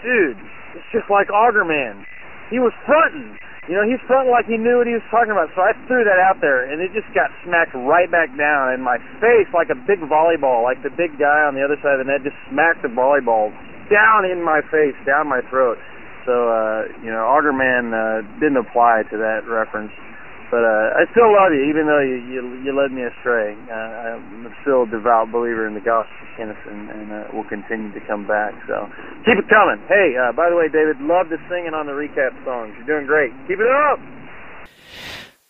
dude, 0.00 0.40
it's 0.80 0.88
just 0.96 1.12
like 1.12 1.28
Augerman. 1.28 2.08
He 2.48 2.56
was 2.56 2.72
fronting. 2.88 3.36
You 3.68 3.76
know, 3.76 3.84
he 3.84 4.00
felt 4.08 4.24
like 4.32 4.48
he 4.48 4.56
knew 4.56 4.80
what 4.80 4.88
he 4.88 4.96
was 4.96 5.04
talking 5.12 5.28
about. 5.28 5.52
So 5.52 5.60
I 5.60 5.76
threw 5.84 6.00
that 6.00 6.16
out 6.16 6.40
there, 6.40 6.64
and 6.64 6.80
it 6.80 6.88
just 6.96 7.08
got 7.12 7.28
smacked 7.44 7.76
right 7.76 8.08
back 8.08 8.32
down 8.32 8.72
in 8.72 8.80
my 8.80 8.96
face 9.20 9.44
like 9.52 9.68
a 9.68 9.76
big 9.76 10.00
volleyball. 10.08 10.64
Like 10.64 10.80
the 10.80 10.88
big 10.88 11.20
guy 11.20 11.44
on 11.44 11.52
the 11.52 11.60
other 11.60 11.76
side 11.84 12.00
of 12.00 12.02
the 12.02 12.08
net 12.08 12.24
just 12.24 12.40
smacked 12.48 12.80
the 12.80 12.88
volleyball 12.88 13.52
down 13.92 14.24
in 14.24 14.40
my 14.40 14.64
face, 14.72 14.96
down 15.04 15.28
my 15.28 15.44
throat. 15.52 15.76
So, 16.24 16.32
uh, 16.32 16.88
you 17.04 17.12
know, 17.12 17.28
Augerman 17.28 17.92
uh, 17.92 18.24
didn't 18.40 18.56
apply 18.56 19.04
to 19.12 19.16
that 19.20 19.44
reference. 19.44 19.92
But 20.50 20.64
uh, 20.64 20.96
I 20.96 21.04
still 21.12 21.28
love 21.28 21.52
you, 21.52 21.68
even 21.68 21.84
though 21.84 22.00
you 22.00 22.16
you, 22.24 22.40
you 22.64 22.72
led 22.72 22.90
me 22.90 23.04
astray. 23.04 23.52
Uh, 23.68 24.16
I'm 24.16 24.48
still 24.62 24.84
a 24.84 24.88
devout 24.88 25.30
believer 25.30 25.68
in 25.68 25.74
the 25.74 25.84
gospel 25.84 26.16
of 26.24 26.30
Kinnison, 26.40 26.88
and 26.88 27.12
uh, 27.12 27.28
will 27.36 27.48
continue 27.48 27.92
to 27.92 28.00
come 28.08 28.26
back. 28.26 28.56
So 28.66 28.88
keep 29.28 29.36
it 29.36 29.48
coming. 29.52 29.76
Hey, 29.88 30.16
uh, 30.16 30.32
by 30.32 30.48
the 30.48 30.56
way, 30.56 30.72
David, 30.72 31.00
love 31.04 31.28
the 31.28 31.36
singing 31.52 31.76
on 31.76 31.84
the 31.84 31.92
recap 31.92 32.32
songs. 32.48 32.72
You're 32.80 32.96
doing 32.96 33.06
great. 33.06 33.32
Keep 33.46 33.60
it 33.60 33.68
up. 33.68 34.00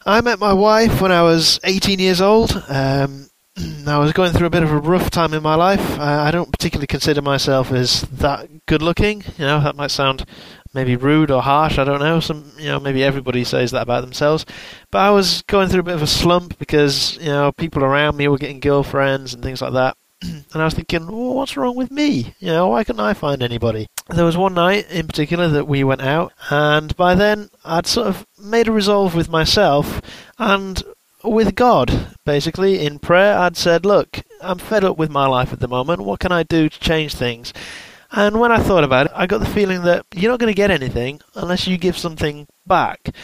I 0.04 0.20
met 0.20 0.38
my 0.38 0.52
wife 0.52 1.00
when 1.00 1.12
I 1.12 1.22
was 1.22 1.60
18 1.64 1.98
years 1.98 2.20
old. 2.20 2.50
Um, 2.68 3.28
I 3.86 3.98
was 3.98 4.12
going 4.12 4.32
through 4.32 4.46
a 4.46 4.50
bit 4.50 4.62
of 4.62 4.70
a 4.70 4.78
rough 4.78 5.10
time 5.10 5.34
in 5.34 5.42
my 5.42 5.54
life. 5.54 5.98
Uh, 5.98 6.02
I 6.02 6.30
don't 6.30 6.50
particularly 6.50 6.86
consider 6.86 7.22
myself 7.22 7.72
as 7.72 8.02
that 8.02 8.66
good 8.66 8.82
looking. 8.82 9.22
You 9.36 9.44
know, 9.44 9.60
that 9.60 9.76
might 9.76 9.90
sound 9.90 10.24
maybe 10.74 10.96
rude 10.96 11.30
or 11.30 11.42
harsh. 11.42 11.78
I 11.78 11.84
don't 11.84 12.00
know. 12.00 12.20
Some, 12.20 12.52
you 12.58 12.66
know, 12.66 12.80
maybe 12.80 13.02
everybody 13.02 13.44
says 13.44 13.70
that 13.72 13.82
about 13.82 14.02
themselves. 14.02 14.46
But 14.90 14.98
I 14.98 15.10
was 15.10 15.42
going 15.42 15.68
through 15.68 15.80
a 15.80 15.84
bit 15.84 15.94
of 15.94 16.02
a 16.02 16.06
slump 16.06 16.58
because 16.58 17.16
you 17.18 17.26
know 17.26 17.52
people 17.52 17.84
around 17.84 18.16
me 18.16 18.28
were 18.28 18.38
getting 18.38 18.60
girlfriends 18.60 19.34
and 19.34 19.42
things 19.42 19.62
like 19.62 19.72
that. 19.72 19.96
and 20.22 20.44
I 20.54 20.64
was 20.64 20.74
thinking, 20.74 21.06
well, 21.06 21.34
what's 21.34 21.56
wrong 21.56 21.76
with 21.76 21.90
me? 21.90 22.34
You 22.40 22.48
know, 22.48 22.68
why 22.68 22.84
couldn't 22.84 23.00
I 23.00 23.14
find 23.14 23.42
anybody? 23.42 23.86
There 24.08 24.24
was 24.24 24.36
one 24.36 24.54
night 24.54 24.90
in 24.90 25.06
particular 25.06 25.48
that 25.48 25.68
we 25.68 25.84
went 25.84 26.02
out, 26.02 26.32
and 26.50 26.96
by 26.96 27.14
then 27.14 27.50
I'd 27.64 27.86
sort 27.86 28.08
of 28.08 28.26
made 28.38 28.68
a 28.68 28.72
resolve 28.72 29.14
with 29.14 29.28
myself 29.28 30.00
and 30.38 30.82
with 31.22 31.54
God, 31.54 32.16
basically, 32.24 32.84
in 32.84 32.98
prayer. 32.98 33.36
I'd 33.36 33.56
said, 33.56 33.84
look, 33.84 34.20
I'm 34.40 34.58
fed 34.58 34.84
up 34.84 34.96
with 34.96 35.10
my 35.10 35.26
life 35.26 35.52
at 35.52 35.60
the 35.60 35.68
moment. 35.68 36.02
What 36.02 36.20
can 36.20 36.32
I 36.32 36.42
do 36.42 36.68
to 36.68 36.80
change 36.80 37.14
things? 37.14 37.52
And 38.10 38.40
when 38.40 38.52
I 38.52 38.58
thought 38.58 38.84
about 38.84 39.06
it, 39.06 39.12
I 39.14 39.26
got 39.26 39.38
the 39.38 39.46
feeling 39.46 39.82
that 39.82 40.06
you're 40.14 40.30
not 40.30 40.40
going 40.40 40.50
to 40.50 40.56
get 40.56 40.70
anything 40.70 41.20
unless 41.34 41.66
you 41.66 41.76
give 41.76 41.98
something 41.98 42.46
back. 42.66 43.14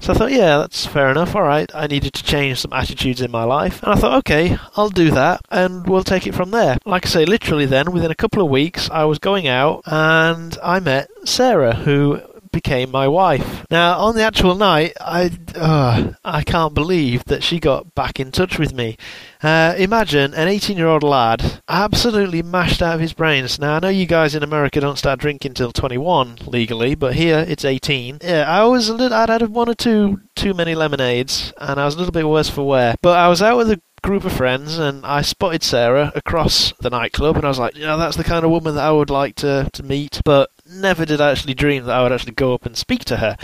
So 0.00 0.12
I 0.12 0.16
thought, 0.16 0.32
yeah, 0.32 0.58
that's 0.58 0.84
fair 0.84 1.10
enough. 1.10 1.34
All 1.34 1.42
right, 1.42 1.70
I 1.74 1.86
needed 1.86 2.12
to 2.14 2.24
change 2.24 2.60
some 2.60 2.72
attitudes 2.72 3.22
in 3.22 3.30
my 3.30 3.44
life. 3.44 3.82
And 3.82 3.92
I 3.92 3.94
thought, 3.94 4.18
okay, 4.18 4.58
I'll 4.76 4.90
do 4.90 5.10
that 5.12 5.40
and 5.50 5.88
we'll 5.88 6.04
take 6.04 6.26
it 6.26 6.34
from 6.34 6.50
there. 6.50 6.76
Like 6.84 7.06
I 7.06 7.08
say, 7.08 7.24
literally 7.24 7.64
then, 7.64 7.90
within 7.92 8.10
a 8.10 8.16
couple 8.16 8.42
of 8.42 8.50
weeks, 8.50 8.90
I 8.90 9.04
was 9.04 9.18
going 9.18 9.46
out 9.46 9.82
and 9.86 10.58
I 10.62 10.80
met 10.80 11.08
Sarah, 11.24 11.74
who 11.74 12.20
became 12.54 12.90
my 12.90 13.08
wife. 13.08 13.66
Now, 13.70 13.98
on 13.98 14.14
the 14.14 14.22
actual 14.22 14.54
night, 14.54 14.94
I 15.00 15.30
uh, 15.54 16.12
I 16.24 16.42
can't 16.42 16.74
believe 16.74 17.24
that 17.24 17.42
she 17.42 17.60
got 17.60 17.94
back 17.94 18.20
in 18.20 18.32
touch 18.32 18.58
with 18.58 18.72
me. 18.72 18.96
Uh, 19.42 19.74
imagine 19.76 20.32
an 20.34 20.48
18 20.48 20.76
year 20.76 20.86
old 20.86 21.02
lad 21.02 21.60
absolutely 21.68 22.42
mashed 22.42 22.80
out 22.80 22.94
of 22.94 23.00
his 23.00 23.12
brains. 23.12 23.58
Now, 23.58 23.76
I 23.76 23.78
know 23.80 23.88
you 23.88 24.06
guys 24.06 24.34
in 24.34 24.42
America 24.42 24.80
don't 24.80 24.98
start 24.98 25.20
drinking 25.20 25.54
till 25.54 25.72
21 25.72 26.38
legally, 26.46 26.94
but 26.94 27.14
here 27.14 27.44
it's 27.46 27.64
18. 27.64 28.18
Yeah, 28.22 28.44
I 28.48 28.64
was 28.64 28.88
a 28.88 28.94
little, 28.94 29.16
I'd 29.16 29.28
had 29.28 29.42
one 29.50 29.68
or 29.68 29.74
two 29.74 30.20
too 30.36 30.54
many 30.54 30.74
lemonades, 30.74 31.52
and 31.58 31.80
I 31.80 31.84
was 31.84 31.94
a 31.94 31.98
little 31.98 32.12
bit 32.12 32.28
worse 32.28 32.48
for 32.48 32.66
wear. 32.66 32.94
But 33.02 33.18
I 33.18 33.28
was 33.28 33.42
out 33.42 33.56
with 33.56 33.70
a 33.70 33.80
group 34.04 34.24
of 34.24 34.32
friends 34.32 34.76
and 34.78 35.04
I 35.04 35.22
spotted 35.22 35.62
Sarah 35.62 36.12
across 36.14 36.74
the 36.78 36.90
nightclub 36.90 37.36
and 37.36 37.44
I 37.44 37.48
was 37.48 37.58
like, 37.58 37.74
you 37.74 37.86
know, 37.86 37.96
that's 37.96 38.18
the 38.18 38.24
kind 38.24 38.44
of 38.44 38.50
woman 38.50 38.74
that 38.74 38.84
I 38.84 38.92
would 38.92 39.08
like 39.08 39.34
to, 39.36 39.70
to 39.72 39.82
meet. 39.82 40.20
But 40.26 40.50
never 40.66 41.04
did 41.04 41.20
I 41.20 41.30
actually 41.30 41.54
dream 41.54 41.84
that 41.84 41.96
I 41.96 42.02
would 42.02 42.12
actually 42.12 42.32
go 42.32 42.54
up 42.54 42.66
and 42.66 42.76
speak 42.76 43.04
to 43.06 43.18
her. 43.18 43.36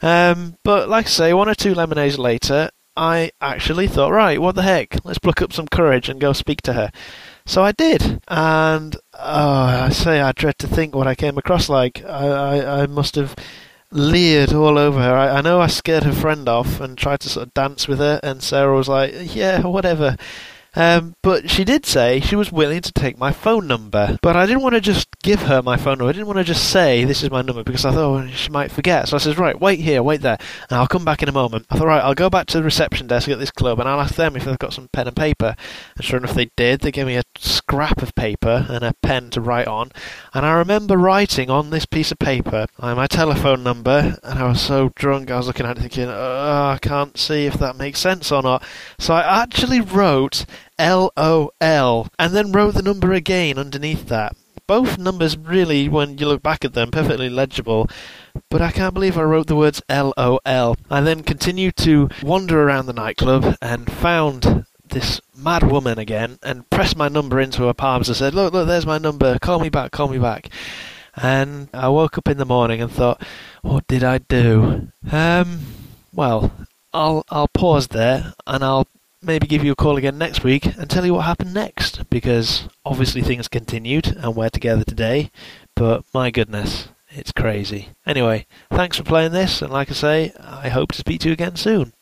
Um, 0.00 0.56
but 0.64 0.88
like 0.88 1.06
I 1.06 1.08
say, 1.08 1.34
one 1.34 1.48
or 1.48 1.54
two 1.54 1.74
lemonades 1.74 2.18
later, 2.18 2.70
I 2.96 3.30
actually 3.40 3.88
thought, 3.88 4.12
right, 4.12 4.40
what 4.40 4.54
the 4.54 4.62
heck? 4.62 5.04
Let's 5.04 5.18
pluck 5.18 5.40
up 5.40 5.52
some 5.52 5.68
courage 5.68 6.08
and 6.08 6.20
go 6.20 6.32
speak 6.32 6.60
to 6.62 6.74
her. 6.74 6.90
So 7.46 7.62
I 7.62 7.72
did, 7.72 8.22
and 8.28 8.94
oh, 9.14 9.62
I 9.84 9.88
say 9.88 10.20
I 10.20 10.32
dread 10.32 10.58
to 10.58 10.68
think 10.68 10.94
what 10.94 11.08
I 11.08 11.14
came 11.14 11.38
across 11.38 11.68
like. 11.68 12.04
I, 12.04 12.28
I, 12.28 12.82
I 12.82 12.86
must 12.86 13.16
have 13.16 13.34
leered 13.90 14.52
all 14.52 14.78
over 14.78 15.00
her. 15.00 15.14
I, 15.14 15.38
I 15.38 15.40
know 15.40 15.60
I 15.60 15.66
scared 15.66 16.04
her 16.04 16.12
friend 16.12 16.48
off 16.48 16.80
and 16.80 16.96
tried 16.96 17.20
to 17.20 17.28
sort 17.28 17.48
of 17.48 17.54
dance 17.54 17.88
with 17.88 17.98
her, 17.98 18.20
and 18.22 18.42
Sarah 18.42 18.76
was 18.76 18.88
like, 18.88 19.34
"Yeah, 19.34 19.62
whatever." 19.62 20.16
Um, 20.74 21.14
but 21.22 21.50
she 21.50 21.64
did 21.64 21.84
say 21.84 22.20
she 22.20 22.36
was 22.36 22.50
willing 22.50 22.80
to 22.80 22.92
take 22.92 23.18
my 23.18 23.32
phone 23.32 23.66
number. 23.66 24.18
But 24.22 24.36
I 24.36 24.46
didn't 24.46 24.62
want 24.62 24.74
to 24.74 24.80
just 24.80 25.08
give 25.22 25.42
her 25.42 25.62
my 25.62 25.76
phone 25.76 25.98
number. 25.98 26.08
I 26.08 26.12
didn't 26.12 26.26
want 26.26 26.38
to 26.38 26.44
just 26.44 26.70
say 26.70 27.04
this 27.04 27.22
is 27.22 27.30
my 27.30 27.42
number 27.42 27.62
because 27.62 27.84
I 27.84 27.92
thought 27.92 28.24
oh, 28.24 28.26
she 28.28 28.50
might 28.50 28.70
forget. 28.70 29.08
So 29.08 29.16
I 29.16 29.20
says, 29.20 29.38
right, 29.38 29.60
wait 29.60 29.80
here, 29.80 30.02
wait 30.02 30.22
there, 30.22 30.38
and 30.70 30.78
I'll 30.78 30.86
come 30.86 31.04
back 31.04 31.22
in 31.22 31.28
a 31.28 31.32
moment. 31.32 31.66
I 31.70 31.76
thought, 31.76 31.86
right, 31.86 32.02
I'll 32.02 32.14
go 32.14 32.30
back 32.30 32.46
to 32.48 32.58
the 32.58 32.64
reception 32.64 33.06
desk 33.06 33.28
at 33.28 33.38
this 33.38 33.50
club 33.50 33.80
and 33.80 33.88
I'll 33.88 34.00
ask 34.00 34.14
them 34.14 34.36
if 34.36 34.44
they've 34.44 34.58
got 34.58 34.72
some 34.72 34.88
pen 34.92 35.06
and 35.06 35.16
paper. 35.16 35.54
And 35.96 36.04
sure 36.04 36.18
enough, 36.18 36.34
they 36.34 36.50
did. 36.56 36.80
They 36.80 36.92
gave 36.92 37.06
me 37.06 37.16
a 37.16 37.22
scrap 37.38 38.02
of 38.02 38.14
paper 38.14 38.66
and 38.68 38.84
a 38.84 38.94
pen 39.02 39.30
to 39.30 39.40
write 39.40 39.68
on. 39.68 39.90
And 40.34 40.46
I 40.46 40.52
remember 40.54 40.96
writing 40.96 41.50
on 41.50 41.70
this 41.70 41.86
piece 41.86 42.10
of 42.12 42.18
paper 42.18 42.66
my 42.80 43.06
telephone 43.06 43.62
number. 43.62 44.16
And 44.22 44.38
I 44.38 44.48
was 44.48 44.60
so 44.60 44.90
drunk, 44.94 45.30
I 45.30 45.36
was 45.36 45.46
looking 45.46 45.66
at 45.66 45.76
it 45.76 45.80
thinking, 45.80 46.08
oh, 46.08 46.72
I 46.74 46.78
can't 46.80 47.18
see 47.18 47.46
if 47.46 47.54
that 47.54 47.76
makes 47.76 48.00
sense 48.00 48.32
or 48.32 48.42
not. 48.42 48.64
So 48.98 49.14
I 49.14 49.42
actually 49.42 49.80
wrote 49.80 50.44
LOL, 50.82 52.08
and 52.18 52.34
then 52.34 52.52
wrote 52.52 52.74
the 52.74 52.82
number 52.82 53.12
again 53.12 53.58
underneath 53.58 54.08
that. 54.08 54.36
Both 54.66 54.98
numbers 54.98 55.36
really, 55.36 55.88
when 55.88 56.18
you 56.18 56.26
look 56.26 56.42
back 56.42 56.64
at 56.64 56.72
them, 56.72 56.90
perfectly 56.90 57.28
legible, 57.28 57.88
but 58.50 58.60
I 58.60 58.70
can't 58.70 58.94
believe 58.94 59.16
I 59.16 59.22
wrote 59.22 59.46
the 59.46 59.56
words 59.56 59.82
LOL. 59.88 60.76
I 60.90 61.00
then 61.00 61.22
continued 61.22 61.76
to 61.78 62.08
wander 62.22 62.62
around 62.62 62.86
the 62.86 62.92
nightclub 62.92 63.56
and 63.60 63.90
found 63.90 64.66
this 64.84 65.20
mad 65.36 65.70
woman 65.70 65.98
again 65.98 66.38
and 66.42 66.68
pressed 66.70 66.96
my 66.96 67.08
number 67.08 67.40
into 67.40 67.64
her 67.64 67.74
palms 67.74 68.08
and 68.08 68.16
said, 68.16 68.34
Look, 68.34 68.52
look, 68.52 68.66
there's 68.66 68.86
my 68.86 68.98
number, 68.98 69.38
call 69.38 69.60
me 69.60 69.68
back, 69.68 69.90
call 69.90 70.08
me 70.08 70.18
back. 70.18 70.48
And 71.14 71.68
I 71.74 71.88
woke 71.88 72.16
up 72.16 72.28
in 72.28 72.38
the 72.38 72.46
morning 72.46 72.80
and 72.80 72.90
thought, 72.90 73.22
What 73.62 73.86
did 73.86 74.04
I 74.04 74.18
do? 74.18 74.88
Um, 75.10 75.60
well, 76.12 76.52
I'll 76.92 77.24
I'll 77.30 77.48
pause 77.48 77.88
there 77.88 78.34
and 78.46 78.62
I'll 78.62 78.86
maybe 79.22 79.46
give 79.46 79.64
you 79.64 79.72
a 79.72 79.76
call 79.76 79.96
again 79.96 80.18
next 80.18 80.42
week 80.42 80.66
and 80.76 80.90
tell 80.90 81.06
you 81.06 81.14
what 81.14 81.24
happened 81.24 81.54
next 81.54 82.08
because 82.10 82.68
obviously 82.84 83.22
things 83.22 83.48
continued 83.48 84.08
and 84.08 84.34
we're 84.34 84.50
together 84.50 84.84
today, 84.84 85.30
but 85.76 86.04
my 86.12 86.30
goodness, 86.30 86.88
it's 87.10 87.32
crazy. 87.32 87.90
Anyway, 88.04 88.46
thanks 88.70 88.96
for 88.96 89.04
playing 89.04 89.32
this, 89.32 89.62
and 89.62 89.72
like 89.72 89.90
I 89.90 89.94
say, 89.94 90.32
I 90.40 90.68
hope 90.68 90.92
to 90.92 90.98
speak 90.98 91.20
to 91.20 91.28
you 91.28 91.32
again 91.32 91.56
soon. 91.56 91.92